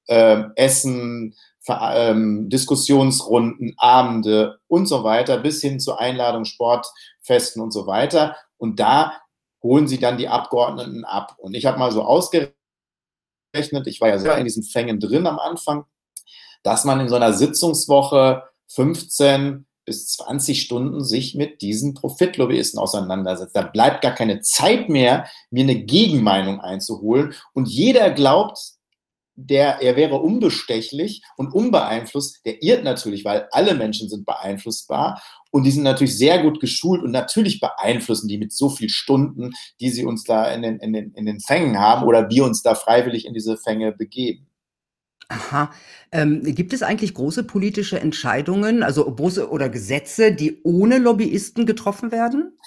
äh, 0.07 0.43
Essen, 0.55 1.35
Ver 1.63 1.93
ähm, 1.95 2.49
Diskussionsrunden, 2.49 3.75
Abende 3.77 4.59
und 4.67 4.87
so 4.87 5.03
weiter, 5.03 5.37
bis 5.37 5.61
hin 5.61 5.79
zu 5.79 5.95
Einladungen, 5.95 6.45
Sportfesten 6.45 7.61
und 7.61 7.71
so 7.71 7.85
weiter. 7.85 8.35
Und 8.57 8.79
da 8.79 9.13
holen 9.61 9.87
sie 9.87 9.99
dann 9.99 10.17
die 10.17 10.27
Abgeordneten 10.27 11.05
ab. 11.05 11.35
Und 11.37 11.53
ich 11.53 11.67
habe 11.67 11.77
mal 11.77 11.91
so 11.91 12.01
ausgerechnet, 12.01 12.55
ich 13.85 14.01
war 14.01 14.09
ja 14.09 14.17
sehr 14.17 14.37
in 14.39 14.45
diesen 14.45 14.63
Fängen 14.63 14.99
drin 14.99 15.27
am 15.27 15.37
Anfang, 15.37 15.85
dass 16.63 16.83
man 16.83 16.99
in 16.99 17.09
so 17.09 17.15
einer 17.15 17.33
Sitzungswoche 17.33 18.43
15 18.69 19.67
bis 19.85 20.07
20 20.07 20.61
Stunden 20.61 21.03
sich 21.03 21.35
mit 21.35 21.61
diesen 21.61 21.93
Profitlobbyisten 21.93 22.79
auseinandersetzt. 22.79 23.55
Da 23.55 23.63
bleibt 23.63 24.01
gar 24.01 24.13
keine 24.13 24.41
Zeit 24.41 24.89
mehr, 24.89 25.27
mir 25.49 25.63
eine 25.63 25.83
Gegenmeinung 25.83 26.59
einzuholen. 26.59 27.33
Und 27.53 27.67
jeder 27.67 28.11
glaubt, 28.11 28.59
der, 29.35 29.81
er 29.81 29.95
wäre 29.95 30.17
unbestechlich 30.17 31.21
und 31.37 31.53
unbeeinflusst, 31.53 32.45
der 32.45 32.61
irrt 32.61 32.83
natürlich, 32.83 33.25
weil 33.25 33.47
alle 33.51 33.75
Menschen 33.75 34.09
sind 34.09 34.25
beeinflussbar 34.25 35.21
und 35.51 35.63
die 35.63 35.71
sind 35.71 35.83
natürlich 35.83 36.17
sehr 36.17 36.41
gut 36.43 36.59
geschult 36.59 37.01
und 37.01 37.11
natürlich 37.11 37.59
beeinflussen 37.59 38.27
die 38.27 38.37
mit 38.37 38.53
so 38.53 38.69
vielen 38.69 38.89
Stunden, 38.89 39.51
die 39.79 39.89
sie 39.89 40.05
uns 40.05 40.23
da 40.23 40.51
in 40.51 40.61
den, 40.61 40.79
in 40.79 40.93
den, 40.93 41.13
in 41.13 41.25
den 41.25 41.39
Fängen 41.39 41.79
haben 41.79 42.05
oder 42.05 42.29
wir 42.29 42.43
uns 42.45 42.61
da 42.61 42.75
freiwillig 42.75 43.25
in 43.25 43.33
diese 43.33 43.57
Fänge 43.57 43.91
begeben. 43.91 44.50
Aha. 45.31 45.71
Ähm, 46.11 46.41
gibt 46.43 46.73
es 46.73 46.83
eigentlich 46.83 47.13
große 47.13 47.45
politische 47.45 47.99
Entscheidungen, 47.99 48.83
also 48.83 49.05
große 49.05 49.49
oder 49.49 49.69
Gesetze, 49.69 50.33
die 50.33 50.61
ohne 50.63 50.97
Lobbyisten 50.97 51.65
getroffen 51.65 52.11
werden? 52.11 52.57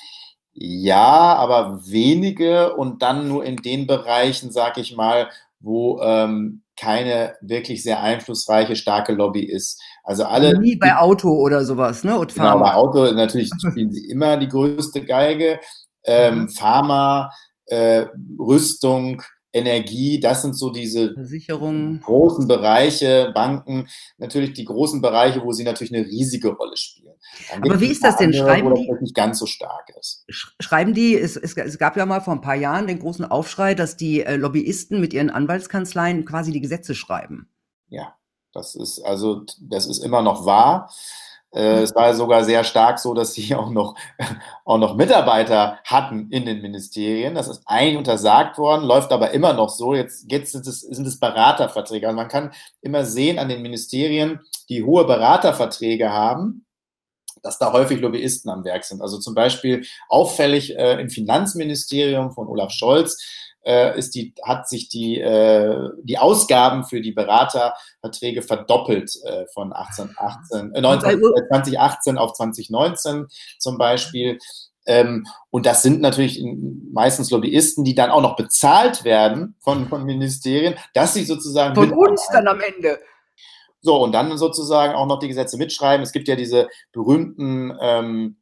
Ja, 0.54 1.34
aber 1.34 1.80
wenige 1.84 2.74
und 2.76 3.02
dann 3.02 3.28
nur 3.28 3.44
in 3.44 3.56
den 3.56 3.86
Bereichen, 3.86 4.50
sag 4.50 4.78
ich 4.78 4.96
mal, 4.96 5.28
wo 5.60 6.00
ähm, 6.00 6.62
keine 6.76 7.34
wirklich 7.40 7.82
sehr 7.82 8.02
einflussreiche, 8.02 8.76
starke 8.76 9.12
Lobby 9.12 9.44
ist. 9.44 9.80
Also 10.02 10.24
alle. 10.24 10.58
Nie 10.58 10.76
bei 10.76 10.96
Auto 10.96 11.30
oder 11.30 11.64
sowas, 11.64 12.02
ne? 12.02 12.18
Und 12.18 12.34
genau, 12.34 12.58
bei 12.58 12.72
Auto 12.72 13.12
natürlich 13.12 13.50
spielen 13.58 13.92
sie 13.92 14.08
immer 14.08 14.36
die 14.36 14.48
größte 14.48 15.04
Geige. 15.04 15.60
Ähm, 16.04 16.42
mhm. 16.42 16.48
Pharma, 16.50 17.30
äh, 17.66 18.06
Rüstung, 18.38 19.22
Energie, 19.54 20.20
das 20.20 20.42
sind 20.42 20.56
so 20.58 20.70
diese 20.70 21.14
großen 21.14 22.48
Bereiche, 22.48 23.30
Banken, 23.34 23.88
natürlich 24.18 24.52
die 24.52 24.64
großen 24.64 25.00
Bereiche, 25.00 25.42
wo 25.42 25.52
sie 25.52 25.64
natürlich 25.64 25.94
eine 25.94 26.04
riesige 26.04 26.48
Rolle 26.48 26.76
spielen. 26.76 27.14
Aber 27.62 27.80
wie 27.80 27.86
ist 27.86 28.04
das 28.04 28.16
denn? 28.16 28.34
Andere, 28.34 28.44
Schreiben 28.44 28.74
die, 28.74 28.92
nicht 29.00 29.14
ganz 29.14 29.38
so 29.38 29.46
stark 29.46 29.90
ist. 29.98 30.24
Schreiben 30.28 30.92
die, 30.92 31.16
es, 31.16 31.36
es, 31.36 31.56
es, 31.56 31.78
gab 31.78 31.96
ja 31.96 32.04
mal 32.04 32.20
vor 32.20 32.34
ein 32.34 32.40
paar 32.40 32.54
Jahren 32.54 32.86
den 32.86 32.98
großen 32.98 33.24
Aufschrei, 33.24 33.74
dass 33.74 33.96
die 33.96 34.22
äh, 34.22 34.36
Lobbyisten 34.36 35.00
mit 35.00 35.12
ihren 35.12 35.30
Anwaltskanzleien 35.30 36.24
quasi 36.24 36.52
die 36.52 36.60
Gesetze 36.60 36.94
schreiben. 36.94 37.48
Ja, 37.88 38.14
das 38.52 38.74
ist 38.74 39.00
also, 39.00 39.44
das 39.60 39.86
ist 39.86 40.04
immer 40.04 40.22
noch 40.22 40.44
wahr. 40.44 40.90
Äh, 41.54 41.82
es 41.82 41.94
war 41.94 42.12
sogar 42.14 42.44
sehr 42.44 42.64
stark 42.64 42.98
so, 42.98 43.14
dass 43.14 43.32
sie 43.34 43.54
auch 43.56 43.70
noch, 43.70 43.94
auch 44.64 44.78
noch 44.78 44.96
Mitarbeiter 44.96 45.78
hatten 45.84 46.28
in 46.30 46.44
den 46.44 46.60
Ministerien. 46.60 47.34
Das 47.34 47.48
ist 47.48 47.62
ein 47.66 47.96
untersagt 47.96 48.58
worden, 48.58 48.84
läuft 48.84 49.12
aber 49.12 49.30
immer 49.30 49.52
noch 49.52 49.68
so. 49.68 49.94
Jetzt, 49.94 50.30
jetzt 50.30 50.52
sind, 50.52 50.66
es, 50.66 50.80
sind 50.80 51.06
es 51.06 51.20
Beraterverträge. 51.20 52.06
Also 52.06 52.16
man 52.16 52.28
kann 52.28 52.52
immer 52.82 53.04
sehen 53.04 53.38
an 53.38 53.48
den 53.48 53.62
Ministerien, 53.62 54.40
die 54.68 54.82
hohe 54.82 55.04
Beraterverträge 55.04 56.12
haben, 56.12 56.66
dass 57.42 57.58
da 57.58 57.72
häufig 57.72 58.00
Lobbyisten 58.00 58.50
am 58.50 58.64
Werk 58.64 58.84
sind. 58.84 59.02
Also 59.02 59.18
zum 59.18 59.34
Beispiel 59.34 59.84
auffällig 60.08 60.76
äh, 60.76 61.00
im 61.00 61.10
Finanzministerium 61.10 62.32
von 62.32 62.48
Olaf 62.48 62.72
Scholz 62.72 63.22
äh, 63.64 63.98
ist 63.98 64.14
die, 64.14 64.34
hat 64.42 64.68
sich 64.68 64.88
die, 64.88 65.20
äh, 65.20 65.88
die 66.02 66.18
Ausgaben 66.18 66.84
für 66.84 67.00
die 67.00 67.12
Beraterverträge 67.12 68.42
verdoppelt 68.42 69.16
äh, 69.24 69.46
von 69.52 69.72
18, 69.72 70.14
18, 70.16 70.74
äh, 70.74 70.80
19, 70.80 71.20
2018 71.48 72.18
auf 72.18 72.34
2019 72.34 73.26
zum 73.58 73.78
Beispiel. 73.78 74.38
Ähm, 74.86 75.26
und 75.50 75.64
das 75.66 75.82
sind 75.82 76.00
natürlich 76.02 76.44
meistens 76.92 77.30
Lobbyisten, 77.30 77.84
die 77.84 77.94
dann 77.94 78.10
auch 78.10 78.20
noch 78.20 78.36
bezahlt 78.36 79.04
werden 79.04 79.56
von, 79.60 79.88
von 79.88 80.04
Ministerien, 80.04 80.74
dass 80.92 81.14
sie 81.14 81.24
sozusagen. 81.24 81.74
Von 81.74 81.92
uns 81.92 82.28
dann 82.32 82.46
am 82.46 82.60
Ende. 82.60 82.98
So, 83.80 84.02
und 84.02 84.12
dann 84.12 84.36
sozusagen 84.38 84.94
auch 84.94 85.06
noch 85.06 85.18
die 85.18 85.28
Gesetze 85.28 85.58
mitschreiben. 85.58 86.02
Es 86.02 86.12
gibt 86.12 86.28
ja 86.28 86.36
diese 86.36 86.68
berühmten 86.92 87.76
ähm, 87.80 88.36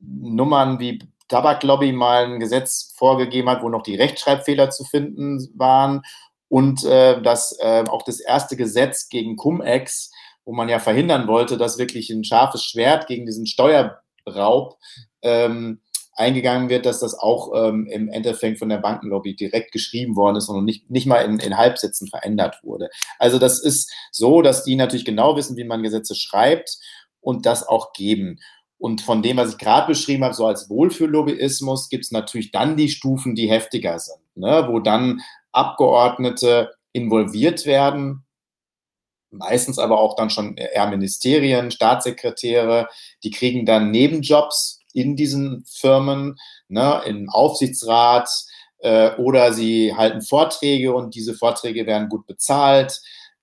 Nummern 0.00 0.78
wie 0.78 0.98
Tabaklobby 1.30 1.92
mal 1.92 2.26
ein 2.26 2.40
Gesetz 2.40 2.92
vorgegeben 2.96 3.48
hat, 3.48 3.62
wo 3.62 3.68
noch 3.70 3.82
die 3.82 3.96
Rechtschreibfehler 3.96 4.70
zu 4.70 4.84
finden 4.84 5.48
waren 5.56 6.02
und 6.48 6.84
äh, 6.84 7.22
dass 7.22 7.56
äh, 7.60 7.84
auch 7.88 8.02
das 8.02 8.20
erste 8.20 8.56
Gesetz 8.56 9.08
gegen 9.08 9.36
Cum-Ex, 9.36 10.10
wo 10.44 10.52
man 10.52 10.68
ja 10.68 10.80
verhindern 10.80 11.28
wollte, 11.28 11.56
dass 11.56 11.78
wirklich 11.78 12.10
ein 12.10 12.24
scharfes 12.24 12.64
Schwert 12.64 13.06
gegen 13.06 13.24
diesen 13.24 13.46
Steuerraub 13.46 14.76
ähm, 15.22 15.80
eingegangen 16.20 16.68
wird, 16.68 16.86
dass 16.86 17.00
das 17.00 17.14
auch 17.14 17.52
ähm, 17.54 17.86
im 17.86 18.08
Endeffekt 18.08 18.58
von 18.58 18.68
der 18.68 18.78
Bankenlobby 18.78 19.36
direkt 19.36 19.72
geschrieben 19.72 20.16
worden 20.16 20.36
ist 20.36 20.48
und 20.48 20.64
nicht, 20.64 20.90
nicht 20.90 21.06
mal 21.06 21.24
in, 21.24 21.38
in 21.38 21.56
Halbsätzen 21.56 22.08
verändert 22.08 22.58
wurde. 22.62 22.90
Also 23.18 23.38
das 23.38 23.62
ist 23.62 23.90
so, 24.10 24.42
dass 24.42 24.64
die 24.64 24.76
natürlich 24.76 25.04
genau 25.04 25.36
wissen, 25.36 25.56
wie 25.56 25.64
man 25.64 25.82
Gesetze 25.82 26.14
schreibt 26.14 26.78
und 27.20 27.46
das 27.46 27.66
auch 27.66 27.92
geben. 27.92 28.38
Und 28.80 29.02
von 29.02 29.22
dem, 29.22 29.36
was 29.36 29.50
ich 29.50 29.58
gerade 29.58 29.88
beschrieben 29.88 30.24
habe, 30.24 30.32
so 30.32 30.46
als 30.46 30.70
Wohlfühllobbyismus, 30.70 31.90
gibt 31.90 32.06
es 32.06 32.12
natürlich 32.12 32.50
dann 32.50 32.78
die 32.78 32.88
Stufen, 32.88 33.34
die 33.34 33.50
heftiger 33.50 33.98
sind, 33.98 34.22
ne? 34.34 34.66
wo 34.68 34.80
dann 34.80 35.20
Abgeordnete 35.52 36.70
involviert 36.92 37.66
werden, 37.66 38.24
meistens 39.30 39.78
aber 39.78 40.00
auch 40.00 40.16
dann 40.16 40.30
schon 40.30 40.56
eher 40.56 40.86
Ministerien, 40.88 41.70
Staatssekretäre, 41.70 42.88
die 43.22 43.30
kriegen 43.30 43.66
dann 43.66 43.90
Nebenjobs 43.90 44.80
in 44.94 45.14
diesen 45.14 45.64
Firmen, 45.66 46.36
ne, 46.68 47.02
im 47.06 47.28
Aufsichtsrat 47.28 48.28
äh, 48.78 49.14
oder 49.16 49.52
sie 49.52 49.94
halten 49.94 50.22
Vorträge 50.22 50.94
und 50.94 51.14
diese 51.14 51.34
Vorträge 51.34 51.86
werden 51.86 52.08
gut 52.08 52.26
bezahlt 52.26 53.00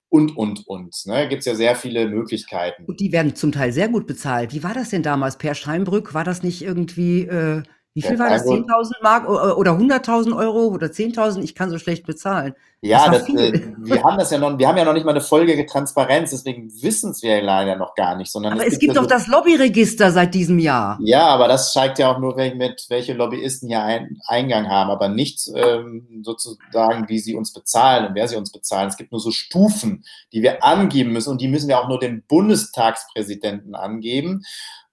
und, 0.10 0.38
und, 0.38 0.66
und. 0.68 0.96
Ne? 1.06 1.28
Gibt 1.28 1.42
es 1.42 1.46
ja 1.46 1.56
sehr 1.56 1.76
viele 1.76 2.08
Möglichkeiten. 2.08 2.86
Und 2.86 3.00
die 3.00 3.12
werden 3.12 3.36
zum 3.36 3.52
Teil 3.52 3.72
sehr 3.72 3.90
gut 3.90 4.08
bezahlt. 4.08 4.54
Wie 4.54 4.64
war 4.64 4.74
das 4.74 4.90
denn 4.90 5.04
damals? 5.04 5.38
Per 5.38 5.54
Steinbrück, 5.54 6.14
war 6.14 6.24
das 6.24 6.44
nicht 6.44 6.62
irgendwie 6.62 7.24
äh, 7.24 7.64
Wie 7.98 8.04
viel 8.04 8.20
war 8.20 8.30
das? 8.30 8.46
10.000 8.46 9.02
Mark 9.02 9.28
oder 9.28 9.72
100.000 9.72 10.38
Euro 10.38 10.68
oder 10.68 10.86
10.000? 10.86 11.42
Ich 11.42 11.56
kann 11.56 11.72
so 11.72 11.80
schlecht 11.80 12.06
bezahlen. 12.06 12.54
Ja, 12.82 13.10
das, 13.10 13.28
äh, 13.28 13.60
wir 13.80 14.04
haben 14.04 14.20
das 14.20 14.30
ja 14.30 14.38
noch, 14.38 14.56
wir 14.56 14.68
haben 14.68 14.78
ja 14.78 14.86
noch 14.86 14.94
nicht 14.94 15.04
mal 15.04 15.14
eine 15.14 15.22
Folge 15.22 15.66
Transparenz, 15.66 16.30
deswegen 16.30 16.72
wissen 16.84 17.10
es 17.10 17.24
wir 17.24 17.42
leider 17.42 17.76
noch 17.76 17.96
gar 17.96 18.16
nicht. 18.16 18.32
Sondern 18.32 18.54
aber 18.54 18.68
es, 18.68 18.74
es 18.74 18.80
gibt, 18.80 18.96
doch 18.96 19.08
das 19.08 19.26
Lobbyregister 19.26 20.12
seit 20.12 20.36
diesem 20.36 20.60
Jahr. 20.60 21.00
Ja, 21.02 21.26
aber 21.26 21.48
das 21.48 21.74
zeigt 21.74 21.98
ja 21.98 22.12
auch 22.12 22.20
nur, 22.20 22.36
mit 22.36 22.86
welche 22.90 23.14
Lobbyisten 23.14 23.68
hier 23.68 23.82
ein, 23.82 24.20
Eingang 24.28 24.70
haben, 24.70 24.92
aber 24.92 25.10
nicht 25.10 25.50
ähm, 25.56 26.22
sozusagen, 26.22 27.10
wie 27.10 27.18
sie 27.18 27.34
uns 27.34 27.52
bezahlen 27.52 28.06
und 28.06 28.14
wer 28.14 28.28
sie 28.28 28.36
uns 28.36 28.52
bezahlen. 28.52 28.90
Es 28.90 28.98
gibt 28.98 29.12
nur 29.12 29.22
so 29.22 29.32
Stufen, 29.32 30.06
die 30.34 30.44
wir 30.44 30.64
angeben 30.64 31.14
müssen 31.14 31.32
und 31.32 31.42
die 31.42 31.48
müssen 31.48 31.68
wir 31.68 31.80
auch 31.80 31.88
nur 31.88 32.00
dem 32.00 32.22
Bundestagspräsidenten 32.28 33.74
angeben. 33.74 34.44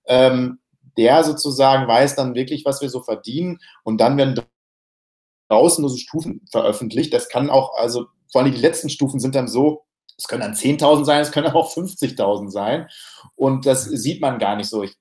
Ähm, 0.06 0.58
der 0.96 1.24
sozusagen 1.24 1.88
weiß 1.88 2.16
dann 2.16 2.34
wirklich, 2.34 2.64
was 2.64 2.80
wir 2.80 2.88
so 2.88 3.02
verdienen 3.02 3.58
und 3.82 4.00
dann 4.00 4.16
werden 4.16 4.40
draußen 5.48 5.82
nur 5.82 5.90
so 5.90 5.96
Stufen 5.96 6.42
veröffentlicht. 6.50 7.12
Das 7.12 7.28
kann 7.28 7.50
auch, 7.50 7.76
also 7.76 8.06
vor 8.30 8.42
allem 8.42 8.52
die 8.52 8.60
letzten 8.60 8.88
Stufen 8.88 9.20
sind 9.20 9.34
dann 9.34 9.48
so, 9.48 9.84
es 10.16 10.28
können 10.28 10.42
dann 10.42 10.54
10.000 10.54 11.04
sein, 11.04 11.20
es 11.20 11.32
können 11.32 11.48
auch 11.48 11.74
50.000 11.74 12.50
sein 12.50 12.88
und 13.34 13.66
das 13.66 13.84
sieht 13.84 14.20
man 14.20 14.38
gar 14.38 14.56
nicht 14.56 14.68
so. 14.68 14.82
Ich, 14.82 14.96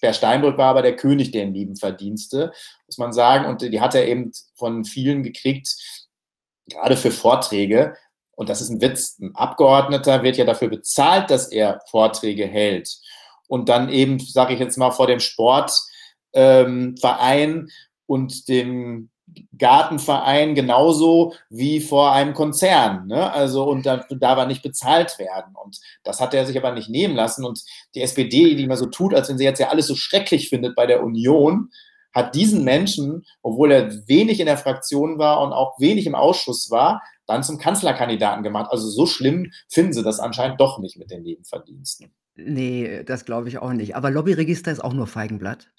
Per 0.00 0.14
Steinbrück 0.14 0.56
war 0.56 0.70
aber 0.70 0.82
der 0.82 0.96
König 0.96 1.30
der 1.30 1.44
lieben 1.46 1.76
Verdienste, 1.76 2.52
muss 2.86 2.98
man 2.98 3.12
sagen, 3.12 3.46
und 3.46 3.60
die 3.60 3.80
hat 3.80 3.94
er 3.94 4.06
eben 4.06 4.32
von 4.54 4.84
vielen 4.84 5.22
gekriegt, 5.22 5.76
gerade 6.68 6.96
für 6.96 7.10
Vorträge. 7.10 7.94
Und 8.32 8.48
das 8.48 8.60
ist 8.60 8.70
ein 8.70 8.80
Witz. 8.80 9.18
Ein 9.20 9.34
Abgeordneter 9.34 10.22
wird 10.22 10.36
ja 10.36 10.44
dafür 10.44 10.68
bezahlt, 10.68 11.30
dass 11.30 11.48
er 11.48 11.80
Vorträge 11.90 12.46
hält 12.46 12.98
und 13.48 13.68
dann 13.68 13.88
eben, 13.88 14.18
sage 14.18 14.54
ich 14.54 14.60
jetzt 14.60 14.78
mal, 14.78 14.90
vor 14.90 15.06
dem 15.06 15.20
Sportverein 15.20 15.68
ähm, 16.32 17.68
und 18.06 18.48
dem 18.48 19.10
Gartenverein 19.56 20.54
genauso 20.54 21.34
wie 21.50 21.80
vor 21.80 22.12
einem 22.12 22.34
Konzern. 22.34 23.06
Ne? 23.06 23.32
Also 23.32 23.64
und 23.64 23.86
da 23.86 24.04
darf 24.10 24.38
er 24.38 24.46
nicht 24.46 24.62
bezahlt 24.62 25.18
werden. 25.18 25.54
Und 25.62 25.78
das 26.02 26.20
hat 26.20 26.34
er 26.34 26.46
sich 26.46 26.56
aber 26.56 26.72
nicht 26.72 26.88
nehmen 26.88 27.14
lassen. 27.14 27.44
Und 27.44 27.60
die 27.94 28.02
SPD, 28.02 28.54
die 28.54 28.64
immer 28.64 28.76
so 28.76 28.86
tut, 28.86 29.14
als 29.14 29.28
wenn 29.28 29.38
sie 29.38 29.44
jetzt 29.44 29.60
ja 29.60 29.68
alles 29.68 29.86
so 29.86 29.96
schrecklich 29.96 30.48
findet 30.48 30.76
bei 30.76 30.86
der 30.86 31.02
Union, 31.02 31.70
hat 32.12 32.34
diesen 32.34 32.62
Menschen, 32.62 33.24
obwohl 33.42 33.72
er 33.72 34.06
wenig 34.06 34.38
in 34.38 34.46
der 34.46 34.56
Fraktion 34.56 35.18
war 35.18 35.40
und 35.40 35.52
auch 35.52 35.80
wenig 35.80 36.06
im 36.06 36.14
Ausschuss 36.14 36.70
war, 36.70 37.02
dann 37.26 37.42
zum 37.42 37.58
Kanzlerkandidaten 37.58 38.44
gemacht. 38.44 38.70
Also 38.70 38.88
so 38.88 39.06
schlimm 39.06 39.50
finden 39.68 39.92
sie 39.92 40.04
das 40.04 40.20
anscheinend 40.20 40.60
doch 40.60 40.78
nicht 40.78 40.96
mit 40.96 41.10
den 41.10 41.22
Nebenverdiensten. 41.22 42.14
Nee, 42.36 43.04
das 43.04 43.24
glaube 43.24 43.48
ich 43.48 43.58
auch 43.58 43.72
nicht. 43.72 43.96
Aber 43.96 44.10
Lobbyregister 44.10 44.72
ist 44.72 44.82
auch 44.82 44.92
nur 44.92 45.06
Feigenblatt? 45.06 45.70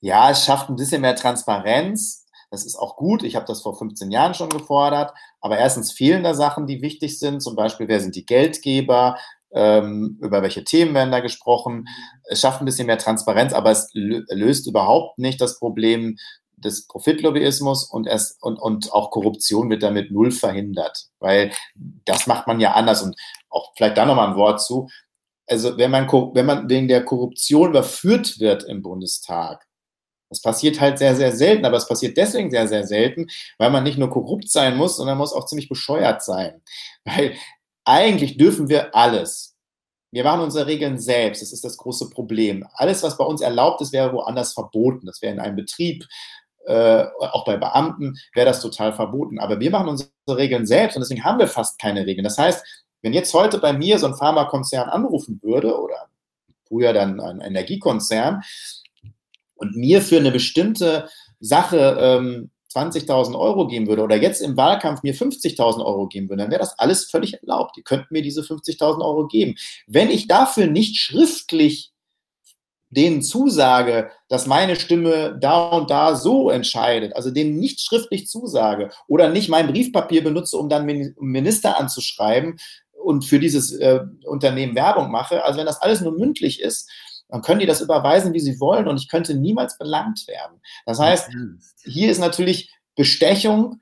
Ja, 0.00 0.30
es 0.30 0.44
schafft 0.44 0.68
ein 0.68 0.76
bisschen 0.76 1.02
mehr 1.02 1.16
Transparenz. 1.16 2.26
Das 2.50 2.64
ist 2.64 2.76
auch 2.76 2.96
gut. 2.96 3.22
Ich 3.22 3.36
habe 3.36 3.46
das 3.46 3.62
vor 3.62 3.76
15 3.78 4.10
Jahren 4.10 4.34
schon 4.34 4.48
gefordert. 4.48 5.12
Aber 5.40 5.58
erstens 5.58 5.92
fehlen 5.92 6.24
da 6.24 6.34
Sachen, 6.34 6.66
die 6.66 6.82
wichtig 6.82 7.18
sind. 7.18 7.40
Zum 7.40 7.56
Beispiel, 7.56 7.88
wer 7.88 8.00
sind 8.00 8.16
die 8.16 8.26
Geldgeber? 8.26 9.18
Ähm, 9.54 10.18
über 10.22 10.42
welche 10.42 10.64
Themen 10.64 10.94
werden 10.94 11.12
da 11.12 11.20
gesprochen? 11.20 11.86
Es 12.24 12.40
schafft 12.40 12.62
ein 12.62 12.64
bisschen 12.64 12.86
mehr 12.86 12.98
Transparenz, 12.98 13.52
aber 13.52 13.70
es 13.70 13.90
löst 13.92 14.66
überhaupt 14.66 15.18
nicht 15.18 15.40
das 15.42 15.58
Problem 15.58 16.16
des 16.56 16.86
Profitlobbyismus 16.86 17.84
und, 17.84 18.06
erst, 18.06 18.42
und, 18.42 18.56
und 18.56 18.92
auch 18.92 19.10
Korruption 19.10 19.68
wird 19.68 19.82
damit 19.82 20.10
null 20.10 20.30
verhindert. 20.30 21.06
Weil 21.18 21.52
das 21.74 22.26
macht 22.26 22.46
man 22.46 22.60
ja 22.60 22.72
anders. 22.72 23.02
Und 23.02 23.16
auch 23.50 23.72
vielleicht 23.76 23.98
da 23.98 24.06
nochmal 24.06 24.28
ein 24.28 24.36
Wort 24.36 24.62
zu 24.62 24.88
also 25.46 25.76
wenn 25.76 25.90
man, 25.90 26.06
wenn 26.08 26.46
man 26.46 26.68
wegen 26.68 26.88
der 26.88 27.04
Korruption 27.04 27.70
überführt 27.70 28.38
wird 28.38 28.64
im 28.64 28.82
Bundestag, 28.82 29.66
das 30.32 30.40
passiert 30.40 30.80
halt 30.80 30.98
sehr, 30.98 31.14
sehr 31.14 31.30
selten, 31.32 31.66
aber 31.66 31.76
es 31.76 31.86
passiert 31.86 32.16
deswegen 32.16 32.50
sehr, 32.50 32.66
sehr 32.66 32.86
selten, 32.86 33.26
weil 33.58 33.70
man 33.70 33.84
nicht 33.84 33.98
nur 33.98 34.08
korrupt 34.08 34.50
sein 34.50 34.78
muss, 34.78 34.96
sondern 34.96 35.18
muss 35.18 35.34
auch 35.34 35.44
ziemlich 35.44 35.68
bescheuert 35.68 36.22
sein. 36.22 36.62
Weil 37.04 37.34
eigentlich 37.84 38.38
dürfen 38.38 38.70
wir 38.70 38.94
alles. 38.94 39.56
Wir 40.10 40.24
machen 40.24 40.40
unsere 40.40 40.66
Regeln 40.66 40.98
selbst. 40.98 41.42
Das 41.42 41.52
ist 41.52 41.64
das 41.64 41.76
große 41.76 42.08
Problem. 42.08 42.66
Alles, 42.74 43.02
was 43.02 43.18
bei 43.18 43.24
uns 43.24 43.42
erlaubt 43.42 43.82
ist, 43.82 43.92
wäre 43.92 44.12
woanders 44.12 44.54
verboten. 44.54 45.04
Das 45.04 45.20
wäre 45.20 45.34
in 45.34 45.40
einem 45.40 45.56
Betrieb, 45.56 46.06
äh, 46.66 47.04
auch 47.18 47.44
bei 47.44 47.56
Beamten, 47.56 48.16
wäre 48.34 48.46
das 48.46 48.60
total 48.60 48.92
verboten. 48.92 49.38
Aber 49.38 49.60
wir 49.60 49.70
machen 49.70 49.88
unsere 49.88 50.10
Regeln 50.28 50.66
selbst 50.66 50.96
und 50.96 51.00
deswegen 51.00 51.24
haben 51.24 51.40
wir 51.40 51.48
fast 51.48 51.78
keine 51.78 52.06
Regeln. 52.06 52.24
Das 52.24 52.38
heißt, 52.38 52.64
wenn 53.02 53.12
jetzt 53.12 53.34
heute 53.34 53.58
bei 53.58 53.72
mir 53.72 53.98
so 53.98 54.06
ein 54.06 54.14
Pharmakonzern 54.14 54.88
anrufen 54.88 55.40
würde 55.42 55.78
oder 55.78 56.08
früher 56.66 56.92
dann 56.92 57.20
ein 57.20 57.40
Energiekonzern 57.40 58.42
und 59.56 59.76
mir 59.76 60.00
für 60.00 60.16
eine 60.16 60.30
bestimmte 60.30 61.08
Sache 61.40 61.98
ähm, 62.00 62.50
20.000 62.72 63.38
Euro 63.38 63.66
geben 63.66 63.86
würde 63.86 64.02
oder 64.02 64.16
jetzt 64.16 64.40
im 64.40 64.56
Wahlkampf 64.56 65.02
mir 65.02 65.14
50.000 65.14 65.84
Euro 65.84 66.06
geben 66.06 66.28
würde, 66.28 66.42
dann 66.42 66.50
wäre 66.50 66.60
das 66.60 66.78
alles 66.78 67.04
völlig 67.04 67.34
erlaubt. 67.34 67.76
Die 67.76 67.82
könnten 67.82 68.08
mir 68.10 68.22
diese 68.22 68.40
50.000 68.40 69.04
Euro 69.04 69.26
geben. 69.26 69.56
Wenn 69.86 70.10
ich 70.10 70.26
dafür 70.26 70.66
nicht 70.66 70.96
schriftlich 70.96 71.92
denen 72.88 73.22
zusage, 73.22 74.10
dass 74.28 74.46
meine 74.46 74.76
Stimme 74.76 75.38
da 75.40 75.70
und 75.70 75.90
da 75.90 76.14
so 76.14 76.50
entscheidet, 76.50 77.16
also 77.16 77.30
denen 77.30 77.58
nicht 77.58 77.80
schriftlich 77.80 78.26
zusage 78.26 78.90
oder 79.08 79.30
nicht 79.30 79.48
mein 79.48 79.66
Briefpapier 79.66 80.22
benutze, 80.22 80.58
um 80.58 80.68
dann 80.68 80.84
Minister 80.84 81.80
anzuschreiben, 81.80 82.58
und 83.02 83.24
für 83.24 83.38
dieses 83.38 83.72
äh, 83.72 84.00
Unternehmen 84.24 84.74
Werbung 84.74 85.10
mache, 85.10 85.44
also 85.44 85.58
wenn 85.58 85.66
das 85.66 85.82
alles 85.82 86.00
nur 86.00 86.12
mündlich 86.12 86.60
ist, 86.60 86.90
dann 87.28 87.42
können 87.42 87.60
die 87.60 87.66
das 87.66 87.80
überweisen, 87.80 88.34
wie 88.34 88.40
sie 88.40 88.60
wollen 88.60 88.86
und 88.88 88.98
ich 88.98 89.08
könnte 89.08 89.34
niemals 89.34 89.78
belangt 89.78 90.26
werden. 90.28 90.60
Das 90.84 90.98
heißt, 90.98 91.30
hier 91.82 92.10
ist 92.10 92.18
natürlich 92.18 92.74
Bestechung 92.94 93.80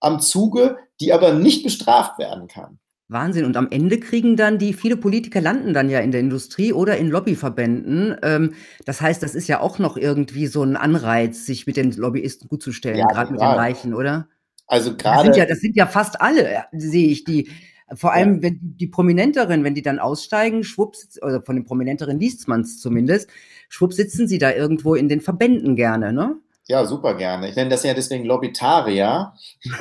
am 0.00 0.20
Zuge, 0.20 0.78
die 1.00 1.12
aber 1.12 1.32
nicht 1.32 1.64
bestraft 1.64 2.18
werden 2.18 2.46
kann. 2.46 2.78
Wahnsinn. 3.08 3.46
Und 3.46 3.56
am 3.56 3.68
Ende 3.70 3.98
kriegen 3.98 4.36
dann 4.36 4.58
die, 4.58 4.74
viele 4.74 4.96
Politiker 4.96 5.40
landen 5.40 5.72
dann 5.72 5.88
ja 5.88 6.00
in 6.00 6.12
der 6.12 6.20
Industrie 6.20 6.72
oder 6.72 6.98
in 6.98 7.08
Lobbyverbänden. 7.08 8.16
Ähm, 8.22 8.54
das 8.84 9.00
heißt, 9.00 9.22
das 9.22 9.34
ist 9.34 9.48
ja 9.48 9.60
auch 9.60 9.78
noch 9.78 9.96
irgendwie 9.96 10.46
so 10.46 10.62
ein 10.62 10.76
Anreiz, 10.76 11.46
sich 11.46 11.66
mit 11.66 11.76
den 11.76 11.90
Lobbyisten 11.92 12.48
gut 12.48 12.62
zu 12.62 12.70
stellen, 12.70 12.98
ja, 12.98 13.06
gerade 13.06 13.32
mit 13.32 13.40
den 13.40 13.48
Reichen, 13.48 13.94
oder? 13.94 14.28
Also 14.66 14.94
gerade. 14.94 15.28
Das, 15.30 15.36
ja, 15.38 15.46
das 15.46 15.60
sind 15.60 15.74
ja 15.74 15.86
fast 15.86 16.20
alle, 16.20 16.64
sehe 16.72 17.08
ich, 17.08 17.24
die, 17.24 17.50
vor 17.94 18.12
allem, 18.12 18.36
ja. 18.36 18.42
wenn 18.42 18.58
die 18.60 18.86
Prominenteren, 18.86 19.64
wenn 19.64 19.74
die 19.74 19.82
dann 19.82 19.98
aussteigen, 19.98 20.64
schwupps, 20.64 21.20
oder 21.22 21.42
von 21.42 21.56
den 21.56 21.64
Prominenteren 21.64 22.18
liest 22.18 22.48
man 22.48 22.62
es 22.62 22.80
zumindest, 22.80 23.28
schwupps 23.68 23.96
sitzen 23.96 24.28
sie 24.28 24.38
da 24.38 24.52
irgendwo 24.52 24.94
in 24.94 25.08
den 25.08 25.20
Verbänden 25.20 25.76
gerne, 25.76 26.12
ne? 26.12 26.36
Ja, 26.70 26.84
super 26.84 27.14
gerne. 27.14 27.48
Ich 27.48 27.56
nenne 27.56 27.70
das 27.70 27.82
ja 27.82 27.94
deswegen 27.94 28.26
Lobbytarier, 28.26 29.32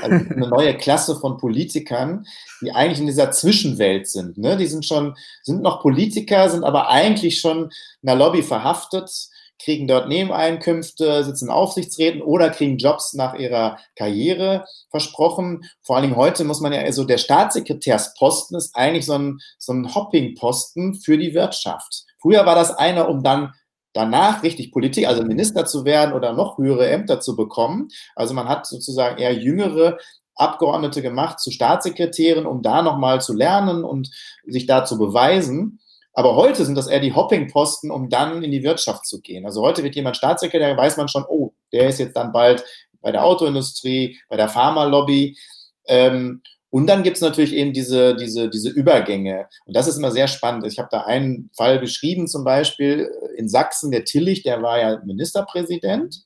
also 0.02 0.26
eine 0.34 0.48
neue 0.48 0.78
Klasse 0.78 1.18
von 1.18 1.38
Politikern, 1.38 2.26
die 2.62 2.72
eigentlich 2.72 3.02
in 3.02 3.08
dieser 3.08 3.30
Zwischenwelt 3.32 4.08
sind. 4.08 4.38
Ne? 4.38 4.56
Die 4.56 4.68
sind 4.68 4.86
schon, 4.86 5.14
sind 5.44 5.62
noch 5.62 5.82
Politiker, 5.82 6.50
sind 6.50 6.64
aber 6.64 6.88
eigentlich 6.88 7.42
schon 7.42 7.64
in 7.64 8.06
der 8.06 8.16
Lobby 8.16 8.42
verhaftet 8.42 9.12
kriegen 9.60 9.88
dort 9.88 10.08
Nebeneinkünfte, 10.08 11.24
sitzen 11.24 11.46
in 11.46 11.52
Aufsichtsräten 11.52 12.22
oder 12.22 12.50
kriegen 12.50 12.78
Jobs 12.78 13.14
nach 13.14 13.36
ihrer 13.36 13.78
Karriere 13.96 14.66
versprochen. 14.90 15.64
Vor 15.82 15.98
allem 15.98 16.16
heute 16.16 16.44
muss 16.44 16.62
man 16.62 16.74
ja, 16.74 16.82
also 16.82 17.04
der 17.04 17.18
Staatssekretärsposten 17.18 18.58
ist 18.58 18.76
eigentlich 18.76 19.06
so 19.06 19.14
ein, 19.14 19.40
so 19.58 19.74
ein 19.74 19.94
Hoppingposten 19.94 20.96
für 20.96 21.18
die 21.18 21.34
Wirtschaft. 21.34 22.06
Früher 22.20 22.46
war 22.46 22.56
das 22.56 22.72
einer, 22.72 23.10
um 23.10 23.24
dann 23.24 23.54
danach 23.94 24.44
richtig 24.44 24.72
Politik, 24.72 25.08
also 25.08 25.24
Minister 25.24 25.66
zu 25.66 25.84
werden 25.84 26.14
oder 26.14 26.34
noch 26.34 26.58
höhere 26.58 26.90
Ämter 26.90 27.20
zu 27.20 27.36
bekommen. 27.36 27.90
Also 28.16 28.34
man 28.34 28.48
hat 28.48 28.68
sozusagen 28.68 29.18
eher 29.18 29.34
jüngere 29.34 29.98
Abgeordnete 30.36 31.02
gemacht 31.02 31.40
zu 31.40 31.50
Staatssekretären, 31.50 32.46
um 32.46 32.62
da 32.62 32.84
nochmal 32.84 33.22
zu 33.22 33.34
lernen 33.34 33.84
und 33.84 34.12
sich 34.46 34.68
da 34.68 34.86
zu 34.86 35.00
beweisen. 35.00 35.80
Aber 36.18 36.36
heute 36.36 36.66
sind 36.66 36.74
das 36.74 36.88
eher 36.88 37.00
die 37.00 37.14
Hopping-Posten, 37.14 37.92
um 37.92 38.10
dann 38.10 38.42
in 38.42 38.50
die 38.50 38.64
Wirtschaft 38.64 39.06
zu 39.06 39.22
gehen. 39.22 39.46
Also 39.46 39.62
heute 39.62 39.84
wird 39.84 39.96
jemand 39.96 40.18
Staatssekretär, 40.18 40.76
weiß 40.76 40.98
man 40.98 41.08
schon, 41.08 41.24
oh, 41.30 41.54
der 41.72 41.90
ist 41.90 42.00
jetzt 42.00 42.18
dann 42.18 42.32
bald 42.32 42.66
bei 43.02 43.12
der 43.12 43.24
Autoindustrie, 43.24 44.18
bei 44.28 44.36
der 44.36 44.50
Pharmalobby. 44.50 45.38
Ähm, 45.86 46.42
und 46.72 46.88
dann 46.88 47.04
gibt 47.04 47.18
es 47.18 47.22
natürlich 47.22 47.54
eben 47.54 47.72
diese, 47.72 48.16
diese, 48.16 48.50
diese 48.50 48.72
Übergänge. 48.72 49.46
Und 49.66 49.76
das 49.76 49.88
ist 49.88 49.98
immer 49.98 50.10
sehr 50.10 50.28
spannend. 50.28 50.66
Ich 50.66 50.80
habe 50.80 50.90
da 50.90 51.02
einen 51.02 51.52
Fall 51.56 51.78
beschrieben, 51.78 52.28
zum 52.28 52.44
Beispiel 52.44 53.12
in 53.36 53.48
Sachsen, 53.48 53.92
der 53.92 54.04
Tillich, 54.04 54.42
der 54.42 54.64
war 54.64 54.80
ja 54.80 55.00
Ministerpräsident. 55.06 56.24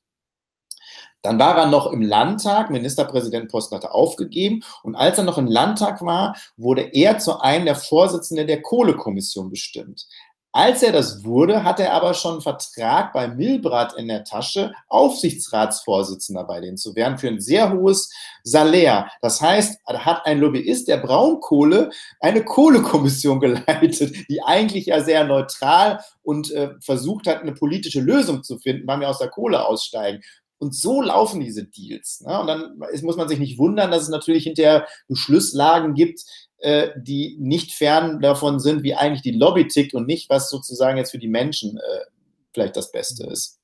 Dann 1.22 1.38
war 1.40 1.58
er 1.58 1.68
noch 1.68 1.92
im 1.92 2.02
Landtag, 2.02 2.70
Ministerpräsidentenposten 2.70 3.78
hatte 3.78 3.94
aufgegeben. 3.94 4.64
Und 4.84 4.96
als 4.96 5.18
er 5.18 5.24
noch 5.24 5.38
im 5.38 5.48
Landtag 5.48 6.02
war, 6.02 6.36
wurde 6.58 6.82
er 6.82 7.20
zu 7.20 7.40
einem 7.40 7.66
der 7.66 7.76
Vorsitzenden 7.76 8.48
der 8.48 8.62
Kohlekommission 8.62 9.50
bestimmt. 9.50 10.08
Als 10.54 10.84
er 10.84 10.92
das 10.92 11.24
wurde, 11.24 11.64
hat 11.64 11.80
er 11.80 11.94
aber 11.94 12.14
schon 12.14 12.34
einen 12.34 12.42
Vertrag 12.42 13.14
bei 13.14 13.30
Milbrat 13.30 13.94
in 13.94 14.10
der 14.10 14.26
Tasche, 14.26 14.74
Aufsichtsratsvorsitzender 14.90 16.44
bei 16.44 16.60
denen 16.60 16.76
zu 16.76 16.94
werden, 16.94 17.18
für 17.18 17.30
ein 17.30 17.40
sehr 17.40 17.72
hohes 17.72 18.12
Salär. 18.44 19.10
Das 19.22 19.40
heißt, 19.40 19.80
hat 19.88 20.26
ein 20.26 20.40
Lobbyist 20.40 20.90
der 20.90 20.98
Braunkohle 20.98 21.92
eine 22.20 22.44
Kohlekommission 22.44 23.40
geleitet, 23.40 24.30
die 24.30 24.44
eigentlich 24.44 24.88
ja 24.88 25.02
sehr 25.02 25.24
neutral 25.24 26.02
und 26.22 26.52
äh, 26.52 26.72
versucht 26.82 27.28
hat, 27.28 27.42
eine 27.42 27.54
politische 27.54 28.02
Lösung 28.02 28.44
zu 28.44 28.58
finden, 28.58 28.88
wann 28.88 29.00
wir 29.00 29.10
aus 29.10 29.20
der 29.20 29.30
Kohle 29.30 29.66
aussteigen. 29.66 30.22
Und 30.62 30.76
so 30.76 31.02
laufen 31.02 31.40
diese 31.40 31.66
Deals. 31.66 32.22
Ne? 32.22 32.40
Und 32.40 32.46
dann 32.46 32.78
muss 33.02 33.18
man 33.18 33.28
sich 33.28 33.40
nicht 33.40 33.58
wundern, 33.58 33.90
dass 33.90 34.04
es 34.04 34.10
natürlich 34.10 34.44
hinterher 34.44 34.88
Beschlusslagen 35.08 35.96
gibt, 35.96 36.22
äh, 36.60 36.90
die 36.96 37.36
nicht 37.40 37.74
fern 37.74 38.20
davon 38.22 38.60
sind, 38.60 38.84
wie 38.84 38.94
eigentlich 38.94 39.24
die 39.24 39.32
Lobby 39.32 39.68
tickt 39.68 39.96
und 39.96 40.06
nicht, 40.06 40.30
was 40.30 40.52
sozusagen 40.52 41.00
jetzt 41.00 41.10
für 41.10 41.18
die 41.18 41.28
Menschen 41.28 41.78
äh, 41.78 42.06
vielleicht 42.54 42.78
das 42.78 42.92
Beste 42.92 43.26
ist. 43.26 43.58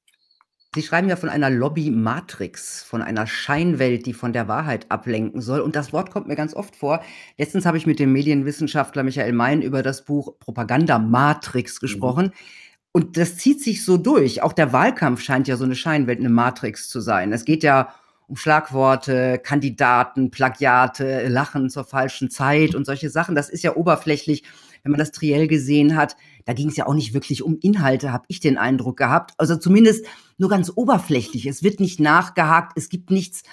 Sie 0.73 0.81
schreiben 0.81 1.07
ja 1.07 1.15
von 1.15 1.29
einer 1.29 1.51
Lobby-Matrix, 1.51 2.83
von 2.83 3.03
einer 3.03 3.27
Scheinwelt, 3.27 4.07
die 4.07 4.13
von 4.13 4.33
der 4.33 4.47
Wahrheit 4.47 4.87
ablenken 4.89 5.41
soll. 5.41 5.61
Und 5.61 5.75
das 5.75 5.93
Wort 5.93 6.09
kommt 6.11 6.27
mir 6.27 6.35
ganz 6.35 6.55
oft 6.55 6.75
vor. 6.75 7.03
Letztens 7.37 7.65
habe 7.67 7.77
ich 7.77 7.85
mit 7.85 7.99
dem 7.99 8.11
Medienwissenschaftler 8.11 9.03
Michael 9.03 9.33
Mein 9.33 9.61
über 9.61 9.83
das 9.83 10.03
Buch 10.03 10.37
Propaganda-Matrix 10.39 11.79
gesprochen. 11.79 12.27
Mhm. 12.27 12.66
Und 12.97 13.15
das 13.15 13.37
zieht 13.37 13.61
sich 13.61 13.85
so 13.85 13.97
durch. 13.97 14.41
Auch 14.41 14.53
der 14.53 14.73
Wahlkampf 14.73 15.21
scheint 15.21 15.47
ja 15.47 15.55
so 15.55 15.65
eine 15.65 15.75
Scheinwelt, 15.75 16.17
eine 16.17 16.29
Matrix 16.29 16.89
zu 16.89 16.99
sein. 16.99 17.31
Es 17.31 17.45
geht 17.45 17.61
ja 17.61 17.93
um 18.25 18.35
Schlagworte, 18.35 19.37
Kandidaten, 19.37 20.31
Plagiate, 20.31 21.27
Lachen 21.27 21.69
zur 21.69 21.83
falschen 21.83 22.31
Zeit 22.31 22.73
und 22.73 22.87
solche 22.87 23.11
Sachen. 23.11 23.35
Das 23.35 23.49
ist 23.49 23.63
ja 23.63 23.75
oberflächlich, 23.75 24.45
wenn 24.81 24.91
man 24.91 24.97
das 24.97 25.11
Triell 25.11 25.47
gesehen 25.47 25.95
hat. 25.95 26.15
Da 26.45 26.53
ging 26.53 26.69
es 26.69 26.75
ja 26.75 26.87
auch 26.87 26.95
nicht 26.95 27.13
wirklich 27.13 27.43
um 27.43 27.59
Inhalte, 27.61 28.11
habe 28.11 28.25
ich 28.29 28.39
den 28.39 28.57
Eindruck 28.57 28.97
gehabt. 28.97 29.35
Also 29.37 29.57
zumindest 29.57 30.03
nur 30.39 30.49
ganz 30.49 30.71
oberflächlich. 30.73 31.45
Es 31.45 31.61
wird 31.61 31.79
nicht 31.79 31.99
nachgehakt, 31.99 32.79
es 32.79 32.89
gibt 32.89 33.11
nichts. 33.11 33.43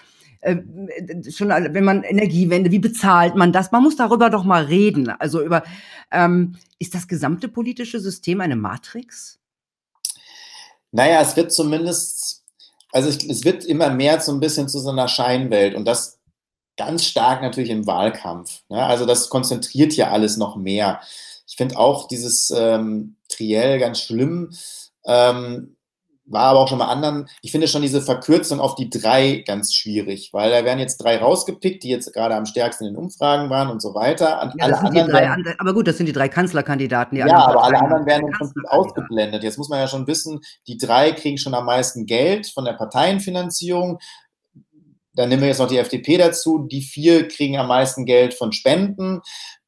Äh, 0.44 0.62
schon 1.30 1.48
wenn 1.48 1.84
man 1.84 2.02
Energiewende, 2.02 2.70
wie 2.70 2.78
bezahlt 2.78 3.34
man 3.34 3.52
das? 3.52 3.72
Man 3.72 3.82
muss 3.82 3.96
darüber 3.96 4.30
doch 4.30 4.44
mal 4.44 4.64
reden. 4.64 5.08
Also 5.08 5.42
über 5.42 5.62
ähm, 6.12 6.56
ist 6.78 6.94
das 6.94 7.08
gesamte 7.08 7.48
politische 7.48 8.00
System 8.00 8.40
eine 8.40 8.56
Matrix? 8.56 9.38
Naja, 10.92 11.20
es 11.20 11.36
wird 11.36 11.52
zumindest 11.52 12.44
also 12.94 13.08
ich, 13.08 13.28
es 13.28 13.44
wird 13.44 13.64
immer 13.64 13.90
mehr 13.90 14.20
so 14.20 14.30
ein 14.30 14.38
bisschen 14.38 14.68
zu 14.68 14.78
so 14.78 14.90
einer 14.90 15.08
Scheinwelt 15.08 15.74
und 15.74 15.84
das 15.84 16.20
ganz 16.76 17.04
stark 17.04 17.42
natürlich 17.42 17.70
im 17.70 17.88
Wahlkampf. 17.88 18.62
Ne? 18.68 18.80
Also 18.84 19.04
das 19.04 19.30
konzentriert 19.30 19.94
ja 19.94 20.12
alles 20.12 20.36
noch 20.36 20.54
mehr. 20.54 21.00
Ich 21.48 21.56
finde 21.56 21.76
auch 21.76 22.06
dieses 22.06 22.52
ähm, 22.56 23.16
Triell 23.28 23.80
ganz 23.80 24.00
schlimm. 24.00 24.52
Ähm, 25.04 25.76
war 26.26 26.44
aber 26.44 26.60
auch 26.60 26.68
schon 26.68 26.78
mal 26.78 26.88
anderen. 26.88 27.28
Ich 27.42 27.52
finde 27.52 27.68
schon 27.68 27.82
diese 27.82 28.00
Verkürzung 28.00 28.60
auf 28.60 28.74
die 28.74 28.88
drei 28.88 29.44
ganz 29.46 29.74
schwierig, 29.74 30.30
weil 30.32 30.50
da 30.50 30.64
werden 30.64 30.78
jetzt 30.78 30.98
drei 30.98 31.18
rausgepickt, 31.18 31.82
die 31.82 31.90
jetzt 31.90 32.12
gerade 32.12 32.34
am 32.34 32.46
stärksten 32.46 32.86
in 32.86 32.94
den 32.94 33.02
Umfragen 33.02 33.50
waren 33.50 33.68
und 33.68 33.82
so 33.82 33.94
weiter. 33.94 34.42
Und 34.42 34.54
ja, 34.58 34.64
alle 34.64 34.78
anderen 34.78 35.12
werden, 35.12 35.54
aber 35.58 35.74
gut, 35.74 35.86
das 35.86 35.98
sind 35.98 36.06
die 36.06 36.12
drei 36.12 36.28
Kanzlerkandidaten. 36.28 37.16
Die 37.16 37.20
ja, 37.20 37.36
aber 37.36 37.64
alle 37.64 37.78
anderen 37.78 38.06
werden 38.06 38.28
im 38.28 38.32
Prinzip 38.32 38.62
ausgeblendet. 38.68 39.42
Jetzt 39.42 39.58
muss 39.58 39.68
man 39.68 39.80
ja 39.80 39.88
schon 39.88 40.06
wissen, 40.06 40.40
die 40.66 40.78
drei 40.78 41.12
kriegen 41.12 41.36
schon 41.36 41.54
am 41.54 41.66
meisten 41.66 42.06
Geld 42.06 42.46
von 42.46 42.64
der 42.64 42.72
Parteienfinanzierung. 42.72 43.98
Dann 45.14 45.28
nehmen 45.28 45.42
wir 45.42 45.48
jetzt 45.48 45.60
noch 45.60 45.68
die 45.68 45.78
FDP 45.78 46.16
dazu. 46.16 46.66
Die 46.70 46.82
vier 46.82 47.28
kriegen 47.28 47.56
am 47.56 47.68
meisten 47.68 48.04
Geld 48.04 48.34
von 48.34 48.52
Spenden. 48.52 49.20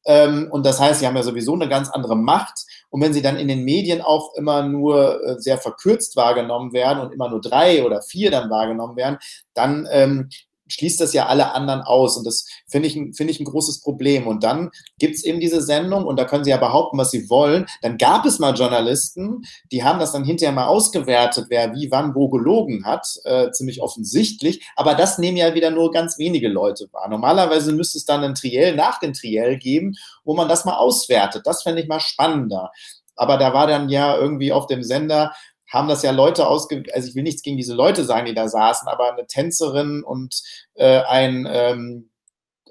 Ähm, 0.07 0.47
und 0.49 0.65
das 0.65 0.79
heißt, 0.79 1.01
sie 1.01 1.05
haben 1.05 1.17
ja 1.17 1.23
sowieso 1.23 1.53
eine 1.53 1.67
ganz 1.67 1.89
andere 1.89 2.15
Macht. 2.15 2.65
Und 2.89 3.01
wenn 3.01 3.13
sie 3.13 3.21
dann 3.21 3.35
in 3.35 3.49
den 3.49 3.65
Medien 3.65 4.01
auch 4.01 4.33
immer 4.35 4.63
nur 4.63 5.23
äh, 5.23 5.39
sehr 5.39 5.57
verkürzt 5.57 6.15
wahrgenommen 6.15 6.71
werden 6.71 7.03
und 7.03 7.11
immer 7.11 7.29
nur 7.29 7.41
drei 7.41 7.85
oder 7.85 8.01
vier 8.01 8.31
dann 8.31 8.49
wahrgenommen 8.49 8.95
werden, 8.95 9.17
dann 9.53 9.85
ähm, 9.91 10.29
schließt 10.67 10.99
das 10.99 11.13
ja 11.13 11.27
alle 11.27 11.53
anderen 11.53 11.81
aus. 11.81 12.17
Und 12.17 12.25
das 12.25 12.45
finde 12.67 12.87
ich, 12.87 12.93
finde 13.15 13.31
ich 13.31 13.39
ein 13.39 13.45
großes 13.45 13.81
Problem. 13.81 14.27
Und 14.27 14.43
dann 14.43 14.71
gibt 14.99 15.15
es 15.15 15.23
eben 15.23 15.39
diese 15.39 15.61
Sendung 15.61 16.05
und 16.05 16.17
da 16.17 16.25
können 16.25 16.43
sie 16.43 16.49
ja 16.49 16.57
behaupten, 16.57 16.97
was 16.97 17.11
sie 17.11 17.29
wollen. 17.29 17.65
Dann 17.81 17.97
gab 17.97 18.25
es 18.25 18.39
mal 18.39 18.55
Journalisten, 18.55 19.41
die 19.71 19.83
haben 19.83 19.99
das 19.99 20.11
dann 20.11 20.23
hinterher 20.23 20.53
mal 20.53 20.67
ausgewertet, 20.67 21.47
wer 21.49 21.73
wie, 21.73 21.89
wann, 21.91 22.15
wo 22.15 22.29
gelogen 22.29 22.85
hat. 22.85 23.07
Äh, 23.23 23.51
ziemlich 23.51 23.81
offensichtlich. 23.81 24.65
Aber 24.75 24.95
das 24.95 25.17
nehmen 25.17 25.37
ja 25.37 25.53
wieder 25.53 25.71
nur 25.71 25.91
ganz 25.91 26.17
wenige 26.17 26.47
Leute 26.47 26.87
wahr. 26.91 27.09
Normalerweise 27.09 27.71
müsste 27.71 27.97
es 27.97 28.05
dann 28.05 28.23
ein 28.23 28.35
Triell 28.35 28.75
nach 28.75 28.99
dem 28.99 29.13
Triell 29.13 29.57
geben, 29.57 29.95
wo 30.23 30.35
man 30.35 30.47
das 30.47 30.65
mal 30.65 30.77
auswertet. 30.77 31.43
Das 31.45 31.63
fände 31.63 31.81
ich 31.81 31.87
mal 31.87 31.99
spannender. 31.99 32.71
Aber 33.15 33.37
da 33.37 33.53
war 33.53 33.67
dann 33.67 33.89
ja 33.89 34.15
irgendwie 34.15 34.51
auf 34.51 34.67
dem 34.67 34.83
Sender 34.83 35.33
haben 35.67 35.87
das 35.87 36.03
ja 36.03 36.11
Leute 36.11 36.47
ausge... 36.47 36.83
Also 36.93 37.09
ich 37.09 37.15
will 37.15 37.23
nichts 37.23 37.41
gegen 37.41 37.57
diese 37.57 37.75
Leute 37.75 38.03
sagen, 38.03 38.25
die 38.25 38.33
da 38.33 38.47
saßen, 38.47 38.87
aber 38.87 39.11
eine 39.11 39.27
Tänzerin 39.27 40.03
und 40.03 40.41
äh, 40.75 41.01
ein, 41.01 41.47
ähm, 41.49 42.09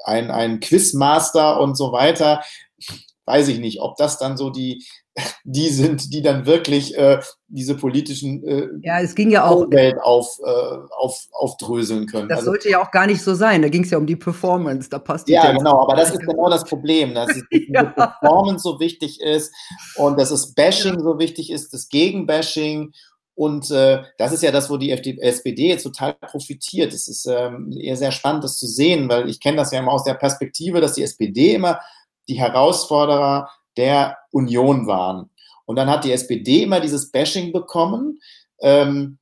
ein, 0.05 0.31
ein 0.31 0.61
Quizmaster 0.61 1.61
und 1.61 1.77
so 1.77 1.93
weiter, 1.93 2.43
weiß 3.27 3.49
ich 3.49 3.59
nicht, 3.59 3.81
ob 3.81 3.97
das 3.97 4.19
dann 4.19 4.37
so 4.37 4.51
die, 4.51 4.85
die 5.45 5.69
sind, 5.69 6.13
die 6.13 6.23
dann 6.23 6.47
wirklich 6.47 6.97
äh, 6.97 7.21
diese 7.49 7.75
politischen 7.75 8.45
äh, 8.45 8.69
ja, 8.83 9.01
es 9.01 9.15
ging 9.15 9.31
ja 9.31 9.47
auch 9.47 9.71
Welt 9.71 9.97
auf, 10.01 10.39
äh, 10.45 10.77
auf, 10.97 11.19
aufdröseln 11.33 12.07
können. 12.07 12.29
Das 12.29 12.39
also, 12.39 12.53
sollte 12.53 12.71
ja 12.71 12.83
auch 12.83 12.91
gar 12.91 13.07
nicht 13.07 13.23
so 13.23 13.35
sein. 13.35 13.63
Da 13.63 13.69
ging 13.69 13.83
es 13.85 13.91
ja 13.91 13.99
um 13.99 14.07
die 14.07 14.17
Performance. 14.17 14.89
Da 14.89 14.99
passt 14.99 15.29
ja 15.29 15.53
genau. 15.53 15.83
Aber 15.83 15.97
das 15.97 16.11
ist 16.11 16.21
genau 16.21 16.49
das 16.49 16.65
Problem, 16.65 17.15
dass 17.15 17.29
die 17.53 17.71
ja. 17.73 17.85
Performance 17.85 18.63
so 18.63 18.81
wichtig 18.81 19.21
ist 19.21 19.53
und 19.97 20.19
dass 20.19 20.31
das 20.31 20.55
Bashing 20.55 21.01
so 21.01 21.19
wichtig 21.19 21.51
ist, 21.51 21.73
das 21.73 21.89
Gegenbashing. 21.89 22.93
Und 23.35 23.71
äh, 23.71 24.03
das 24.17 24.33
ist 24.33 24.43
ja 24.43 24.51
das, 24.51 24.71
wo 24.71 24.79
die 24.79 24.93
FD 24.93 25.19
SPD 25.21 25.69
jetzt 25.69 25.83
total 25.83 26.15
profitiert. 26.15 26.95
Es 26.95 27.07
ist 27.07 27.27
ähm, 27.27 27.71
eher 27.71 27.97
sehr 27.97 28.11
spannend, 28.11 28.45
das 28.45 28.57
zu 28.57 28.67
sehen, 28.67 29.11
weil 29.11 29.29
ich 29.29 29.41
kenne 29.41 29.59
das 29.59 29.73
ja 29.73 29.81
immer 29.81 29.93
aus 29.93 30.05
der 30.05 30.15
Perspektive, 30.15 30.81
dass 30.81 30.95
die 30.95 31.03
SPD 31.03 31.55
immer 31.55 31.79
die 32.29 32.39
Herausforderer 32.39 33.51
der 33.77 34.19
Union 34.31 34.87
waren. 34.87 35.31
Und 35.65 35.77
dann 35.77 35.91
hat 35.91 36.05
die 36.05 36.13
SPD 36.13 36.63
immer 36.63 36.81
dieses 36.81 37.11
Bashing 37.11 37.53
bekommen. 37.53 38.21
Ähm, 38.61 39.19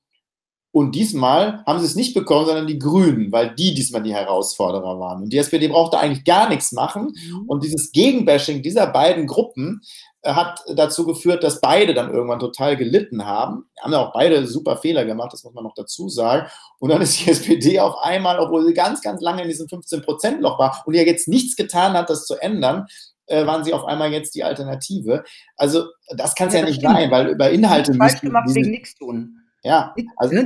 und 0.70 0.94
diesmal 0.96 1.62
haben 1.66 1.78
sie 1.78 1.86
es 1.86 1.94
nicht 1.94 2.14
bekommen, 2.14 2.46
sondern 2.46 2.66
die 2.66 2.80
Grünen, 2.80 3.30
weil 3.30 3.55
die 3.55 3.74
diesmal 3.74 4.02
die 4.02 4.14
Herausforderer 4.14 4.98
waren. 4.98 5.22
Und 5.22 5.32
die 5.32 5.38
SPD 5.38 5.68
brauchte 5.68 5.98
eigentlich 5.98 6.24
gar 6.24 6.48
nichts 6.48 6.72
machen. 6.72 7.14
Mhm. 7.14 7.44
Und 7.46 7.62
dieses 7.62 7.92
Gegenbashing 7.92 8.62
dieser 8.62 8.88
beiden 8.88 9.26
Gruppen 9.26 9.82
hat 10.25 10.64
dazu 10.75 11.05
geführt, 11.05 11.45
dass 11.45 11.61
beide 11.61 11.95
dann 11.95 12.12
irgendwann 12.12 12.39
total 12.39 12.77
gelitten 12.77 13.27
haben. 13.27 13.66
Haben 13.81 13.93
ja 13.93 13.99
auch 13.99 14.12
beide 14.12 14.47
super 14.47 14.77
Fehler 14.77 15.05
gemacht, 15.05 15.33
das 15.33 15.45
muss 15.45 15.55
man 15.55 15.64
noch 15.64 15.75
dazu 15.75 16.09
sagen. 16.09 16.49
Und 16.79 16.91
dann 16.91 17.03
ist 17.03 17.20
die 17.20 17.31
SPD 17.31 17.81
auf 17.81 17.97
einmal, 18.03 18.39
obwohl 18.39 18.66
sie 18.66 18.75
ganz, 18.75 19.03
ganz 19.03 19.20
lange 19.20 19.43
in 19.43 19.49
diesem 19.49 19.66
15-Prozent-Loch 19.66 20.59
war 20.59 20.83
und 20.87 20.95
ja 20.95 21.03
jetzt 21.03 21.29
nichts 21.29 21.57
getan 21.57 21.93
hat, 21.93 22.11
das 22.11 22.27
zu 22.27 22.37
ändern, 22.37 22.87
äh, 23.27 23.47
waren 23.47 23.64
sie 23.64 23.75
auf 23.75 23.85
einmal 23.85 24.12
jetzt 24.12 24.35
die 24.35 24.45
Alternative. 24.45 25.25
Also 25.57 25.85
das 26.16 26.35
kann 26.35 26.49
es 26.49 26.55
ja, 26.55 26.61
ja 26.61 26.66
nicht 26.66 26.81
stimmt. 26.81 26.95
sein, 26.95 27.11
weil 27.11 27.29
über 27.29 27.51
Inhalte 27.51 27.95
falsch 27.95 28.20
gemacht 28.20 28.49
wegen 28.55 28.70
nichts 28.70 28.95
tun. 28.95 29.41
Ja, 29.62 29.95
also, 30.16 30.37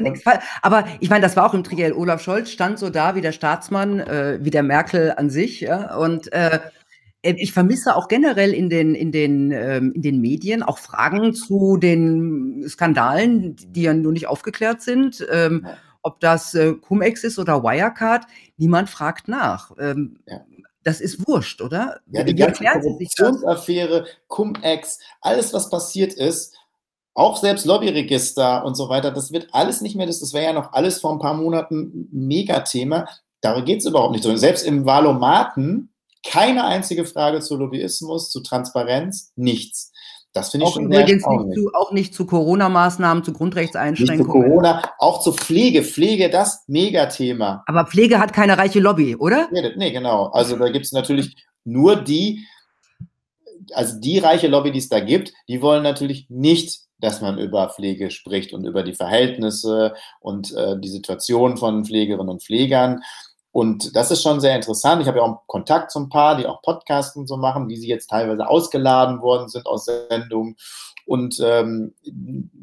aber 0.62 0.86
ich 1.00 1.10
meine, 1.10 1.22
das 1.22 1.34
war 1.34 1.44
auch 1.44 1.54
im 1.54 1.64
Triell. 1.64 1.92
Olaf 1.92 2.22
Scholz 2.22 2.50
stand 2.50 2.78
so 2.78 2.88
da 2.88 3.16
wie 3.16 3.20
der 3.20 3.32
Staatsmann, 3.32 3.98
äh, 3.98 4.38
wie 4.40 4.50
der 4.50 4.62
Merkel 4.62 5.12
an 5.16 5.28
sich, 5.28 5.60
ja, 5.60 5.96
und 5.96 6.32
äh, 6.32 6.60
ich 7.22 7.52
vermisse 7.52 7.96
auch 7.96 8.08
generell 8.08 8.52
in 8.52 8.70
den, 8.70 8.94
in, 8.94 9.10
den, 9.12 9.50
ähm, 9.50 9.92
in 9.92 10.02
den 10.02 10.20
Medien 10.20 10.62
auch 10.62 10.78
Fragen 10.78 11.34
zu 11.34 11.76
den 11.76 12.64
Skandalen, 12.68 13.56
die 13.56 13.82
ja 13.82 13.94
nur 13.94 14.12
nicht 14.12 14.28
aufgeklärt 14.28 14.82
sind. 14.82 15.26
Ähm, 15.30 15.62
ja. 15.66 15.76
Ob 16.02 16.20
das 16.20 16.54
äh, 16.54 16.74
Cum-Ex 16.74 17.24
ist 17.24 17.38
oder 17.38 17.64
Wirecard, 17.64 18.24
niemand 18.56 18.88
fragt 18.88 19.26
nach. 19.26 19.72
Ähm, 19.78 20.20
ja 20.26 20.40
das 20.88 21.00
ist 21.00 21.26
wurscht, 21.28 21.60
oder? 21.60 22.00
Ja, 22.10 22.24
die 22.24 22.32
Wie 22.32 22.40
ganze 22.40 22.64
Korruptionsaffäre, 22.64 24.06
Cum-Ex, 24.28 24.98
alles, 25.20 25.52
was 25.52 25.68
passiert 25.68 26.14
ist, 26.14 26.56
auch 27.14 27.36
selbst 27.36 27.66
Lobbyregister 27.66 28.64
und 28.64 28.74
so 28.74 28.88
weiter, 28.88 29.10
das 29.10 29.32
wird 29.32 29.48
alles 29.52 29.82
nicht 29.82 29.96
mehr, 29.96 30.06
das, 30.06 30.20
das 30.20 30.32
wäre 30.32 30.46
ja 30.46 30.52
noch 30.52 30.72
alles 30.72 31.00
vor 31.00 31.12
ein 31.12 31.18
paar 31.18 31.34
Monaten 31.34 32.08
ein 32.12 32.26
Megathema. 32.26 33.06
Darum 33.40 33.64
geht 33.64 33.80
es 33.80 33.86
überhaupt 33.86 34.12
nicht 34.12 34.24
so. 34.24 34.34
Selbst 34.36 34.64
im 34.66 34.86
Valomaten 34.86 35.90
keine 36.26 36.64
einzige 36.64 37.04
Frage 37.04 37.40
zu 37.40 37.56
Lobbyismus, 37.56 38.30
zu 38.30 38.40
Transparenz, 38.40 39.32
nichts. 39.36 39.92
Das 40.32 40.50
finde 40.50 40.66
ich 40.66 40.70
auch 40.70 40.74
schon 40.74 40.92
sehr 40.92 41.04
nicht 41.04 41.22
zu, 41.22 41.70
Auch 41.74 41.92
nicht 41.92 42.14
zu 42.14 42.26
Corona-Maßnahmen, 42.26 43.24
zu 43.24 43.32
Grundrechtseinschränkungen. 43.32 44.18
Nicht 44.18 44.26
zu 44.26 44.50
Corona, 44.50 44.92
auch 44.98 45.20
zu 45.20 45.32
Pflege. 45.32 45.82
Pflege, 45.82 46.28
das 46.28 46.64
Megathema. 46.66 47.64
Aber 47.66 47.86
Pflege 47.86 48.18
hat 48.18 48.32
keine 48.32 48.58
reiche 48.58 48.80
Lobby, 48.80 49.16
oder? 49.16 49.48
Nee, 49.50 49.72
nee 49.76 49.90
genau. 49.90 50.26
Also 50.26 50.56
da 50.56 50.68
gibt 50.68 50.84
es 50.84 50.92
natürlich 50.92 51.34
nur 51.64 51.96
die, 51.96 52.46
also 53.72 53.98
die 53.98 54.18
reiche 54.18 54.48
Lobby, 54.48 54.70
die 54.70 54.78
es 54.78 54.88
da 54.88 55.00
gibt, 55.00 55.32
die 55.48 55.62
wollen 55.62 55.82
natürlich 55.82 56.26
nicht, 56.28 56.82
dass 57.00 57.20
man 57.20 57.38
über 57.38 57.68
Pflege 57.70 58.10
spricht 58.10 58.52
und 58.52 58.66
über 58.66 58.82
die 58.82 58.94
Verhältnisse 58.94 59.94
und 60.20 60.52
äh, 60.54 60.78
die 60.78 60.88
Situation 60.88 61.56
von 61.56 61.84
Pflegerinnen 61.84 62.28
und 62.28 62.42
Pflegern. 62.42 63.00
Und 63.50 63.96
das 63.96 64.10
ist 64.10 64.22
schon 64.22 64.40
sehr 64.40 64.54
interessant. 64.54 65.00
Ich 65.00 65.08
habe 65.08 65.18
ja 65.18 65.24
auch 65.24 65.46
Kontakt 65.46 65.90
zu 65.90 66.00
ein 66.00 66.10
paar, 66.10 66.36
die 66.36 66.46
auch 66.46 66.60
Podcasten 66.60 67.26
so 67.26 67.36
machen, 67.36 67.68
wie 67.68 67.76
sie 67.76 67.88
jetzt 67.88 68.08
teilweise 68.08 68.46
ausgeladen 68.48 69.22
worden 69.22 69.48
sind 69.48 69.66
aus 69.66 69.86
Sendungen. 69.86 70.56
und 71.06 71.40
ähm, 71.42 71.94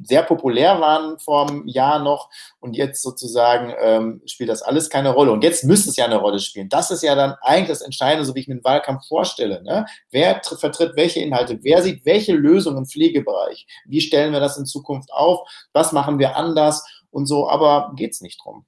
sehr 0.03 0.21
populär 0.21 0.79
waren 0.79 1.17
vor 1.17 1.49
einem 1.49 1.67
Jahr 1.67 1.97
noch 1.97 2.29
und 2.59 2.75
jetzt 2.75 3.01
sozusagen 3.01 3.73
ähm, 3.81 4.21
spielt 4.27 4.49
das 4.49 4.61
alles 4.61 4.91
keine 4.91 5.09
Rolle. 5.09 5.31
Und 5.31 5.43
jetzt 5.43 5.63
müsste 5.63 5.89
es 5.89 5.95
ja 5.95 6.05
eine 6.05 6.17
Rolle 6.17 6.39
spielen. 6.39 6.69
Das 6.69 6.91
ist 6.91 7.01
ja 7.01 7.15
dann 7.15 7.33
eigentlich 7.41 7.69
das 7.69 7.81
Entscheidende, 7.81 8.23
so 8.23 8.36
wie 8.36 8.41
ich 8.41 8.47
mir 8.47 8.55
den 8.55 8.63
Wahlkampf 8.63 9.07
vorstelle. 9.07 9.63
Ne? 9.63 9.88
Wer 10.11 10.41
vertritt 10.43 10.95
welche 10.95 11.21
Inhalte? 11.21 11.57
Wer 11.63 11.81
sieht 11.81 12.05
welche 12.05 12.33
Lösungen 12.33 12.77
im 12.77 12.86
Pflegebereich? 12.86 13.65
Wie 13.88 14.01
stellen 14.01 14.31
wir 14.31 14.39
das 14.39 14.57
in 14.57 14.67
Zukunft 14.67 15.11
auf? 15.11 15.49
Was 15.73 15.91
machen 15.91 16.19
wir 16.19 16.38
anders? 16.38 16.86
Und 17.09 17.25
so, 17.25 17.49
aber 17.49 17.93
geht 17.95 18.11
es 18.11 18.21
nicht 18.21 18.39
drum. 18.43 18.65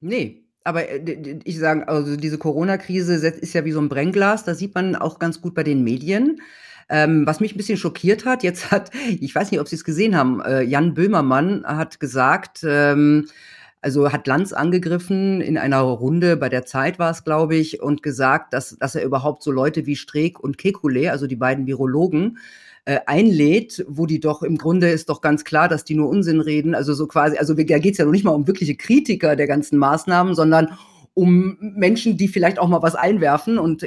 Nee, 0.00 0.49
aber 0.64 0.88
äh, 0.88 1.38
ich 1.44 1.58
sage, 1.58 1.88
also 1.88 2.16
diese 2.16 2.38
Corona-Krise 2.38 3.14
ist 3.14 3.52
ja 3.54 3.64
wie 3.64 3.72
so 3.72 3.80
ein 3.80 3.88
Brennglas, 3.88 4.44
das 4.44 4.58
sieht 4.58 4.74
man 4.74 4.96
auch 4.96 5.18
ganz 5.18 5.40
gut 5.40 5.54
bei 5.54 5.62
den 5.62 5.84
Medien. 5.84 6.40
Ähm, 6.88 7.24
was 7.24 7.38
mich 7.38 7.54
ein 7.54 7.56
bisschen 7.56 7.78
schockiert 7.78 8.24
hat, 8.24 8.42
jetzt 8.42 8.70
hat, 8.72 8.90
ich 9.20 9.34
weiß 9.34 9.50
nicht, 9.50 9.60
ob 9.60 9.68
Sie 9.68 9.76
es 9.76 9.84
gesehen 9.84 10.16
haben, 10.16 10.40
äh, 10.40 10.62
Jan 10.62 10.94
Böhmermann 10.94 11.64
hat 11.64 12.00
gesagt, 12.00 12.64
ähm, 12.64 13.26
also 13.80 14.12
hat 14.12 14.26
Lanz 14.26 14.52
angegriffen 14.52 15.40
in 15.40 15.56
einer 15.56 15.80
Runde, 15.80 16.36
bei 16.36 16.48
der 16.48 16.66
Zeit 16.66 16.98
war 16.98 17.10
es, 17.10 17.24
glaube 17.24 17.56
ich, 17.56 17.80
und 17.80 18.02
gesagt, 18.02 18.52
dass, 18.52 18.76
dass 18.78 18.94
er 18.94 19.04
überhaupt 19.04 19.42
so 19.42 19.50
Leute 19.50 19.86
wie 19.86 19.96
Streeck 19.96 20.38
und 20.38 20.58
Kekulé, 20.58 21.08
also 21.10 21.26
die 21.26 21.36
beiden 21.36 21.66
Virologen, 21.66 22.38
äh, 22.84 23.00
einlädt, 23.06 23.84
wo 23.88 24.06
die 24.06 24.20
doch 24.20 24.42
im 24.42 24.56
Grunde 24.58 24.90
ist 24.90 25.08
doch 25.08 25.20
ganz 25.20 25.44
klar, 25.44 25.68
dass 25.68 25.84
die 25.84 25.94
nur 25.94 26.08
Unsinn 26.08 26.40
reden. 26.40 26.74
Also 26.74 26.94
so 26.94 27.06
quasi, 27.06 27.36
also 27.36 27.54
da 27.54 27.78
geht 27.78 27.92
es 27.92 27.98
ja 27.98 28.04
noch 28.04 28.12
nicht 28.12 28.24
mal 28.24 28.34
um 28.34 28.46
wirkliche 28.46 28.76
Kritiker 28.76 29.36
der 29.36 29.46
ganzen 29.46 29.78
Maßnahmen, 29.78 30.34
sondern 30.34 30.78
um 31.14 31.56
Menschen, 31.60 32.16
die 32.16 32.28
vielleicht 32.28 32.58
auch 32.58 32.68
mal 32.68 32.82
was 32.82 32.94
einwerfen. 32.94 33.58
Und 33.58 33.84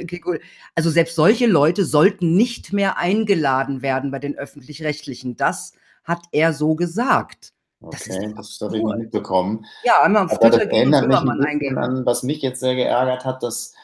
also 0.74 0.90
selbst 0.90 1.16
solche 1.16 1.46
Leute 1.46 1.84
sollten 1.84 2.36
nicht 2.36 2.72
mehr 2.72 2.98
eingeladen 2.98 3.82
werden 3.82 4.10
bei 4.10 4.18
den 4.18 4.36
öffentlich-rechtlichen. 4.36 5.36
Das 5.36 5.72
hat 6.04 6.22
er 6.32 6.52
so 6.52 6.74
gesagt. 6.74 7.52
Das 7.80 8.08
okay, 8.08 8.32
das 8.36 8.58
habe 8.62 8.78
ich 8.78 8.84
nicht 8.84 8.98
mitbekommen. 8.98 9.66
Ja, 9.84 10.02
einmal 10.02 10.24
auf 10.24 10.38
Twitter 10.38 10.70
erinnert 10.70 11.06
mich 11.08 11.16
ein 11.16 11.58
bisschen 11.58 11.78
an, 11.78 12.06
was 12.06 12.22
mich 12.22 12.40
jetzt 12.40 12.60
sehr 12.60 12.76
geärgert 12.76 13.24
hat, 13.24 13.42
dass 13.42 13.74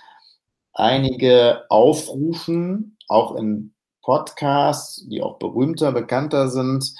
einige 0.72 1.64
aufrufen, 1.68 2.96
auch 3.08 3.36
in 3.36 3.74
Podcasts, 4.02 5.06
die 5.08 5.22
auch 5.22 5.38
berühmter, 5.38 5.92
bekannter 5.92 6.48
sind, 6.48 6.92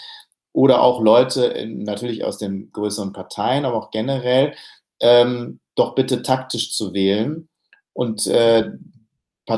oder 0.52 0.82
auch 0.82 1.00
Leute 1.00 1.44
in, 1.46 1.84
natürlich 1.84 2.24
aus 2.24 2.38
den 2.38 2.72
größeren 2.72 3.12
Parteien, 3.12 3.64
aber 3.64 3.76
auch 3.76 3.90
generell, 3.90 4.54
ähm, 5.00 5.60
doch 5.74 5.94
bitte 5.94 6.22
taktisch 6.22 6.72
zu 6.72 6.92
wählen. 6.92 7.48
Und 7.92 8.26
äh, 8.26 8.70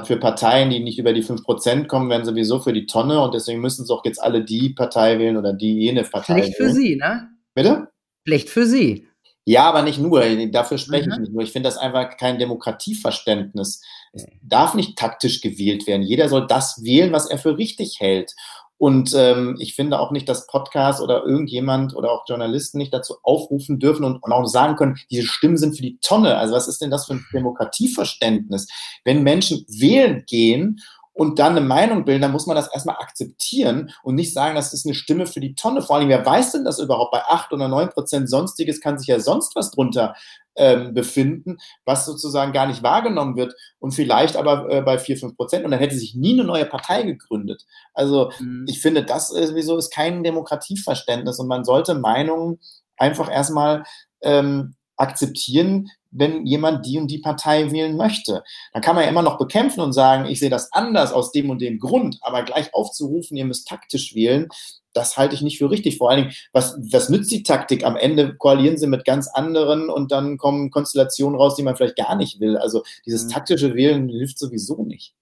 für 0.04 0.16
Parteien, 0.16 0.70
die 0.70 0.80
nicht 0.80 0.98
über 0.98 1.12
die 1.12 1.22
5% 1.22 1.86
kommen, 1.86 2.08
werden 2.08 2.24
sowieso 2.24 2.60
für 2.60 2.72
die 2.72 2.86
Tonne 2.86 3.20
und 3.20 3.34
deswegen 3.34 3.60
müssen 3.60 3.84
sie 3.84 3.92
auch 3.92 4.04
jetzt 4.04 4.22
alle 4.22 4.42
die 4.42 4.70
Partei 4.70 5.18
wählen 5.18 5.36
oder 5.36 5.52
die 5.52 5.74
jene 5.80 6.02
Partei 6.04 6.34
Schlecht 6.34 6.58
wählen. 6.58 6.70
für 6.70 6.74
Sie, 6.74 6.96
ne? 6.96 7.28
Bitte? 7.54 7.88
Schlecht 8.26 8.48
für 8.48 8.66
Sie. 8.66 9.06
Ja, 9.44 9.64
aber 9.64 9.82
nicht 9.82 9.98
nur. 9.98 10.22
Dafür 10.48 10.78
spreche 10.78 11.06
mhm. 11.06 11.12
ich 11.12 11.18
nicht 11.20 11.32
nur. 11.32 11.42
Ich 11.42 11.52
finde 11.52 11.68
das 11.68 11.78
einfach 11.78 12.16
kein 12.16 12.38
Demokratieverständnis. 12.38 13.82
Es 14.12 14.26
darf 14.42 14.74
nicht 14.74 14.96
taktisch 14.96 15.40
gewählt 15.40 15.86
werden. 15.86 16.02
Jeder 16.02 16.28
soll 16.28 16.46
das 16.46 16.84
wählen, 16.84 17.12
was 17.12 17.28
er 17.28 17.38
für 17.38 17.58
richtig 17.58 17.98
hält. 17.98 18.34
Und 18.78 19.14
ähm, 19.14 19.56
ich 19.60 19.76
finde 19.76 20.00
auch 20.00 20.10
nicht, 20.10 20.28
dass 20.28 20.48
Podcasts 20.48 21.00
oder 21.00 21.24
irgendjemand 21.24 21.94
oder 21.94 22.10
auch 22.10 22.24
Journalisten 22.26 22.78
nicht 22.78 22.92
dazu 22.92 23.14
aufrufen 23.22 23.78
dürfen 23.78 24.04
und, 24.04 24.20
und, 24.20 24.32
auch 24.32 24.44
sagen 24.46 24.74
können, 24.74 24.96
diese 25.08 25.24
Stimmen 25.24 25.56
sind 25.56 25.76
für 25.76 25.82
die 25.82 25.98
Tonne. 26.00 26.36
Also 26.36 26.54
was 26.54 26.66
ist 26.66 26.82
denn 26.82 26.90
das 26.90 27.06
für 27.06 27.14
ein 27.14 27.24
Demokratieverständnis? 27.32 28.66
Wenn 29.04 29.22
Menschen 29.22 29.64
wählen 29.68 30.24
gehen 30.26 30.80
und 31.14 31.38
dann 31.38 31.56
eine 31.56 31.66
Meinung 31.66 32.04
bilden, 32.04 32.22
dann 32.22 32.32
muss 32.32 32.46
man 32.46 32.56
das 32.56 32.72
erstmal 32.72 32.96
akzeptieren 32.96 33.90
und 34.02 34.14
nicht 34.14 34.32
sagen, 34.32 34.54
das 34.54 34.72
ist 34.72 34.86
eine 34.86 34.94
Stimme 34.94 35.26
für 35.26 35.40
die 35.40 35.54
Tonne. 35.54 35.82
Vor 35.82 35.96
allem, 35.96 36.08
wer 36.08 36.24
weiß 36.24 36.52
denn 36.52 36.64
das 36.64 36.78
überhaupt? 36.78 37.12
Bei 37.12 37.22
acht 37.26 37.52
oder 37.52 37.68
neun 37.68 37.90
Prozent 37.90 38.30
Sonstiges 38.30 38.80
kann 38.80 38.98
sich 38.98 39.08
ja 39.08 39.20
sonst 39.20 39.54
was 39.54 39.70
drunter 39.70 40.14
ähm, 40.56 40.94
befinden, 40.94 41.58
was 41.84 42.06
sozusagen 42.06 42.52
gar 42.52 42.66
nicht 42.66 42.82
wahrgenommen 42.82 43.36
wird 43.36 43.54
und 43.78 43.92
vielleicht 43.92 44.36
aber 44.36 44.70
äh, 44.70 44.82
bei 44.82 44.98
vier 44.98 45.16
fünf 45.16 45.36
Prozent 45.36 45.64
und 45.64 45.70
dann 45.70 45.80
hätte 45.80 45.96
sich 45.96 46.14
nie 46.14 46.32
eine 46.32 46.44
neue 46.44 46.66
Partei 46.66 47.02
gegründet. 47.02 47.64
Also 47.94 48.30
mhm. 48.38 48.66
ich 48.68 48.80
finde, 48.80 49.04
das 49.04 49.28
sowieso 49.28 49.76
ist 49.76 49.92
kein 49.94 50.22
Demokratieverständnis 50.22 51.38
und 51.38 51.48
man 51.48 51.64
sollte 51.64 51.94
Meinungen 51.94 52.58
einfach 52.96 53.30
erstmal 53.30 53.84
ähm, 54.22 54.74
akzeptieren, 54.96 55.88
wenn 56.12 56.46
jemand 56.46 56.86
die 56.86 56.98
und 56.98 57.10
die 57.10 57.18
Partei 57.18 57.72
wählen 57.72 57.96
möchte. 57.96 58.44
Dann 58.72 58.82
kann 58.82 58.94
man 58.94 59.04
ja 59.04 59.10
immer 59.10 59.22
noch 59.22 59.38
bekämpfen 59.38 59.80
und 59.80 59.92
sagen, 59.92 60.26
ich 60.26 60.38
sehe 60.38 60.50
das 60.50 60.72
anders 60.72 61.12
aus 61.12 61.32
dem 61.32 61.50
und 61.50 61.60
dem 61.60 61.78
Grund, 61.78 62.18
aber 62.20 62.42
gleich 62.44 62.72
aufzurufen, 62.74 63.36
ihr 63.36 63.46
müsst 63.46 63.66
taktisch 63.66 64.14
wählen, 64.14 64.48
das 64.92 65.16
halte 65.16 65.34
ich 65.34 65.42
nicht 65.42 65.58
für 65.58 65.70
richtig. 65.70 65.98
Vor 65.98 66.10
allen 66.10 66.24
Dingen, 66.24 66.34
was, 66.52 66.76
was 66.90 67.08
nützt 67.08 67.30
die 67.30 67.42
Taktik? 67.42 67.84
Am 67.84 67.96
Ende 67.96 68.36
koalieren 68.36 68.76
sie 68.76 68.86
mit 68.86 69.04
ganz 69.04 69.28
anderen 69.28 69.88
und 69.88 70.12
dann 70.12 70.36
kommen 70.36 70.70
Konstellationen 70.70 71.38
raus, 71.38 71.56
die 71.56 71.62
man 71.62 71.76
vielleicht 71.76 71.96
gar 71.96 72.14
nicht 72.14 72.40
will. 72.40 72.56
Also 72.56 72.82
dieses 73.06 73.24
mhm. 73.24 73.30
taktische 73.30 73.74
Wählen 73.74 74.08
hilft 74.08 74.38
sowieso 74.38 74.84
nicht. 74.84 75.14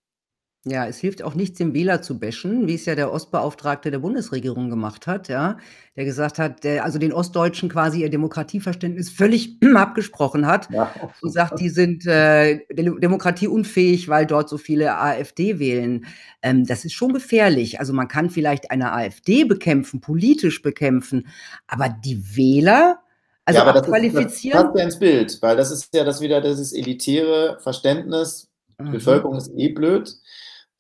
Ja, 0.67 0.87
es 0.87 0.99
hilft 0.99 1.23
auch 1.23 1.35
nichts, 1.35 1.57
den 1.57 1.73
Wähler 1.73 2.03
zu 2.03 2.19
bashen, 2.19 2.69
wie 2.69 2.75
es 2.75 2.85
ja 2.85 2.95
der 2.95 3.11
Ostbeauftragte 3.11 3.91
der 3.91 4.01
Bundesregierung 4.01 4.69
gemacht 4.69 5.07
hat, 5.07 5.29
ja, 5.29 5.57
der 5.97 6.05
gesagt 6.05 6.39
hat, 6.39 6.65
der 6.65 6.85
also 6.85 6.99
den 6.99 7.15
Ostdeutschen 7.15 7.71
quasi 7.71 8.03
ihr 8.03 8.11
Demokratieverständnis 8.11 9.09
völlig 9.09 9.57
abgesprochen 9.75 10.47
hat 10.47 10.69
ja. 10.71 10.93
und 11.23 11.31
sagt, 11.33 11.61
die 11.61 11.71
sind 11.71 12.07
äh, 12.07 12.61
demokratieunfähig, 12.75 14.09
weil 14.11 14.27
dort 14.27 14.51
so 14.51 14.59
viele 14.59 14.99
AfD 14.99 15.59
wählen. 15.59 16.05
Ähm, 16.43 16.67
das 16.67 16.85
ist 16.85 16.93
schon 16.93 17.15
gefährlich. 17.15 17.81
Also 17.81 17.95
man 17.95 18.09
kann 18.09 18.29
vielleicht 18.29 18.71
eine 18.71 18.93
AfD 18.93 19.45
bekämpfen, 19.45 20.03
politisch 20.03 20.61
bekämpfen, 20.61 21.29
aber 21.69 21.89
die 21.89 22.37
Wähler, 22.37 22.99
also 23.47 23.61
ja, 23.61 23.67
aber 23.67 23.79
abqualifizieren. 23.79 24.53
Das, 24.53 24.63
das 24.65 24.73
passt 24.73 24.79
ja 24.79 24.85
ins 24.85 24.99
Bild, 24.99 25.39
weil 25.41 25.57
das 25.57 25.71
ist 25.71 25.89
ja 25.95 26.05
das 26.05 26.21
wieder 26.21 26.43
das 26.43 26.75
elitäre 26.75 27.59
Verständnis. 27.63 28.51
Mhm. 28.77 28.93
Bevölkerung 28.93 29.37
ist 29.37 29.51
eh 29.57 29.71
blöd 29.71 30.20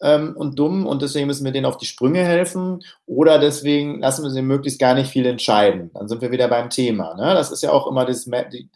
ähm, 0.02 0.34
und 0.36 0.58
dumm 0.58 0.86
und 0.86 1.02
deswegen 1.02 1.26
müssen 1.26 1.44
wir 1.44 1.52
denen 1.52 1.66
auf 1.66 1.76
die 1.76 1.86
Sprünge 1.86 2.24
helfen 2.24 2.82
oder 3.06 3.38
deswegen 3.38 4.00
lassen 4.00 4.22
wir 4.22 4.30
sie 4.30 4.42
möglichst 4.42 4.80
gar 4.80 4.94
nicht 4.94 5.10
viel 5.10 5.26
entscheiden. 5.26 5.90
Dann 5.94 6.08
sind 6.08 6.22
wir 6.22 6.30
wieder 6.30 6.48
beim 6.48 6.70
Thema. 6.70 7.14
Ne? 7.14 7.34
Das 7.34 7.50
ist 7.50 7.62
ja 7.62 7.72
auch 7.72 7.86
immer 7.86 8.04
das, 8.06 8.24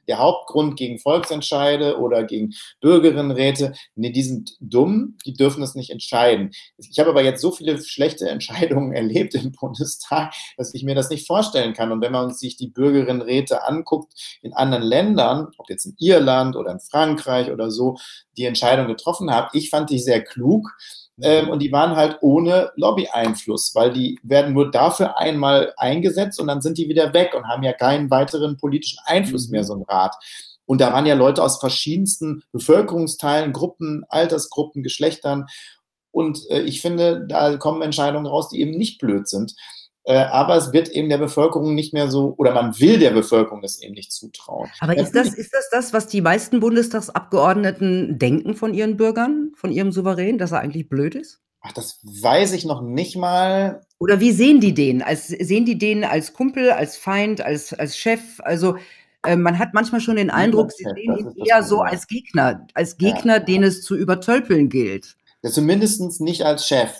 der 0.08 0.18
Hauptgrund 0.18 0.76
gegen 0.76 0.98
Volksentscheide 0.98 1.98
oder 1.98 2.24
gegen 2.24 2.52
Bürgerinnenräte. 2.80 3.72
Nee, 3.94 4.10
die 4.10 4.22
sind 4.22 4.56
dumm, 4.60 5.16
die 5.24 5.32
dürfen 5.32 5.60
das 5.60 5.74
nicht 5.74 5.90
entscheiden. 5.90 6.50
Ich 6.76 6.98
habe 6.98 7.10
aber 7.10 7.22
jetzt 7.22 7.40
so 7.40 7.52
viele 7.52 7.82
schlechte 7.82 8.28
Entscheidungen 8.28 8.92
erlebt 8.94 9.34
im 9.34 9.52
Bundestag, 9.52 10.34
dass 10.56 10.74
ich 10.74 10.84
mir 10.84 10.94
das 10.94 11.10
nicht 11.10 11.26
vorstellen 11.26 11.74
kann. 11.74 11.92
Und 11.92 12.00
wenn 12.00 12.12
man 12.12 12.32
sich 12.32 12.56
die 12.56 12.68
Bürgerinnenräte 12.68 13.64
anguckt 13.64 14.12
in 14.42 14.52
anderen 14.52 14.84
Ländern, 14.84 15.48
ob 15.58 15.70
jetzt 15.70 15.86
in 15.86 15.94
Irland 15.98 16.56
oder 16.56 16.72
in 16.72 16.80
Frankreich 16.80 17.50
oder 17.50 17.70
so, 17.70 17.96
die 18.36 18.44
Entscheidung 18.44 18.88
getroffen 18.88 19.30
haben, 19.30 19.48
ich 19.52 19.70
fand 19.70 19.90
die 19.90 19.98
sehr 19.98 20.22
klug 20.22 20.68
ähm, 21.22 21.48
und 21.48 21.60
die 21.60 21.70
waren 21.70 21.94
halt 21.94 22.18
ohne 22.22 22.72
Lobby-Einfluss, 22.76 23.74
weil 23.74 23.92
die 23.92 24.18
werden 24.22 24.52
nur 24.52 24.70
dafür 24.70 25.16
einmal 25.16 25.72
eingesetzt 25.76 26.40
und 26.40 26.48
dann 26.48 26.60
sind 26.60 26.76
die 26.76 26.88
wieder 26.88 27.12
weg 27.14 27.34
und 27.36 27.46
haben 27.46 27.62
ja 27.62 27.72
keinen 27.72 28.10
weiteren 28.10 28.56
politischen 28.56 28.98
Einfluss 29.04 29.48
mehr, 29.48 29.62
mhm. 29.62 29.66
so 29.66 29.74
ein 29.74 29.82
Rat. 29.82 30.16
Und 30.66 30.80
da 30.80 30.92
waren 30.92 31.06
ja 31.06 31.14
Leute 31.14 31.42
aus 31.42 31.60
verschiedensten 31.60 32.42
Bevölkerungsteilen, 32.52 33.52
Gruppen, 33.52 34.04
Altersgruppen, 34.08 34.82
Geschlechtern. 34.82 35.46
Und 36.10 36.48
äh, 36.50 36.62
ich 36.62 36.80
finde, 36.80 37.26
da 37.28 37.56
kommen 37.58 37.82
Entscheidungen 37.82 38.26
raus, 38.26 38.48
die 38.48 38.60
eben 38.60 38.72
nicht 38.72 38.98
blöd 38.98 39.28
sind. 39.28 39.54
Äh, 40.06 40.16
aber 40.16 40.56
es 40.56 40.72
wird 40.72 40.90
eben 40.90 41.08
der 41.08 41.16
Bevölkerung 41.16 41.74
nicht 41.74 41.94
mehr 41.94 42.10
so, 42.10 42.34
oder 42.36 42.52
man 42.52 42.78
will 42.78 42.98
der 42.98 43.10
Bevölkerung 43.10 43.62
das 43.62 43.80
eben 43.80 43.94
nicht 43.94 44.12
zutrauen. 44.12 44.68
Aber 44.80 44.96
ist 44.96 45.12
das, 45.12 45.32
ist 45.32 45.54
das 45.54 45.70
das, 45.70 45.94
was 45.94 46.06
die 46.06 46.20
meisten 46.20 46.60
Bundestagsabgeordneten 46.60 48.18
denken 48.18 48.54
von 48.54 48.74
ihren 48.74 48.98
Bürgern, 48.98 49.52
von 49.56 49.72
ihrem 49.72 49.92
Souverän, 49.92 50.36
dass 50.36 50.52
er 50.52 50.60
eigentlich 50.60 50.90
blöd 50.90 51.14
ist? 51.14 51.40
Ach, 51.62 51.72
das 51.72 52.00
weiß 52.02 52.52
ich 52.52 52.66
noch 52.66 52.82
nicht 52.82 53.16
mal. 53.16 53.80
Oder 53.98 54.20
wie 54.20 54.32
sehen 54.32 54.60
die 54.60 54.74
den? 54.74 55.00
Als, 55.00 55.28
sehen 55.28 55.64
die 55.64 55.78
den 55.78 56.04
als 56.04 56.34
Kumpel, 56.34 56.70
als 56.70 56.98
Feind, 56.98 57.40
als, 57.40 57.72
als 57.72 57.96
Chef? 57.96 58.20
Also 58.40 58.76
äh, 59.24 59.36
man 59.36 59.58
hat 59.58 59.72
manchmal 59.72 60.02
schon 60.02 60.16
den 60.16 60.28
Eindruck, 60.28 60.72
sie 60.72 60.84
sehen 60.84 61.16
ihn 61.16 61.46
eher 61.46 61.62
so 61.62 61.80
als 61.80 62.06
Gegner, 62.06 62.66
als 62.74 62.98
Gegner, 62.98 63.34
ja. 63.34 63.40
den 63.40 63.62
es 63.62 63.82
zu 63.82 63.96
übertölpeln 63.96 64.68
gilt. 64.68 65.16
Ja, 65.42 65.50
zumindest 65.50 66.20
nicht 66.20 66.42
als 66.42 66.66
Chef. 66.66 66.90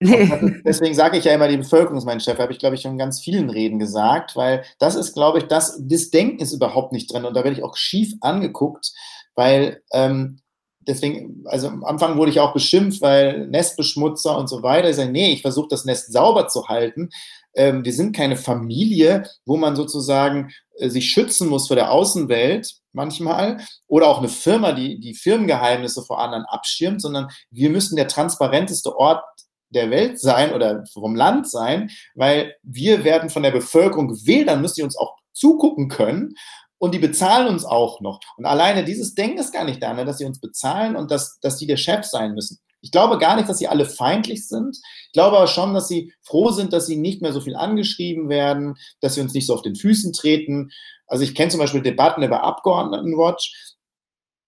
Nee. 0.00 0.60
Deswegen 0.64 0.94
sage 0.94 1.18
ich 1.18 1.24
ja 1.24 1.34
immer, 1.34 1.48
die 1.48 1.56
Bevölkerung 1.56 1.98
ist 1.98 2.04
mein 2.04 2.20
Chef, 2.20 2.38
habe 2.38 2.52
ich, 2.52 2.58
glaube 2.58 2.76
ich, 2.76 2.82
schon 2.82 2.92
in 2.92 2.98
ganz 2.98 3.20
vielen 3.20 3.50
Reden 3.50 3.78
gesagt, 3.78 4.36
weil 4.36 4.64
das 4.78 4.94
ist, 4.94 5.12
glaube 5.14 5.38
ich, 5.38 5.44
das, 5.44 5.80
das 5.80 6.10
Denken 6.10 6.40
ist 6.40 6.52
überhaupt 6.52 6.92
nicht 6.92 7.12
drin 7.12 7.24
und 7.24 7.34
da 7.34 7.42
werde 7.42 7.56
ich 7.56 7.64
auch 7.64 7.76
schief 7.76 8.14
angeguckt, 8.20 8.92
weil 9.34 9.82
ähm, 9.92 10.40
deswegen, 10.88 11.42
also 11.46 11.68
am 11.68 11.84
Anfang 11.84 12.16
wurde 12.16 12.30
ich 12.30 12.40
auch 12.40 12.52
beschimpft, 12.52 13.02
weil 13.02 13.48
Nestbeschmutzer 13.48 14.36
und 14.36 14.48
so 14.48 14.62
weiter. 14.62 14.88
Ich 14.88 14.96
sage, 14.96 15.10
nee, 15.10 15.32
ich 15.32 15.42
versuche 15.42 15.68
das 15.68 15.84
Nest 15.84 16.12
sauber 16.12 16.48
zu 16.48 16.68
halten. 16.68 17.10
Ähm, 17.54 17.84
wir 17.84 17.92
sind 17.92 18.14
keine 18.14 18.36
Familie, 18.36 19.24
wo 19.44 19.56
man 19.56 19.76
sozusagen 19.76 20.50
äh, 20.76 20.88
sich 20.88 21.10
schützen 21.10 21.48
muss 21.48 21.66
vor 21.66 21.76
der 21.76 21.90
Außenwelt 21.90 22.72
manchmal 22.92 23.58
oder 23.86 24.08
auch 24.08 24.18
eine 24.18 24.28
Firma, 24.28 24.72
die 24.72 24.98
die 24.98 25.14
Firmengeheimnisse 25.14 26.02
vor 26.02 26.20
anderen 26.20 26.44
abschirmt, 26.44 27.02
sondern 27.02 27.28
wir 27.50 27.70
müssen 27.70 27.96
der 27.96 28.08
transparenteste 28.08 28.96
Ort 28.96 29.22
der 29.70 29.90
Welt 29.90 30.18
sein 30.18 30.52
oder 30.54 30.84
vom 30.92 31.14
Land 31.14 31.48
sein, 31.48 31.90
weil 32.14 32.54
wir 32.62 33.04
werden 33.04 33.30
von 33.30 33.42
der 33.42 33.50
Bevölkerung 33.50 34.08
gewählt, 34.08 34.48
dann 34.48 34.60
müssen 34.60 34.76
sie 34.76 34.82
uns 34.82 34.96
auch 34.96 35.16
zugucken 35.32 35.88
können 35.88 36.34
und 36.78 36.94
die 36.94 36.98
bezahlen 36.98 37.48
uns 37.48 37.64
auch 37.64 38.00
noch. 38.00 38.20
Und 38.36 38.46
alleine 38.46 38.84
dieses 38.84 39.14
Denken 39.14 39.38
ist 39.38 39.52
gar 39.52 39.64
nicht 39.64 39.82
da, 39.82 39.92
ne, 39.92 40.04
dass 40.04 40.18
sie 40.18 40.24
uns 40.24 40.40
bezahlen 40.40 40.96
und 40.96 41.10
dass, 41.10 41.38
dass 41.40 41.56
die 41.58 41.66
der 41.66 41.76
Chef 41.76 42.04
sein 42.04 42.34
müssen. 42.34 42.58
Ich 42.80 42.92
glaube 42.92 43.18
gar 43.18 43.34
nicht, 43.34 43.48
dass 43.48 43.58
sie 43.58 43.66
alle 43.66 43.84
feindlich 43.84 44.46
sind. 44.46 44.78
Ich 45.06 45.12
glaube 45.12 45.36
aber 45.36 45.48
schon, 45.48 45.74
dass 45.74 45.88
sie 45.88 46.12
froh 46.22 46.50
sind, 46.50 46.72
dass 46.72 46.86
sie 46.86 46.96
nicht 46.96 47.22
mehr 47.22 47.32
so 47.32 47.40
viel 47.40 47.56
angeschrieben 47.56 48.28
werden, 48.28 48.76
dass 49.00 49.14
sie 49.14 49.20
uns 49.20 49.34
nicht 49.34 49.46
so 49.46 49.54
auf 49.54 49.62
den 49.62 49.74
Füßen 49.74 50.12
treten. 50.12 50.70
Also 51.06 51.24
ich 51.24 51.34
kenne 51.34 51.50
zum 51.50 51.58
Beispiel 51.58 51.82
Debatten 51.82 52.22
über 52.22 52.44
Abgeordnetenwatch. 52.44 53.74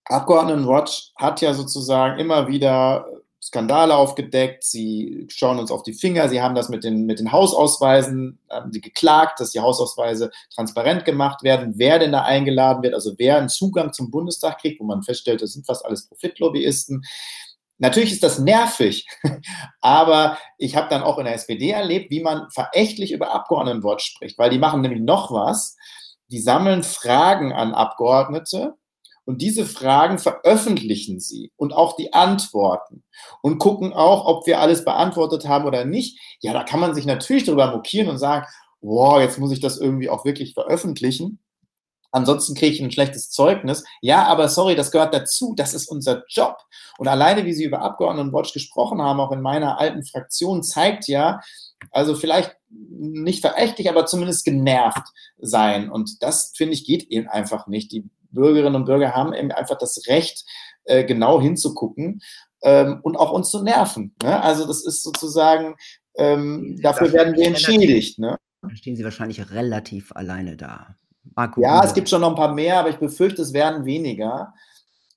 Abgeordnetenwatch 0.04 1.12
hat 1.16 1.40
ja 1.40 1.54
sozusagen 1.54 2.20
immer 2.20 2.46
wieder 2.46 3.06
Skandale 3.42 3.96
aufgedeckt, 3.96 4.64
sie 4.64 5.26
schauen 5.30 5.58
uns 5.58 5.70
auf 5.70 5.82
die 5.82 5.94
Finger, 5.94 6.28
sie 6.28 6.42
haben 6.42 6.54
das 6.54 6.68
mit 6.68 6.84
den, 6.84 7.06
mit 7.06 7.20
den 7.20 7.32
Hausausweisen, 7.32 8.38
haben 8.50 8.70
sie 8.70 8.82
geklagt, 8.82 9.40
dass 9.40 9.52
die 9.52 9.60
Hausausweise 9.60 10.30
transparent 10.54 11.06
gemacht 11.06 11.42
werden, 11.42 11.74
wer 11.76 11.98
denn 11.98 12.12
da 12.12 12.22
eingeladen 12.22 12.82
wird, 12.82 12.92
also 12.92 13.14
wer 13.16 13.38
einen 13.38 13.48
Zugang 13.48 13.94
zum 13.94 14.10
Bundestag 14.10 14.58
kriegt, 14.58 14.78
wo 14.78 14.84
man 14.84 15.02
feststellt, 15.02 15.40
das 15.40 15.54
sind 15.54 15.64
fast 15.64 15.86
alles 15.86 16.06
Profitlobbyisten. 16.06 17.02
Natürlich 17.78 18.12
ist 18.12 18.22
das 18.22 18.38
nervig, 18.38 19.06
aber 19.80 20.36
ich 20.58 20.76
habe 20.76 20.90
dann 20.90 21.02
auch 21.02 21.16
in 21.16 21.24
der 21.24 21.34
SPD 21.34 21.70
erlebt, 21.70 22.10
wie 22.10 22.20
man 22.20 22.50
verächtlich 22.50 23.10
über 23.10 23.32
Abgeordnetenwort 23.32 24.02
spricht, 24.02 24.38
weil 24.38 24.50
die 24.50 24.58
machen 24.58 24.82
nämlich 24.82 25.00
noch 25.00 25.32
was. 25.32 25.76
Die 26.30 26.40
sammeln 26.40 26.82
Fragen 26.82 27.54
an 27.54 27.72
Abgeordnete 27.72 28.74
und 29.24 29.42
diese 29.42 29.64
Fragen 29.64 30.18
veröffentlichen 30.18 31.20
sie 31.20 31.52
und 31.56 31.72
auch 31.72 31.96
die 31.96 32.12
Antworten 32.12 33.04
und 33.42 33.58
gucken 33.58 33.92
auch, 33.92 34.26
ob 34.26 34.46
wir 34.46 34.60
alles 34.60 34.84
beantwortet 34.84 35.46
haben 35.46 35.66
oder 35.66 35.84
nicht. 35.84 36.18
Ja, 36.40 36.52
da 36.52 36.64
kann 36.64 36.80
man 36.80 36.94
sich 36.94 37.06
natürlich 37.06 37.44
darüber 37.44 37.70
mokieren 37.70 38.08
und 38.08 38.18
sagen, 38.18 38.46
wow, 38.80 39.20
jetzt 39.20 39.38
muss 39.38 39.52
ich 39.52 39.60
das 39.60 39.78
irgendwie 39.78 40.08
auch 40.08 40.24
wirklich 40.24 40.54
veröffentlichen. 40.54 41.38
Ansonsten 42.12 42.54
kriege 42.54 42.74
ich 42.74 42.80
ein 42.80 42.90
schlechtes 42.90 43.30
Zeugnis. 43.30 43.84
Ja, 44.00 44.24
aber 44.24 44.48
sorry, 44.48 44.74
das 44.74 44.90
gehört 44.90 45.14
dazu. 45.14 45.54
Das 45.56 45.74
ist 45.74 45.88
unser 45.88 46.24
Job. 46.28 46.56
Und 46.98 47.06
alleine, 47.06 47.44
wie 47.44 47.52
Sie 47.52 47.64
über 47.64 47.82
Abgeordnetenwatch 47.82 48.52
gesprochen 48.52 49.00
haben, 49.00 49.20
auch 49.20 49.30
in 49.30 49.40
meiner 49.40 49.78
alten 49.78 50.04
Fraktion, 50.04 50.62
zeigt 50.62 51.06
ja, 51.06 51.40
also 51.92 52.16
vielleicht 52.16 52.56
nicht 52.68 53.42
verächtlich, 53.42 53.88
aber 53.88 54.06
zumindest 54.06 54.44
genervt 54.44 55.06
sein. 55.38 55.90
Und 55.90 56.22
das, 56.22 56.52
finde 56.56 56.74
ich, 56.74 56.84
geht 56.84 57.04
eben 57.04 57.28
einfach 57.28 57.68
nicht. 57.68 57.92
Die 57.92 58.08
Bürgerinnen 58.30 58.76
und 58.76 58.84
Bürger 58.84 59.14
haben 59.14 59.32
eben 59.32 59.52
einfach 59.52 59.78
das 59.78 60.06
Recht, 60.08 60.44
äh, 60.84 61.04
genau 61.04 61.40
hinzugucken 61.40 62.20
ähm, 62.62 63.00
und 63.02 63.16
auch 63.16 63.32
uns 63.32 63.50
zu 63.50 63.62
nerven. 63.62 64.14
Ne? 64.22 64.42
Also 64.42 64.66
das 64.66 64.84
ist 64.84 65.02
sozusagen, 65.02 65.76
ähm, 66.16 66.78
dafür 66.82 67.12
werden 67.12 67.34
wir 67.36 67.46
entschädigt. 67.46 68.18
Ne? 68.18 68.36
Dann 68.62 68.76
stehen 68.76 68.96
Sie 68.96 69.04
wahrscheinlich 69.04 69.50
relativ 69.50 70.12
alleine 70.14 70.56
da. 70.56 70.96
Marco 71.34 71.60
ja, 71.60 71.84
es 71.84 71.94
gibt 71.94 72.08
schon 72.08 72.22
noch 72.22 72.30
ein 72.30 72.36
paar 72.36 72.54
mehr, 72.54 72.80
aber 72.80 72.90
ich 72.90 72.96
befürchte, 72.96 73.42
es 73.42 73.52
werden 73.52 73.84
weniger. 73.84 74.54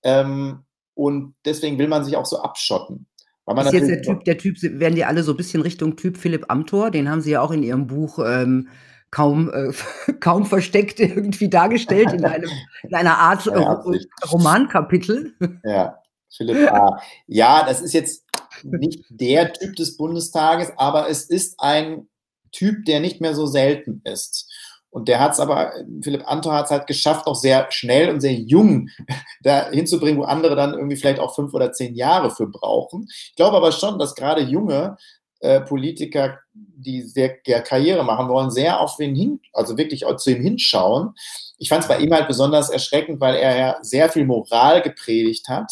Ähm, 0.03 0.63
und 0.95 1.35
deswegen 1.45 1.79
will 1.79 1.87
man 1.87 2.03
sich 2.05 2.15
auch 2.15 2.25
so 2.25 2.39
abschotten. 2.39 3.07
Weil 3.45 3.55
man 3.55 3.65
ist 3.65 3.73
jetzt 3.73 3.89
der 3.89 4.01
Typ, 4.01 4.23
der 4.23 4.37
Typ, 4.37 4.57
werden 4.61 4.95
die 4.95 5.03
alle 5.03 5.23
so 5.23 5.31
ein 5.31 5.37
bisschen 5.37 5.61
Richtung 5.61 5.97
Typ 5.97 6.17
Philipp 6.17 6.45
Amthor, 6.49 6.91
den 6.91 7.09
haben 7.09 7.21
Sie 7.21 7.31
ja 7.31 7.41
auch 7.41 7.51
in 7.51 7.63
Ihrem 7.63 7.87
Buch 7.87 8.19
ähm, 8.19 8.69
kaum, 9.13 9.51
äh, 9.53 9.71
kaum 10.19 10.45
versteckt 10.45 10.99
irgendwie 10.99 11.49
dargestellt 11.49 12.11
in, 12.11 12.25
einem, 12.25 12.49
in 12.83 12.93
einer 12.93 13.17
Art 13.17 13.45
ja, 13.45 13.83
Romankapitel. 14.31 15.33
Ja, 15.63 15.99
Philipp 16.35 16.71
A. 16.71 16.99
Ja, 17.27 17.63
das 17.65 17.79
ist 17.79 17.93
jetzt 17.93 18.25
nicht 18.63 19.05
der 19.09 19.53
Typ 19.53 19.75
des 19.75 19.97
Bundestages, 19.97 20.71
aber 20.77 21.09
es 21.09 21.29
ist 21.29 21.59
ein 21.59 22.07
Typ, 22.51 22.85
der 22.85 22.99
nicht 22.99 23.21
mehr 23.21 23.35
so 23.35 23.45
selten 23.45 24.01
ist. 24.03 24.51
Und 24.89 25.07
der 25.07 25.19
hat 25.19 25.33
es 25.33 25.39
aber, 25.39 25.73
Philipp 26.03 26.27
Antor 26.27 26.53
hat 26.53 26.65
es 26.65 26.71
halt 26.71 26.87
geschafft, 26.87 27.27
auch 27.27 27.35
sehr 27.35 27.67
schnell 27.71 28.09
und 28.09 28.19
sehr 28.19 28.33
jung 28.33 28.89
da 29.41 29.69
hinzubringen, 29.69 30.19
wo 30.19 30.23
andere 30.25 30.55
dann 30.55 30.73
irgendwie 30.73 30.95
vielleicht 30.95 31.19
auch 31.19 31.35
fünf 31.35 31.53
oder 31.53 31.71
zehn 31.71 31.95
Jahre 31.95 32.31
für 32.31 32.47
brauchen. 32.47 33.07
Ich 33.09 33.35
glaube 33.35 33.57
aber 33.57 33.71
schon, 33.71 33.99
dass 33.99 34.15
gerade 34.15 34.41
junge 34.41 34.97
äh, 35.43 35.59
Politiker, 35.59 36.39
die 36.53 37.01
sehr 37.01 37.37
ja, 37.45 37.59
Karriere 37.59 38.03
machen 38.03 38.29
wollen, 38.29 38.49
sehr 38.49 38.79
auf 38.79 38.97
ihn 38.99 39.13
hin, 39.13 39.41
also 39.51 39.77
wirklich 39.77 40.05
zu 40.17 40.31
ihm 40.31 40.41
hinschauen. 40.41 41.13
Ich 41.57 41.69
fand 41.69 41.83
es 41.83 41.87
bei 41.89 41.99
ihm 41.99 42.13
halt 42.13 42.27
besonders 42.27 42.69
erschreckend, 42.69 43.19
weil 43.19 43.35
er 43.35 43.57
ja 43.57 43.77
sehr 43.81 44.09
viel 44.09 44.25
Moral 44.25 44.81
gepredigt 44.81 45.49
hat 45.49 45.71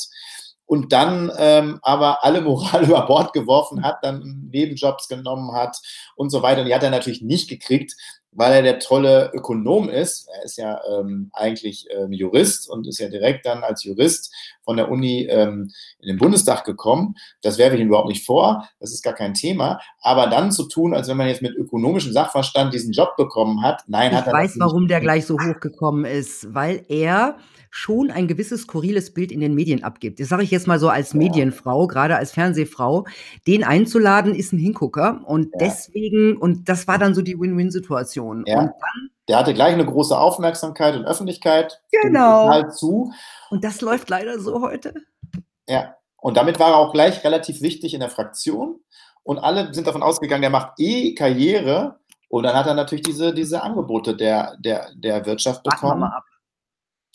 und 0.65 0.93
dann 0.93 1.31
ähm, 1.37 1.79
aber 1.81 2.23
alle 2.23 2.41
Moral 2.41 2.83
über 2.85 3.05
Bord 3.05 3.33
geworfen 3.33 3.83
hat, 3.83 3.97
dann 4.03 4.49
Nebenjobs 4.51 5.07
genommen 5.07 5.53
hat 5.53 5.77
und 6.15 6.29
so 6.29 6.41
weiter. 6.41 6.61
Und 6.61 6.67
die 6.67 6.75
hat 6.75 6.83
er 6.83 6.89
natürlich 6.89 7.21
nicht 7.21 7.49
gekriegt, 7.49 7.93
weil 8.31 8.53
er 8.53 8.61
der 8.61 8.79
tolle 8.79 9.31
Ökonom 9.33 9.89
ist. 9.89 10.29
Er 10.33 10.43
ist 10.43 10.57
ja 10.57 10.81
ähm, 10.89 11.29
eigentlich 11.33 11.87
ähm, 11.91 12.13
Jurist 12.13 12.69
und 12.69 12.87
ist 12.87 12.99
ja 12.99 13.09
direkt 13.09 13.45
dann 13.45 13.63
als 13.63 13.83
Jurist 13.83 14.33
von 14.71 14.77
der 14.77 14.89
Uni 14.89 15.27
ähm, 15.29 15.69
in 15.99 16.07
den 16.07 16.17
Bundestag 16.17 16.63
gekommen. 16.63 17.15
Das 17.41 17.57
werfe 17.57 17.75
ich 17.75 17.81
ihm 17.81 17.89
überhaupt 17.89 18.07
nicht 18.07 18.25
vor, 18.25 18.69
das 18.79 18.93
ist 18.93 19.03
gar 19.03 19.13
kein 19.13 19.33
Thema. 19.33 19.81
Aber 20.01 20.27
dann 20.27 20.49
zu 20.53 20.65
tun, 20.65 20.93
als 20.93 21.09
wenn 21.09 21.17
man 21.17 21.27
jetzt 21.27 21.41
mit 21.41 21.53
ökonomischem 21.57 22.13
Sachverstand 22.13 22.73
diesen 22.73 22.93
Job 22.93 23.17
bekommen 23.17 23.63
hat, 23.63 23.83
nein, 23.87 24.11
ich 24.11 24.17
hat 24.17 24.27
er. 24.27 24.33
Ich 24.33 24.39
weiß, 24.39 24.59
warum 24.59 24.87
der 24.87 25.01
gleich 25.01 25.25
so 25.25 25.37
hochgekommen 25.37 26.05
ist, 26.05 26.53
weil 26.53 26.85
er 26.87 27.35
schon 27.69 28.11
ein 28.11 28.29
gewisses 28.29 28.61
skurriles 28.61 29.13
Bild 29.13 29.33
in 29.33 29.41
den 29.41 29.55
Medien 29.55 29.83
abgibt. 29.83 30.21
Das 30.21 30.29
sage 30.29 30.43
ich 30.43 30.51
jetzt 30.51 30.67
mal 30.67 30.79
so 30.79 30.87
als 30.87 31.13
Medienfrau, 31.13 31.87
gerade 31.87 32.15
als 32.15 32.31
Fernsehfrau, 32.31 33.05
den 33.47 33.65
einzuladen 33.65 34.33
ist 34.33 34.53
ein 34.53 34.59
Hingucker 34.59 35.21
und 35.25 35.49
ja. 35.53 35.59
deswegen, 35.59 36.37
und 36.37 36.69
das 36.69 36.87
war 36.87 36.97
dann 36.97 37.13
so 37.13 37.21
die 37.21 37.37
Win-Win-Situation. 37.37 38.45
Ja. 38.47 38.59
Und 38.59 38.67
dann 38.67 39.09
der 39.31 39.39
hatte 39.39 39.53
gleich 39.53 39.71
eine 39.71 39.85
große 39.85 40.19
Aufmerksamkeit 40.19 40.93
und 40.93 41.05
Öffentlichkeit. 41.05 41.81
Genau. 42.03 42.49
Halt 42.49 42.73
zu. 42.75 43.13
Und 43.49 43.63
das 43.63 43.79
läuft 43.79 44.09
leider 44.09 44.41
so 44.41 44.59
heute. 44.61 44.93
Ja. 45.69 45.95
Und 46.17 46.35
damit 46.35 46.59
war 46.59 46.71
er 46.71 46.75
auch 46.75 46.91
gleich 46.91 47.23
relativ 47.23 47.61
wichtig 47.61 47.93
in 47.93 48.01
der 48.01 48.09
Fraktion. 48.09 48.81
Und 49.23 49.39
alle 49.39 49.73
sind 49.73 49.87
davon 49.87 50.03
ausgegangen, 50.03 50.41
der 50.41 50.49
macht 50.49 50.73
eh 50.79 51.15
Karriere. 51.15 51.97
Und 52.27 52.43
dann 52.43 52.57
hat 52.57 52.67
er 52.67 52.73
natürlich 52.73 53.05
diese, 53.05 53.33
diese 53.33 53.63
Angebote 53.63 54.17
der, 54.17 54.57
der, 54.59 54.89
der 54.95 55.25
Wirtschaft 55.25 55.63
bekommen. 55.63 56.03
Ab. 56.03 56.25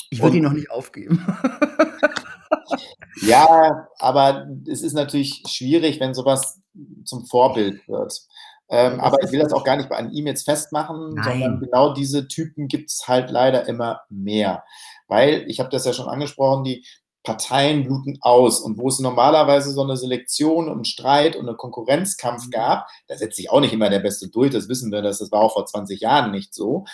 Ich 0.08 0.22
würde 0.22 0.38
ihn 0.38 0.44
noch 0.44 0.54
nicht 0.54 0.70
aufgeben. 0.70 1.22
ja, 3.26 3.88
aber 3.98 4.46
es 4.66 4.80
ist 4.80 4.94
natürlich 4.94 5.42
schwierig, 5.46 6.00
wenn 6.00 6.14
sowas 6.14 6.62
zum 7.04 7.26
Vorbild 7.26 7.86
wird. 7.88 8.22
Ähm, 8.68 9.00
aber 9.00 9.22
ich 9.22 9.30
will 9.30 9.40
das 9.40 9.52
auch 9.52 9.64
gar 9.64 9.76
nicht 9.76 9.90
an 9.92 10.12
ihm 10.12 10.26
jetzt 10.26 10.44
festmachen, 10.44 11.14
Nein. 11.14 11.24
sondern 11.24 11.60
genau 11.60 11.94
diese 11.94 12.26
Typen 12.26 12.68
gibt 12.68 12.90
es 12.90 13.06
halt 13.06 13.30
leider 13.30 13.68
immer 13.68 14.00
mehr. 14.08 14.64
Weil, 15.06 15.44
ich 15.48 15.60
habe 15.60 15.70
das 15.70 15.84
ja 15.84 15.92
schon 15.92 16.08
angesprochen, 16.08 16.64
die 16.64 16.84
Parteien 17.22 17.84
bluten 17.84 18.18
aus. 18.20 18.60
Und 18.60 18.78
wo 18.78 18.88
es 18.88 18.98
normalerweise 18.98 19.70
so 19.70 19.82
eine 19.82 19.96
Selektion 19.96 20.68
und 20.68 20.86
Streit 20.86 21.36
und 21.36 21.48
einen 21.48 21.56
Konkurrenzkampf 21.56 22.46
mhm. 22.46 22.50
gab, 22.50 22.88
da 23.08 23.16
setzt 23.16 23.36
sich 23.36 23.50
auch 23.50 23.60
nicht 23.60 23.72
immer 23.72 23.90
der 23.90 24.00
Beste 24.00 24.28
durch, 24.28 24.50
das 24.50 24.68
wissen 24.68 24.90
wir, 24.90 25.02
das, 25.02 25.18
das 25.18 25.30
war 25.30 25.40
auch 25.40 25.52
vor 25.52 25.66
20 25.66 26.00
Jahren 26.00 26.30
nicht 26.30 26.54
so 26.54 26.84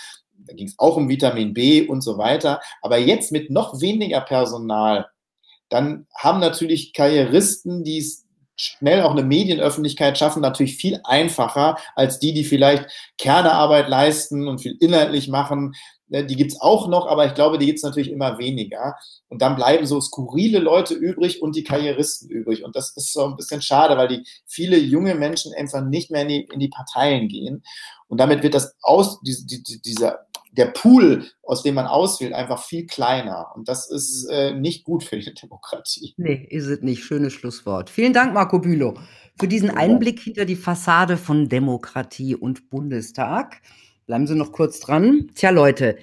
da 0.46 0.54
ging 0.54 0.66
es 0.66 0.78
auch 0.78 0.96
um 0.96 1.08
Vitamin 1.08 1.54
B 1.54 1.86
und 1.86 2.00
so 2.02 2.18
weiter. 2.18 2.60
Aber 2.80 2.98
jetzt 2.98 3.32
mit 3.32 3.50
noch 3.50 3.80
weniger 3.80 4.20
Personal, 4.20 5.08
dann 5.68 6.06
haben 6.14 6.40
natürlich 6.40 6.92
Karrieristen, 6.92 7.84
die 7.84 7.98
es 7.98 8.21
schnell 8.56 9.02
auch 9.02 9.12
eine 9.12 9.22
Medienöffentlichkeit 9.22 10.18
schaffen, 10.18 10.42
natürlich 10.42 10.76
viel 10.76 11.00
einfacher 11.04 11.78
als 11.94 12.18
die, 12.18 12.32
die 12.32 12.44
vielleicht 12.44 12.86
Kernearbeit 13.18 13.88
leisten 13.88 14.48
und 14.48 14.60
viel 14.60 14.76
inhaltlich 14.80 15.28
machen. 15.28 15.74
Ne, 16.08 16.26
die 16.26 16.36
gibt 16.36 16.52
es 16.52 16.60
auch 16.60 16.88
noch, 16.88 17.06
aber 17.06 17.26
ich 17.26 17.34
glaube, 17.34 17.56
die 17.56 17.64
gibt 17.64 17.78
es 17.78 17.82
natürlich 17.82 18.10
immer 18.10 18.38
weniger. 18.38 18.96
Und 19.28 19.40
dann 19.40 19.56
bleiben 19.56 19.86
so 19.86 19.98
skurrile 20.00 20.58
Leute 20.58 20.92
übrig 20.92 21.40
und 21.40 21.56
die 21.56 21.64
Karrieristen 21.64 22.28
übrig. 22.28 22.64
Und 22.64 22.76
das 22.76 22.94
ist 22.96 23.14
so 23.14 23.24
ein 23.24 23.36
bisschen 23.36 23.62
schade, 23.62 23.96
weil 23.96 24.08
die 24.08 24.24
viele 24.46 24.76
junge 24.76 25.14
Menschen 25.14 25.54
einfach 25.54 25.82
nicht 25.82 26.10
mehr 26.10 26.22
in 26.22 26.28
die, 26.28 26.48
in 26.52 26.60
die 26.60 26.68
Parteien 26.68 27.28
gehen. 27.28 27.64
Und 28.08 28.20
damit 28.20 28.42
wird 28.42 28.52
das 28.52 28.74
aus, 28.82 29.20
die, 29.22 29.34
die, 29.46 29.80
dieser 29.80 30.26
der 30.52 30.66
Pool, 30.66 31.24
aus 31.42 31.62
dem 31.62 31.74
man 31.74 31.86
auswählt, 31.86 32.34
einfach 32.34 32.62
viel 32.62 32.86
kleiner. 32.86 33.52
Und 33.54 33.68
das 33.68 33.90
ist 33.90 34.26
äh, 34.30 34.52
nicht 34.52 34.84
gut 34.84 35.02
für 35.02 35.18
die 35.18 35.34
Demokratie. 35.42 36.14
Nee, 36.16 36.46
ist 36.48 36.66
es 36.66 36.82
nicht. 36.82 37.02
Schönes 37.04 37.32
Schlusswort. 37.32 37.90
Vielen 37.90 38.12
Dank, 38.12 38.34
Marco 38.34 38.58
Bülow, 38.58 38.94
für 39.40 39.48
diesen 39.48 39.70
Einblick 39.70 40.20
hinter 40.20 40.44
die 40.44 40.56
Fassade 40.56 41.16
von 41.16 41.48
Demokratie 41.48 42.36
und 42.36 42.70
Bundestag. 42.70 43.62
Bleiben 44.06 44.26
Sie 44.26 44.34
noch 44.34 44.52
kurz 44.52 44.80
dran. 44.80 45.30
Tja, 45.34 45.50
Leute, 45.50 45.96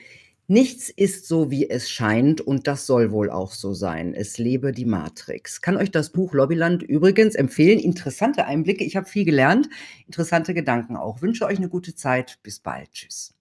nichts 0.47 0.89
ist 0.89 1.27
so, 1.27 1.51
wie 1.51 1.69
es 1.69 1.91
scheint 1.91 2.41
und 2.41 2.65
das 2.65 2.87
soll 2.87 3.11
wohl 3.11 3.29
auch 3.29 3.51
so 3.51 3.75
sein. 3.75 4.15
Es 4.15 4.39
lebe 4.39 4.71
die 4.71 4.85
Matrix. 4.85 5.61
Kann 5.61 5.77
euch 5.77 5.91
das 5.91 6.09
Buch 6.11 6.33
Lobbyland 6.33 6.81
übrigens 6.81 7.35
empfehlen. 7.35 7.77
Interessante 7.77 8.45
Einblicke. 8.45 8.83
Ich 8.83 8.95
habe 8.95 9.07
viel 9.07 9.25
gelernt. 9.25 9.69
Interessante 10.07 10.55
Gedanken 10.55 10.95
auch. 10.95 11.21
Wünsche 11.21 11.45
euch 11.45 11.57
eine 11.57 11.69
gute 11.69 11.93
Zeit. 11.93 12.39
Bis 12.41 12.59
bald. 12.59 12.91
Tschüss. 12.93 13.35